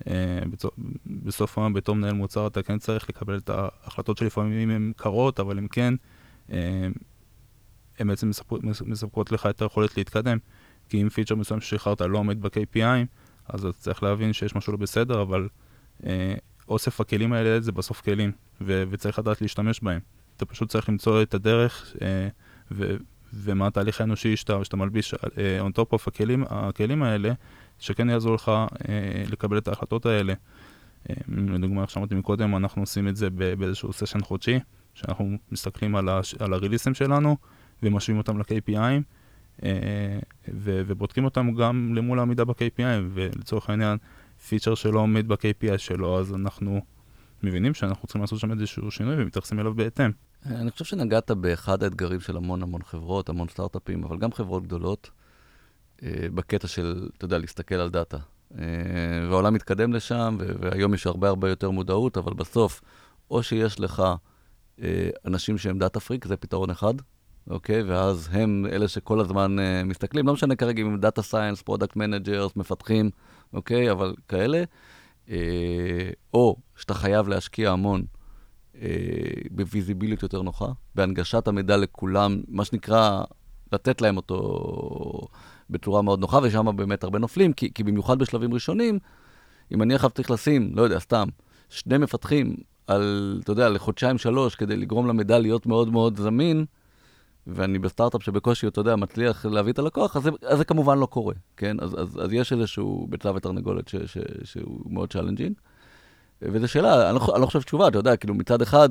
אה, 0.07 0.39
בסוף 1.05 1.57
היום 1.57 1.73
בתור 1.73 1.95
מנהל 1.95 2.13
מוצר 2.13 2.47
אתה 2.47 2.63
כן 2.63 2.77
צריך 2.79 3.09
לקבל 3.09 3.37
את 3.37 3.49
ההחלטות 3.49 4.17
שלפעמים 4.17 4.69
הן 4.69 4.91
קשות, 4.95 5.39
אבל 5.39 5.57
הן 5.57 5.67
כן, 5.71 5.93
אה, 6.51 6.87
הן 7.99 8.07
בעצם 8.07 8.29
מספקות, 8.85 9.31
לך 9.31 9.45
את 9.45 9.61
היכולת 9.61 9.97
להתקדם. 9.97 10.37
כי 10.89 11.01
אם 11.01 11.09
פיצ'ר 11.09 11.35
מסוים 11.35 11.61
ששחררת 11.61 12.01
לא 12.01 12.17
עומד 12.17 12.41
ב-KPI, 12.41 13.05
אז 13.49 13.65
אתה 13.65 13.77
צריך 13.77 14.03
להבין 14.03 14.33
שיש 14.33 14.55
משהו 14.55 14.73
לא 14.73 14.77
בסדר, 14.77 15.21
אבל 15.21 15.47
אה, 16.05 16.35
אוסף 16.67 17.01
הכלים 17.01 17.33
האלה 17.33 17.61
זה 17.61 17.71
בסוף 17.71 18.01
כלים, 18.01 18.31
ו- 18.61 18.83
וצריך 18.89 19.19
לדעת 19.19 19.41
להשתמש 19.41 19.79
בהם. 19.79 19.99
אתה 20.37 20.45
פשוט 20.45 20.69
צריך 20.69 20.89
למצוא 20.89 21.21
את 21.21 21.33
הדרך, 21.33 21.95
אה, 22.01 22.27
ו- 22.71 22.95
ומה 23.33 23.67
התהליך 23.67 24.01
האנושי 24.01 24.35
שאתה, 24.35 24.63
שאתה 24.63 24.77
מלביש 24.77 25.13
אה, 25.13 25.67
on 25.67 25.71
top 25.79 25.95
of 25.95 26.03
הכלים, 26.07 26.43
הכלים 26.49 27.03
האלה, 27.03 27.33
שכן 27.79 28.09
יעזור 28.09 28.35
לך 28.35 28.49
אה, 28.49 28.65
לקבל 29.31 29.57
את 29.57 29.67
ההחלטות 29.67 30.05
האלה. 30.05 30.33
אה, 31.09 31.15
לדוגמה, 31.29 31.81
איך 31.81 31.89
שאמרתי 31.89 32.15
מקודם, 32.15 32.55
אנחנו 32.55 32.81
עושים 32.81 33.07
את 33.07 33.15
זה 33.15 33.29
באיזשהו 33.29 33.93
סשן 33.93 34.21
חודשי, 34.21 34.59
שאנחנו 34.93 35.37
מסתכלים 35.51 35.95
על, 35.95 36.09
הש- 36.09 36.35
על 36.35 36.53
הריליסים 36.53 36.93
שלנו 36.93 37.37
ומשווים 37.83 38.17
אותם 38.17 38.37
ל-KPIים. 38.37 39.01
אה, 39.63 40.19
ו- 40.53 40.81
ובודקים 40.87 41.25
אותם 41.25 41.51
גם 41.53 41.93
למול 41.95 42.19
העמידה 42.19 42.45
ב-KPI, 42.45 42.83
ולצורך 43.13 43.69
העניין, 43.69 43.97
פיצ'ר 44.47 44.75
שלא 44.75 44.99
עומד 44.99 45.27
ב-KPI 45.27 45.77
שלו, 45.77 46.19
אז 46.19 46.33
אנחנו 46.35 46.81
מבינים 47.43 47.73
שאנחנו 47.73 48.07
צריכים 48.07 48.21
לעשות 48.21 48.39
שם 48.39 48.51
איזשהו 48.51 48.91
שינוי 48.91 49.15
ומתייחסים 49.23 49.59
אליו 49.59 49.73
בהתאם. 49.73 50.11
אני 50.45 50.71
חושב 50.71 50.85
שנגעת 50.85 51.31
באחד 51.31 51.83
האתגרים 51.83 52.19
של 52.19 52.37
המון 52.37 52.61
המון 52.63 52.81
חברות, 52.83 53.29
המון 53.29 53.47
סטארט-אפים, 53.47 54.03
אבל 54.03 54.17
גם 54.17 54.31
חברות 54.31 54.63
גדולות, 54.63 55.09
בקטע 56.03 56.67
של, 56.67 57.09
אתה 57.17 57.25
יודע, 57.25 57.37
להסתכל 57.37 57.75
על 57.75 57.89
דאטה. 57.89 58.17
אה, 58.57 58.63
והעולם 59.29 59.53
מתקדם 59.53 59.93
לשם, 59.93 60.37
והיום 60.39 60.93
יש 60.93 61.07
הרבה 61.07 61.27
הרבה 61.27 61.49
יותר 61.49 61.69
מודעות, 61.69 62.17
אבל 62.17 62.33
בסוף, 62.33 62.81
או 63.31 63.43
שיש 63.43 63.79
לך 63.79 64.03
אה, 64.81 65.09
אנשים 65.25 65.57
שהם 65.57 65.79
data 65.79 65.99
freak, 65.99 66.25
זה 66.25 66.37
פתרון 66.37 66.69
אחד, 66.69 66.93
אוקיי? 67.49 67.83
ואז 67.83 68.29
הם 68.31 68.65
אלה 68.71 68.87
שכל 68.87 69.19
הזמן 69.19 69.55
מסתכלים, 69.85 70.27
לא 70.27 70.33
משנה 70.33 70.55
כרגע 70.55 70.81
אם 70.81 70.97
data 70.97 71.21
science, 71.21 71.61
product 71.61 71.95
managers, 71.95 72.55
מפתחים, 72.55 73.09
אוקיי? 73.53 73.91
אבל 73.91 74.15
כאלה. 74.27 74.63
אה, 75.29 76.09
או 76.33 76.55
שאתה 76.75 76.93
חייב 76.93 77.27
להשקיע 77.27 77.71
המון 77.71 78.05
אה, 78.81 78.89
בוויזיביליות 79.51 80.23
יותר 80.23 80.41
נוחה, 80.41 80.67
בהנגשת 80.95 81.47
המידע 81.47 81.77
לכולם, 81.77 82.41
מה 82.47 82.65
שנקרא, 82.65 83.23
לתת 83.71 84.01
להם 84.01 84.17
אותו 84.17 85.27
בצורה 85.69 86.01
מאוד 86.01 86.19
נוחה, 86.19 86.39
ושם 86.43 86.75
באמת 86.75 87.03
הרבה 87.03 87.19
נופלים, 87.19 87.53
כי, 87.53 87.73
כי 87.73 87.83
במיוחד 87.83 88.19
בשלבים 88.19 88.53
ראשונים, 88.53 88.99
אם 89.71 89.81
אני 89.81 89.95
עכשיו 89.95 90.09
צריך 90.09 90.31
לשים, 90.31 90.71
לא 90.75 90.81
יודע, 90.81 90.99
סתם, 90.99 91.27
שני 91.69 91.97
מפתחים 91.97 92.55
על, 92.87 93.39
אתה 93.43 93.51
יודע, 93.51 93.69
לחודשיים-שלוש, 93.69 94.55
כדי 94.55 94.77
לגרום 94.77 95.07
למידע 95.07 95.39
להיות 95.39 95.65
מאוד 95.65 95.89
מאוד 95.89 96.19
זמין, 96.19 96.65
ואני 97.47 97.79
בסטארט-אפ 97.79 98.23
שבקושי, 98.23 98.67
אתה 98.67 98.81
יודע, 98.81 98.95
מצליח 98.95 99.45
להביא 99.45 99.73
את 99.73 99.79
הלקוח, 99.79 100.17
אז 100.17 100.23
זה, 100.23 100.29
אז 100.47 100.57
זה 100.57 100.65
כמובן 100.65 100.97
לא 100.97 101.05
קורה, 101.05 101.33
כן? 101.57 101.77
אז, 101.79 101.93
אז, 101.99 102.19
אז 102.23 102.33
יש 102.33 102.53
איזשהו 102.53 103.07
ביצה 103.09 103.31
ותרנגולת 103.35 103.91
שהוא 104.43 104.81
מאוד 104.89 105.13
challenging. 105.13 105.53
וזו 106.41 106.67
שאלה, 106.67 107.09
אני 107.09 107.19
לא, 107.19 107.33
אני 107.33 107.41
לא 107.41 107.45
חושב 107.45 107.61
תשובה, 107.61 107.87
אתה 107.87 107.97
יודע, 107.97 108.15
כאילו 108.15 108.33
מצד 108.33 108.61
אחד, 108.61 108.89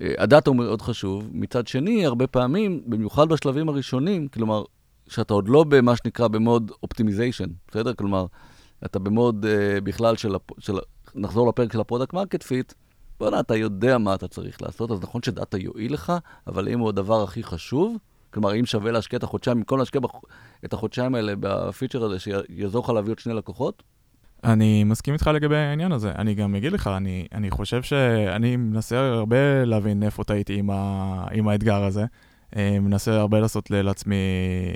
אה, 0.00 0.12
הדאטה 0.18 0.50
הוא 0.50 0.56
מאוד 0.56 0.82
חשוב, 0.82 1.28
מצד 1.32 1.66
שני, 1.66 2.06
הרבה 2.06 2.26
פעמים, 2.26 2.82
במיוחד 2.86 3.28
בשלבים 3.28 3.68
הראשונים, 3.68 4.28
כלומר, 4.28 4.62
שאתה 5.08 5.34
עוד 5.34 5.48
לא 5.48 5.64
במה 5.64 5.96
שנקרא 5.96 6.28
ב 6.28 6.37
mode 6.37 6.72
optimization, 6.82 7.48
בסדר? 7.68 7.94
כלומר, 7.94 8.26
אתה 8.84 8.98
ב 8.98 9.07
mode 9.07 9.44
אה, 9.44 9.80
בכלל 9.80 10.16
של, 10.16 10.34
של, 10.58 10.78
נחזור 11.14 11.48
לפרק 11.48 11.72
של 11.72 11.80
ה 11.80 11.84
product 11.84 12.12
market 12.12 12.42
fit, 12.42 12.72
בוא'נה, 13.20 13.40
אתה 13.40 13.56
יודע 13.56 13.98
מה 13.98 14.14
אתה 14.14 14.28
צריך 14.28 14.62
לעשות, 14.62 14.90
אז 14.90 15.02
נכון 15.02 15.22
שדאטה 15.22 15.58
יועיל 15.58 15.92
לך, 15.92 16.12
אבל 16.46 16.68
אם 16.68 16.78
הוא 16.78 16.88
הדבר 16.88 17.22
הכי 17.22 17.42
חשוב, 17.42 17.96
כלומר, 18.30 18.54
אם 18.54 18.66
שווה 18.66 18.92
להשקיע 18.92 19.16
את 19.16 19.22
החודשיים, 19.22 19.56
במקום 19.56 19.78
להשקיע 19.78 20.00
בח... 20.00 20.10
את 20.64 20.72
החודשיים 20.72 21.14
האלה 21.14 21.32
בפיצ'ר 21.40 22.04
הזה, 22.04 22.18
שיעזור 22.18 22.84
לך 22.84 22.90
להביא 22.90 23.10
עוד 23.10 23.18
שני 23.18 23.34
לקוחות? 23.34 23.82
אני 24.44 24.84
מסכים 24.84 25.14
איתך 25.14 25.30
לגבי 25.34 25.56
העניין 25.56 25.92
הזה. 25.92 26.12
אני 26.18 26.34
גם 26.34 26.54
אגיד 26.54 26.72
לך, 26.72 26.86
אני, 26.86 27.26
אני 27.32 27.50
חושב 27.50 27.82
שאני 27.82 28.56
מנסה 28.56 29.08
הרבה 29.08 29.64
להבין 29.64 30.02
איפה 30.02 30.24
טעיתי 30.24 30.58
עם, 30.58 30.70
ה, 30.70 31.24
עם 31.32 31.48
האתגר 31.48 31.84
הזה. 31.84 32.04
אה, 32.56 32.80
מנסה 32.80 33.20
הרבה 33.20 33.40
לעשות 33.40 33.70
לעצמי 33.70 34.16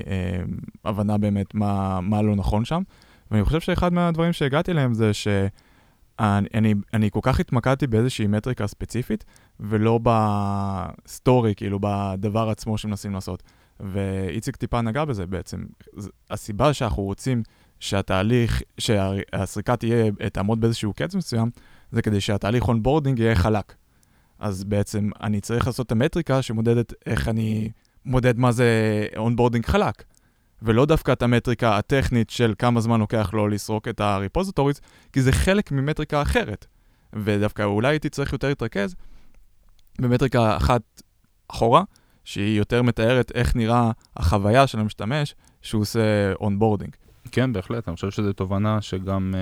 אה, 0.06 0.42
הבנה 0.84 1.18
באמת 1.18 1.54
מה, 1.54 2.00
מה 2.00 2.22
לא 2.22 2.36
נכון 2.36 2.64
שם. 2.64 2.82
ואני 3.30 3.44
חושב 3.44 3.60
שאחד 3.60 3.92
מהדברים 3.92 4.32
שהגעתי 4.32 4.70
אליהם 4.70 4.94
זה 4.94 5.14
ש... 5.14 5.28
אני, 6.18 6.74
אני, 6.94 7.10
כל 7.10 7.20
כך 7.22 7.40
התמקדתי 7.40 7.86
באיזושהי 7.86 8.26
מטריקה 8.26 8.66
ספציפית, 8.66 9.24
ולא 9.60 10.00
ב 10.02 10.24
story, 10.24 11.54
כאילו, 11.54 11.78
בדבר 11.82 12.48
עצמו 12.50 12.78
שמנסים 12.78 13.14
לעשות. 13.14 13.42
ואיציק 13.80 14.56
טיפה 14.56 14.80
נגע 14.80 15.04
בזה 15.04 15.26
בעצם. 15.26 15.64
הסיבה 16.30 16.74
שאנחנו 16.74 17.02
רוצים 17.02 17.42
שהתהליך, 17.80 18.62
שהסריקה 18.78 19.76
תהיה, 19.76 20.10
תעמוד 20.32 20.60
באיזשהו 20.60 20.92
קצב 20.92 21.18
מסוים, 21.18 21.50
זה 21.92 22.02
כדי 22.02 22.20
שהתהליך 22.20 22.68
onboarding 22.68 23.18
יהיה 23.18 23.34
חלק. 23.34 23.74
אז 24.42 24.64
בעצם 24.64 25.10
אני 25.22 25.40
צריך 25.40 25.66
לעשות 25.66 25.86
את 25.86 25.92
המטריקה 25.92 26.42
שמודדת 26.42 26.92
איך 27.06 27.28
אני 27.28 27.70
מודד 28.04 28.38
מה 28.38 28.52
זה 28.52 28.66
onboarding 29.16 29.66
חלק. 29.66 30.02
ולא 30.62 30.86
דווקא 30.86 31.12
את 31.12 31.22
המטריקה 31.22 31.78
הטכנית 31.78 32.30
של 32.30 32.54
כמה 32.58 32.80
זמן 32.80 33.00
לוקח 33.00 33.30
לו 33.32 33.48
לסרוק 33.48 33.88
את 33.88 34.00
ה 34.00 34.06
repositories, 34.06 34.80
כי 35.12 35.22
זה 35.22 35.32
חלק 35.32 35.72
ממטריקה 35.72 36.22
אחרת. 36.22 36.66
ודווקא 37.12 37.62
אולי 37.62 37.88
הייתי 37.88 38.08
צריך 38.08 38.32
יותר 38.32 38.48
להתרכז 38.48 38.94
במטריקה 39.98 40.56
אחת 40.56 41.02
אחורה, 41.48 41.82
שהיא 42.24 42.58
יותר 42.58 42.82
מתארת 42.82 43.32
איך 43.34 43.56
נראה 43.56 43.90
החוויה 44.16 44.66
של 44.66 44.78
המשתמש 44.78 45.34
שהוא 45.62 45.82
עושה 45.82 46.32
onboarding. 46.40 46.96
כן, 47.32 47.52
בהחלט, 47.52 47.88
אני 47.88 47.94
חושב 47.94 48.10
שזו 48.10 48.32
תובנה 48.32 48.80
שגם, 48.80 49.34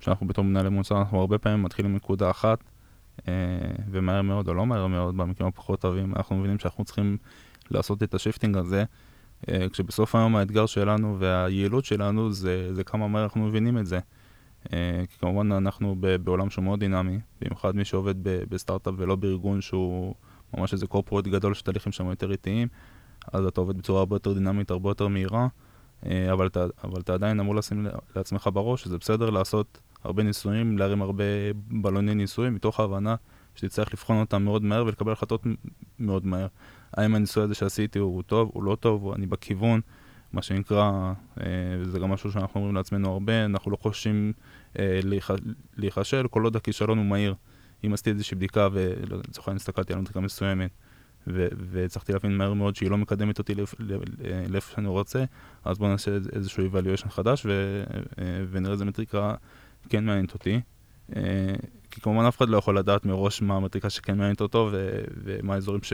כשאנחנו 0.00 0.26
בתור 0.26 0.44
מנהלי 0.44 0.68
מוצר, 0.68 0.98
אנחנו 0.98 1.20
הרבה 1.20 1.38
פעמים 1.38 1.62
מתחילים 1.62 1.92
מנקודה 1.92 2.30
אחת, 2.30 2.64
ומהר 3.90 4.22
מאוד 4.22 4.48
או 4.48 4.54
לא 4.54 4.66
מהר 4.66 4.86
מאוד, 4.86 5.16
במקרים 5.16 5.48
הפחות 5.48 5.80
טובים, 5.80 6.14
אנחנו 6.16 6.36
מבינים 6.36 6.58
שאנחנו 6.58 6.84
צריכים 6.84 7.16
לעשות 7.70 8.02
את 8.02 8.14
ה 8.14 8.19
shifting 8.19 8.56
הזה. 8.56 8.84
אה, 9.48 9.66
כשבסוף 9.72 10.14
היום 10.14 10.36
האתגר 10.36 10.66
שלנו 10.66 11.16
והיעילות 11.18 11.84
שלנו 11.84 12.32
זה, 12.32 12.74
זה 12.74 12.84
כמה 12.84 13.08
מהר 13.08 13.24
אנחנו 13.24 13.46
מבינים 13.46 13.78
את 13.78 13.86
זה. 13.86 13.98
אה, 14.72 15.02
כי 15.10 15.18
כמובן 15.18 15.52
אנחנו 15.52 15.96
בעולם 16.24 16.50
שהוא 16.50 16.64
מאוד 16.64 16.80
דינמי, 16.80 17.18
במיוחד 17.40 17.76
מי 17.76 17.84
שעובד 17.84 18.14
בסטארט-אפ 18.22 18.94
ולא 18.96 19.16
בארגון 19.16 19.60
שהוא 19.60 20.14
ממש 20.54 20.72
איזה 20.72 20.86
corporate 20.86 21.26
גדול 21.26 21.54
שתהליכים 21.54 21.92
שם 21.92 22.06
יותר 22.06 22.32
איטיים, 22.32 22.68
אז 23.32 23.44
אתה 23.46 23.60
עובד 23.60 23.78
בצורה 23.78 23.98
הרבה 23.98 24.16
יותר 24.16 24.32
דינמית, 24.32 24.70
הרבה 24.70 24.90
יותר 24.90 25.08
מהירה, 25.08 25.48
אה, 26.06 26.32
אבל 26.32 26.46
אתה, 26.46 26.66
אבל 26.84 27.00
אתה 27.00 27.14
עדיין 27.14 27.40
אמור 27.40 27.54
לשים 27.54 27.86
לעצמך 28.16 28.50
בראש 28.52 28.82
שזה 28.82 28.98
בסדר 28.98 29.30
לעשות 29.30 29.80
הרבה 30.06 30.22
ניסויים, 30.22 30.78
להרים 30.78 31.02
הרבה 31.02 31.24
בלוני 31.54 32.14
ניסויים, 32.14 32.54
מתוך 32.54 32.80
ההבנה 32.80 33.14
שתצטרך 33.54 33.94
לבחון 33.94 34.20
אותם 34.20 34.42
מאוד 34.42 34.62
מהר 34.62 34.86
ולקבל 34.86 35.12
החלטות 35.12 35.46
מאוד 35.98 36.26
מהר. 36.26 36.46
האם 36.94 37.14
הניסוי 37.14 37.42
הזה 37.42 37.54
שעשיתי 37.54 37.98
הוא 37.98 38.22
טוב, 38.22 38.50
הוא 38.54 38.64
לא 38.64 38.76
טוב, 38.80 39.12
אני 39.12 39.26
בכיוון, 39.26 39.80
מה 40.32 40.42
שנקרא, 40.42 41.12
אה, 41.40 41.46
זה 41.84 41.98
גם 41.98 42.10
משהו 42.10 42.32
שאנחנו 42.32 42.60
אומרים 42.60 42.74
לעצמנו 42.74 43.12
הרבה, 43.12 43.44
אנחנו 43.44 43.70
לא 43.70 43.76
חושבים 43.76 44.32
אה, 44.78 45.00
להיכשל 45.76 46.28
כל 46.28 46.44
עוד 46.44 46.56
הכישלון 46.56 46.98
הוא 46.98 47.06
מהיר. 47.06 47.34
אם 47.84 47.92
עשיתי 47.92 48.10
איזושהי 48.10 48.34
בדיקה 48.34 48.68
ולצורך 48.72 49.48
העניין 49.48 49.56
הסתכלתי 49.56 49.92
על 49.92 50.00
בדיקה 50.00 50.20
מסוימת 50.20 50.70
והצלחתי 51.26 52.12
להבין 52.12 52.36
מהר 52.36 52.52
מאוד 52.52 52.76
שהיא 52.76 52.90
לא 52.90 52.98
מקדמת 52.98 53.38
אותי 53.38 53.54
לאיפה 54.48 54.72
שאני 54.72 54.88
רוצה, 54.88 55.24
אז 55.64 55.78
בואו 55.78 55.90
נעשה 55.90 56.10
איזשהו 56.32 56.66
evaluation 56.66 57.08
חדש 57.08 57.46
ונראה 58.50 58.72
איזה 58.72 58.84
מטריקה 58.84 59.34
כן 59.88 60.04
מעניינת 60.04 60.34
אותי. 60.34 60.60
אה, 61.16 61.22
כי 61.90 62.00
כמובן 62.00 62.24
אף 62.24 62.36
אחד 62.36 62.48
לא 62.48 62.56
יכול 62.56 62.78
לדעת 62.78 63.06
מראש 63.06 63.42
מה 63.42 63.56
המטריקה 63.56 63.90
שכן 63.90 64.18
מעניינת 64.18 64.40
אותו 64.40 64.70
ומה 65.24 65.54
האזורים 65.54 65.82
ש... 65.82 65.92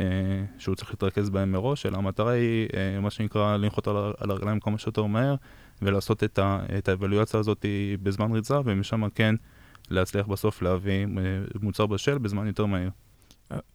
אה, 0.00 0.44
שהוא 0.58 0.74
צריך 0.74 0.90
להתרכז 0.90 1.30
בהם 1.30 1.52
מראש, 1.52 1.86
אלא 1.86 1.96
המטרה 1.96 2.32
היא, 2.32 2.68
אה, 2.76 3.00
מה 3.00 3.10
שנקרא, 3.10 3.56
לנחות 3.56 3.88
על 3.88 4.30
הרגליים 4.30 4.60
כמה 4.60 4.78
שיותר 4.78 5.06
מהר, 5.06 5.34
ולעשות 5.82 6.24
את, 6.24 6.38
ה, 6.38 6.58
את 6.78 6.88
האבלואציה 6.88 7.40
הזאת 7.40 7.66
בזמן 8.02 8.32
ריצה, 8.32 8.60
ומשם 8.64 9.08
כן 9.14 9.34
להצליח 9.90 10.26
בסוף 10.26 10.62
להביא 10.62 11.06
מוצר 11.62 11.86
בשל 11.86 12.18
בזמן 12.18 12.46
יותר 12.46 12.66
מהיר. 12.66 12.90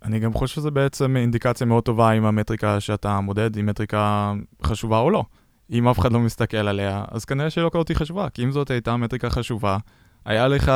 אני 0.04 0.20
גם 0.20 0.34
חושב 0.34 0.56
שזה 0.56 0.72
בעצם 0.72 1.18
אינדיקציה 1.18 1.68
מאוד 1.68 1.84
טובה 1.84 2.12
אם 2.12 2.26
המטריקה 2.26 2.80
שאתה 2.80 3.20
מודד 3.20 3.56
היא 3.56 3.64
מטריקה 3.64 4.34
חשובה 4.64 5.00
או 5.00 5.10
לא. 5.10 5.24
אם 5.72 5.88
אף 5.88 6.00
אחד 6.00 6.14
לא 6.14 6.20
מסתכל 6.20 6.58
עליה, 6.58 7.04
אז 7.12 7.26
כנראה 7.26 7.50
כזאת 7.50 7.88
היא 7.88 7.98
חשובה, 7.98 8.30
כי 8.30 8.44
אם 8.44 8.52
זאת 8.52 8.72
הייתה 8.72 8.98
מטריקה 8.98 9.30
חשובה, 9.30 9.78
היה 10.26 10.48
לך, 10.48 10.72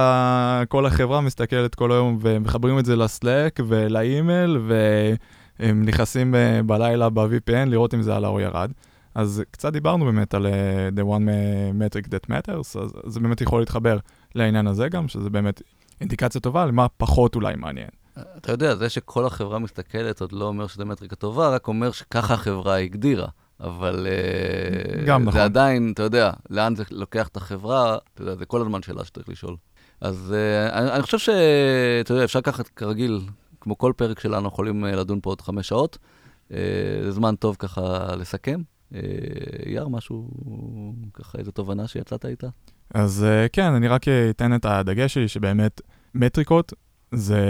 כל 0.69 0.85
החברה 0.85 1.21
מסתכלת 1.21 1.75
כל 1.75 1.91
היום 1.91 2.17
ומחברים 2.21 2.79
את 2.79 2.85
זה 2.85 2.95
לסלק 2.95 3.59
ולאימייל, 3.67 4.57
והם 4.67 5.85
נכנסים 5.85 6.35
אה, 6.35 6.63
בלילה 6.65 7.09
ב-VPN 7.09 7.69
לראות 7.69 7.93
אם 7.93 8.01
זה 8.01 8.15
עלה 8.15 8.27
או 8.27 8.39
ירד. 8.39 8.71
אז 9.15 9.43
קצת 9.51 9.73
דיברנו 9.73 10.05
באמת 10.05 10.33
על 10.33 10.45
uh, 10.45 10.99
The 10.99 11.03
One 11.03 11.27
Metric 11.79 12.07
That 12.07 12.31
Matters, 12.31 12.79
אז 12.81 12.93
זה 13.05 13.19
באמת 13.19 13.41
יכול 13.41 13.59
להתחבר 13.59 13.97
לעניין 14.35 14.67
הזה 14.67 14.89
גם, 14.89 15.07
שזה 15.07 15.29
באמת 15.29 15.61
אינדיקציה 16.01 16.41
טובה 16.41 16.65
למה 16.65 16.87
פחות 16.97 17.35
אולי 17.35 17.55
מעניין. 17.55 17.89
אתה 18.37 18.51
יודע, 18.51 18.75
זה 18.75 18.89
שכל 18.89 19.25
החברה 19.25 19.59
מסתכלת 19.59 20.21
עוד 20.21 20.31
לא 20.31 20.45
אומר 20.45 20.67
שזה 20.67 20.85
מטריקה 20.85 21.15
טובה, 21.15 21.49
רק 21.49 21.67
אומר 21.67 21.91
שככה 21.91 22.33
החברה 22.33 22.77
הגדירה. 22.77 23.27
אבל 23.61 24.07
אה, 24.09 25.05
גם 25.05 25.21
נכון. 25.21 25.33
זה 25.33 25.43
עדיין, 25.43 25.91
אתה 25.93 26.03
יודע, 26.03 26.31
לאן 26.49 26.75
זה 26.75 26.83
לוקח 26.91 27.27
את 27.27 27.37
החברה, 27.37 27.97
אתה 28.13 28.21
יודע, 28.21 28.35
זה 28.35 28.45
כל 28.45 28.61
הזמן 28.61 28.81
שאלה 28.81 29.05
שצריך 29.05 29.29
לשאול. 29.29 29.55
אז 30.01 30.33
uh, 30.33 30.73
אני, 30.73 30.91
אני 30.91 31.01
חושב 31.01 31.17
שאתה 31.17 32.13
יודע, 32.13 32.23
אפשר 32.23 32.39
לקחת 32.39 32.67
כרגיל, 32.67 33.21
כמו 33.61 33.77
כל 33.77 33.93
פרק 33.97 34.19
שלנו, 34.19 34.47
יכולים 34.47 34.83
לדון 34.83 35.19
פה 35.21 35.29
עוד 35.29 35.41
חמש 35.41 35.67
שעות. 35.67 35.97
זה 37.03 37.11
זמן 37.11 37.35
טוב 37.35 37.55
ככה 37.59 38.15
לסכם. 38.15 38.61
יאר, 39.65 39.87
משהו, 39.87 40.29
ככה 41.13 41.37
איזו 41.37 41.51
תובנה 41.51 41.87
שיצאת 41.87 42.25
איתה? 42.25 42.47
אז 42.93 43.25
כן, 43.53 43.73
אני 43.73 43.87
רק 43.87 44.05
אתן 44.07 44.55
את 44.55 44.65
הדגש 44.65 45.13
שלי, 45.13 45.27
שבאמת 45.27 45.81
מטריקות 46.15 46.73
זה, 47.11 47.45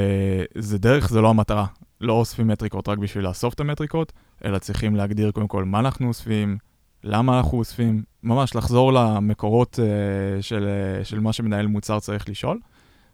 זה 0.58 0.78
דרך, 0.78 1.10
זה 1.10 1.22
לא 1.22 1.30
המטרה. 1.30 1.66
לא 2.02 2.14
אוספים 2.14 2.48
מטריקות 2.48 2.90
רק 2.90 2.98
בשביל 2.98 3.24
לאסוף 3.24 3.54
את 3.54 3.60
המטריקות, 3.60 4.14
אלא 4.46 4.60
צריכים 4.60 4.96
להגדיר 4.96 5.32
קודם 5.32 5.48
כל 5.48 5.66
מה 5.66 5.80
אנחנו 5.80 6.08
אוספים, 6.08 6.58
למה 7.04 7.38
אנחנו 7.38 7.58
אוספים, 7.58 8.04
ממש 8.24 8.56
לחזור 8.56 8.94
למקורות 8.94 9.80
uh, 9.80 10.42
של, 10.42 10.68
uh, 11.02 11.06
של 11.06 11.20
מה 11.20 11.34
שמנהל 11.34 11.68
מוצר 11.68 12.00
צריך 12.00 12.30
לשאול. 12.30 12.60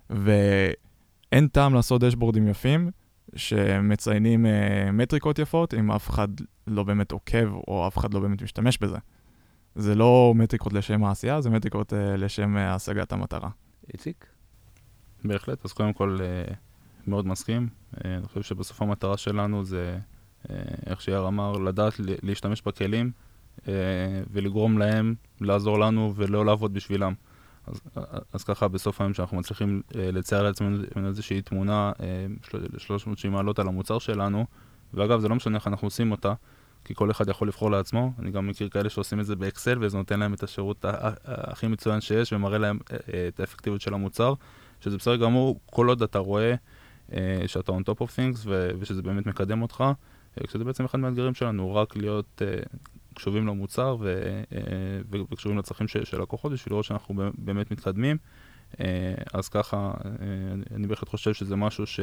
ואין 0.10 1.48
טעם 1.48 1.74
לעשות 1.74 2.02
דשבורדים 2.02 2.48
יפים 2.48 2.92
שמציינים 3.36 4.46
uh, 4.46 4.92
מטריקות 4.92 5.40
יפות 5.40 5.74
אם 5.74 5.92
אף 5.92 6.10
אחד 6.10 6.28
לא 6.68 6.84
באמת 6.84 7.12
עוקב 7.12 7.54
או 7.68 7.88
אף 7.88 7.98
אחד 7.98 8.14
לא 8.14 8.20
באמת 8.20 8.42
משתמש 8.42 8.78
בזה. 8.78 8.98
זה 9.76 9.96
לא 9.96 10.34
מטריקות 10.36 10.74
לשם 10.74 11.04
העשייה, 11.04 11.42
זה 11.42 11.50
מטריקות 11.50 11.94
uh, 11.94 11.96
לשם 11.96 12.56
uh, 12.56 12.60
השגת 12.60 13.12
המטרה. 13.12 13.50
איציק? 13.94 14.26
בהחלט, 15.26 15.66
אז 15.66 15.74
קודם 15.74 15.94
כל 15.94 16.18
uh, 16.20 16.54
מאוד 17.08 17.28
מסכים. 17.28 17.68
Uh, 17.96 17.98
אני 18.06 18.28
חושב 18.28 18.42
שבסוף 18.42 18.82
המטרה 18.82 19.18
שלנו 19.18 19.64
זה, 19.64 20.00
איך 20.86 21.02
שיאר 21.02 21.28
אמר, 21.28 21.52
לדעת 21.52 21.94
להשתמש 22.24 22.62
בכלים 22.62 23.12
uh, 23.58 23.64
ולגרום 24.32 24.78
להם 24.78 25.16
לעזור 25.42 25.80
לנו 25.80 26.14
ולא 26.16 26.46
לעבוד 26.46 26.74
בשבילם. 26.74 27.14
אז, 27.68 27.82
אז 28.34 28.44
ככה 28.44 28.68
בסוף 28.68 29.02
היום 29.02 29.14
שאנחנו 29.14 29.38
מצליחים 29.38 29.82
uh, 29.90 29.96
לצייר 29.98 30.44
לעצמנו 30.44 30.78
איזושהי 31.08 31.42
תמונה 31.42 31.92
uh, 31.98 32.78
360 32.78 33.32
מעלות 33.32 33.60
על 33.60 33.68
המוצר 33.68 34.00
שלנו, 34.00 34.46
ואגב 34.94 35.20
זה 35.20 35.28
לא 35.28 35.36
משנה 35.36 35.58
איך 35.58 35.68
אנחנו 35.68 35.88
עושים 35.88 36.12
אותה, 36.12 36.34
כי 36.86 36.96
כל 36.96 37.12
אחד 37.12 37.30
יכול 37.30 37.48
לבחור 37.48 37.72
לעצמו. 37.72 38.14
אני 38.20 38.32
גם 38.32 38.48
מכיר 38.48 38.70
כאלה 38.70 38.90
שעושים 38.90 39.20
את 39.20 39.26
זה 39.26 39.36
באקסל, 39.36 39.78
וזה 39.82 39.98
נותן 39.98 40.20
להם 40.20 40.34
את 40.34 40.44
השירות 40.44 40.86
הכי 41.26 41.68
מצוין 41.68 42.02
שיש, 42.02 42.34
ומראה 42.34 42.58
להם 42.58 42.80
את 43.28 43.40
האפקטיביות 43.40 43.82
של 43.82 43.94
המוצר, 43.94 44.34
שזה 44.82 44.98
בסדר 44.98 45.16
גמור, 45.16 45.60
כל 45.66 45.88
עוד 45.88 46.04
אתה 46.04 46.20
רואה 46.20 46.56
אה, 47.14 47.44
שאתה 47.48 47.72
on 47.72 47.82
top 47.90 48.04
of 48.04 48.08
things, 48.08 48.48
ושזה 48.80 49.02
באמת 49.02 49.26
מקדם 49.26 49.62
אותך, 49.62 49.82
אה, 49.82 49.94
כשזה 50.48 50.64
בעצם 50.64 50.86
אחד 50.86 51.00
מהאתגרים 51.00 51.34
שלנו, 51.34 51.76
רק 51.76 51.96
להיות 51.96 52.42
אה, 52.42 52.60
קשובים 53.14 53.48
למוצר 53.48 53.98
ו- 54.00 54.42
ו- 55.12 55.18
וקשובים 55.32 55.58
לצרכים 55.58 55.88
של, 55.88 56.22
לקוחות, 56.22 56.52
בשביל 56.52 56.74
לראות 56.74 56.86
שאנחנו 56.86 57.14
באמת 57.38 57.72
מתקדמים. 57.72 58.18
אז 59.34 59.50
ככה, 59.50 59.92
אני 60.76 60.88
בהחלט 60.88 61.10
חושב 61.10 61.34
שזה 61.34 61.56
משהו 61.56 61.88
ש... 61.88 62.00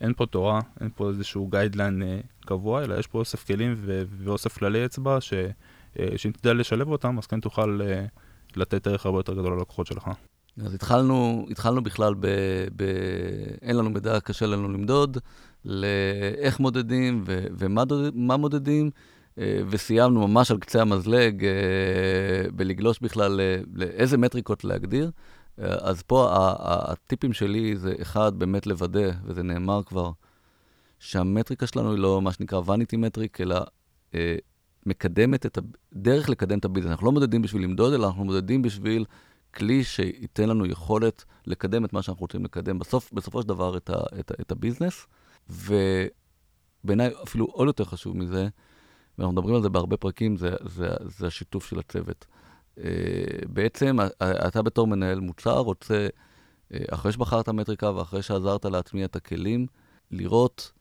אין 0.00 0.14
פה 0.14 0.26
תורה, 0.26 0.60
אין 0.80 0.90
פה 0.96 1.08
איזשהו 1.08 1.46
גיידליין 1.46 2.02
קבוע, 2.40 2.84
אלא 2.84 2.94
יש 2.94 3.06
פה 3.06 3.18
אוסף 3.18 3.46
כלים 3.46 3.74
ואוסף 4.08 4.58
כללי 4.58 4.84
אצבע, 4.84 5.20
ש- 5.20 5.34
שאם 6.16 6.32
תדע 6.32 6.54
לשלב 6.54 6.88
אותם, 6.88 7.18
אז 7.18 7.26
כן 7.26 7.40
תוכל 7.40 7.80
לתת 8.56 8.86
ערך 8.86 9.06
הרבה 9.06 9.18
יותר 9.18 9.34
גדול 9.34 9.58
ללקוחות 9.58 9.86
שלך. 9.86 10.10
אז 10.64 10.74
התחלנו, 10.74 11.46
התחלנו 11.50 11.82
בכלל 11.82 12.14
ב, 12.14 12.26
ב... 12.76 12.82
אין 13.62 13.76
לנו 13.76 13.90
מידע, 13.90 14.20
קשה 14.20 14.46
לנו 14.46 14.68
למדוד, 14.68 15.18
לאיך 15.64 16.60
מודדים 16.60 17.22
ו, 17.26 17.46
ומה 17.58 17.84
דוד, 17.84 18.14
מודדים, 18.16 18.90
אה, 19.38 19.60
וסיימנו 19.68 20.28
ממש 20.28 20.50
על 20.50 20.58
קצה 20.58 20.82
המזלג 20.82 21.44
אה, 21.44 22.50
בלגלוש 22.54 22.98
בכלל 22.98 23.40
לאיזה 23.74 24.18
מטריקות 24.18 24.64
להגדיר. 24.64 25.10
אה, 25.58 25.76
אז 25.80 26.02
פה 26.02 26.28
הטיפים 26.60 27.32
שלי 27.32 27.76
זה 27.76 27.94
אחד, 28.02 28.38
באמת 28.38 28.66
לוודא, 28.66 29.10
וזה 29.24 29.42
נאמר 29.42 29.82
כבר, 29.82 30.10
שהמטריקה 30.98 31.66
שלנו 31.66 31.90
היא 31.90 31.98
לא 31.98 32.22
מה 32.22 32.32
שנקרא 32.32 32.60
vanity 32.70 32.96
metric, 32.96 33.40
אלא 33.40 33.56
מקדמת 34.86 35.46
את 35.46 35.58
הדרך 35.92 36.28
לקדם 36.28 36.58
את 36.58 36.64
ה 36.64 36.67
business. 36.67 36.90
אנחנו 36.90 37.06
לא 37.06 37.12
מודדים 37.12 37.42
בשביל 37.42 37.62
למדוד, 37.62 37.92
אלא 37.92 38.06
אנחנו 38.06 38.24
מודדים 38.24 38.62
בשביל 38.62 39.04
כלי 39.54 39.84
שייתן 39.84 40.48
לנו 40.48 40.66
יכולת 40.66 41.24
לקדם 41.46 41.84
את 41.84 41.92
מה 41.92 42.02
שאנחנו 42.02 42.20
רוצים 42.20 42.44
לקדם, 42.44 42.78
בסוף, 42.78 43.12
בסופו 43.12 43.42
של 43.42 43.48
דבר, 43.48 43.76
את, 43.76 43.90
ה, 43.90 43.96
את, 44.20 44.32
את 44.40 44.52
ה 44.52 44.57
business. 44.57 45.06
ובעיניי 45.48 47.10
אפילו 47.22 47.44
עוד 47.46 47.66
יותר 47.66 47.84
חשוב 47.84 48.16
מזה, 48.16 48.48
ואנחנו 49.18 49.32
מדברים 49.32 49.54
על 49.54 49.62
זה 49.62 49.68
בהרבה 49.68 49.96
פרקים, 49.96 50.36
זה, 50.36 50.50
זה, 50.60 50.88
זה 51.00 51.26
השיתוף 51.26 51.66
של 51.66 51.78
הצוות. 51.78 52.26
Uh, 52.76 52.80
בעצם 53.48 53.96
אתה 54.22 54.62
בתור 54.62 54.86
מנהל 54.86 55.20
מוצר 55.20 55.58
רוצה, 55.58 56.08
uh, 56.72 56.76
אחרי 56.90 57.12
שבחרת 57.12 57.48
מטריקה 57.48 57.94
ואחרי 57.94 58.22
שעזרת 58.22 58.64
להטמיע 58.64 59.04
את 59.04 59.16
הכלים, 59.16 59.66
לראות 60.10 60.72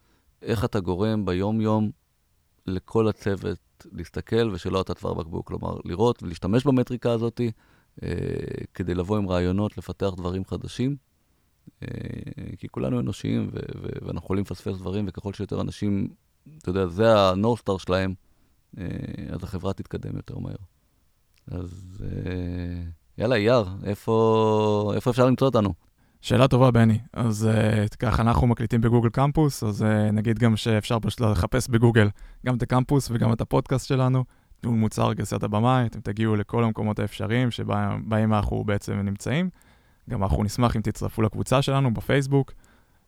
איך 0.41 0.65
אתה 0.65 0.80
גורם 0.80 1.26
ביום-יום 1.26 1.91
לכל 2.68 3.07
הצוות 3.07 3.86
להסתכל 3.91 4.49
ושלא 4.53 4.82
אתה 4.82 4.93
צוואר 4.93 5.13
בקבוק. 5.13 5.47
כלומר, 5.47 5.78
לראות 5.86 6.24
ולהשתמש 6.24 6.65
במטריקה 6.65 7.11
הזאתי, 7.11 7.51
אה, 8.03 8.09
כדי 8.74 8.95
לבוא 8.95 9.18
עם 9.18 9.30
רעיונות, 9.30 9.78
לפתח 9.78 10.09
דברים 10.18 10.45
חדשים. 10.45 10.95
אה, 11.84 11.88
כי 12.57 12.68
כולנו 12.68 12.99
אנושיים 12.99 13.49
ואנחנו 14.01 14.26
יכולים 14.26 14.43
לפספס 14.43 14.78
דברים, 14.78 15.05
וככל 15.07 15.34
שיותר 15.34 15.61
אנשים, 15.61 16.07
אתה 16.57 16.70
יודע, 16.70 16.88
זה 16.88 17.20
הנורסטאר 17.20 17.78
שלהם, 17.78 18.13
אה, 18.78 18.86
אז 19.30 19.43
החברה 19.43 19.74
תתקדם 19.74 20.15
יותר 20.15 20.38
מהר. 20.38 20.55
אז 21.51 22.03
יאללה, 23.18 23.36
אייר, 23.36 23.65
איפה, 23.84 24.91
איפה 24.95 25.11
אפשר 25.11 25.26
למצוא 25.26 25.47
אותנו? 25.47 25.74
שאלה 26.22 26.47
טובה, 26.47 26.72
בני. 26.72 26.99
אז 27.13 27.49
uh, 27.51 27.95
ככה, 27.97 28.22
אנחנו 28.22 28.47
מקליטים 28.47 28.82
בגוגל 28.82 29.09
קמפוס, 29.09 29.63
אז 29.63 29.82
uh, 29.82 29.86
נגיד 30.11 30.39
גם 30.39 30.55
שאפשר 30.55 30.99
פשוט 30.99 31.22
לחפש 31.22 31.68
בגוגל 31.70 32.09
גם 32.45 32.57
את 32.57 32.61
הקמפוס 32.61 33.11
וגם 33.11 33.34
את 33.34 33.41
הפודקאסט 33.41 33.88
שלנו. 33.88 34.24
מוצר 34.63 35.13
גרסת 35.13 35.43
הבמאי, 35.43 35.86
אתם 35.86 35.99
תגיעו 35.99 36.36
לכל 36.36 36.63
המקומות 36.63 36.99
האפשריים 36.99 37.51
שבהם 37.51 38.34
אנחנו 38.34 38.63
בעצם 38.63 38.93
נמצאים. 38.93 39.49
גם 40.09 40.23
אנחנו 40.23 40.43
נשמח 40.43 40.75
אם 40.75 40.81
תצטרפו 40.81 41.21
לקבוצה 41.21 41.61
שלנו 41.61 41.93
בפייסבוק. 41.93 42.51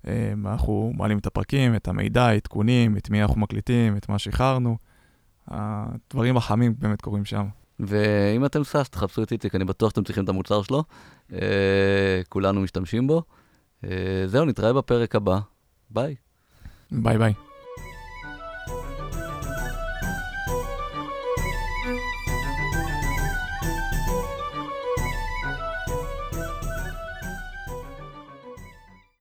אה, 0.07 0.33
אנחנו 0.45 0.91
מעלים 0.95 1.17
את 1.17 1.25
הפרקים, 1.25 1.75
את 1.75 1.87
המידע, 1.87 2.29
עדכונים, 2.29 2.97
את 2.97 3.09
מי 3.09 3.21
אנחנו 3.21 3.41
מקליטים, 3.41 3.97
את 3.97 4.09
מה 4.09 4.19
שאיחרנו. 4.19 4.77
הדברים 5.47 6.37
החמים 6.37 6.75
באמת 6.79 7.01
קורים 7.01 7.25
שם. 7.25 7.45
ואם 7.79 8.45
אתם 8.45 8.63
SaaS, 8.63 8.89
תחפשו 8.89 9.23
את 9.23 9.31
איציק, 9.31 9.55
אני 9.55 9.65
בטוח 9.65 9.89
שאתם 9.89 10.03
צריכים 10.03 10.23
את 10.23 10.29
המוצר 10.29 10.61
שלו. 10.61 10.83
אה, 11.33 12.21
כולנו 12.29 12.61
משתמשים 12.61 13.07
בו. 13.07 13.23
אה, 13.83 14.23
זהו, 14.25 14.45
נתראה 14.45 14.73
בפרק 14.73 15.15
הבא. 15.15 15.39
ביי. 15.89 16.15
ביי 16.91 17.17
ביי. 17.17 17.48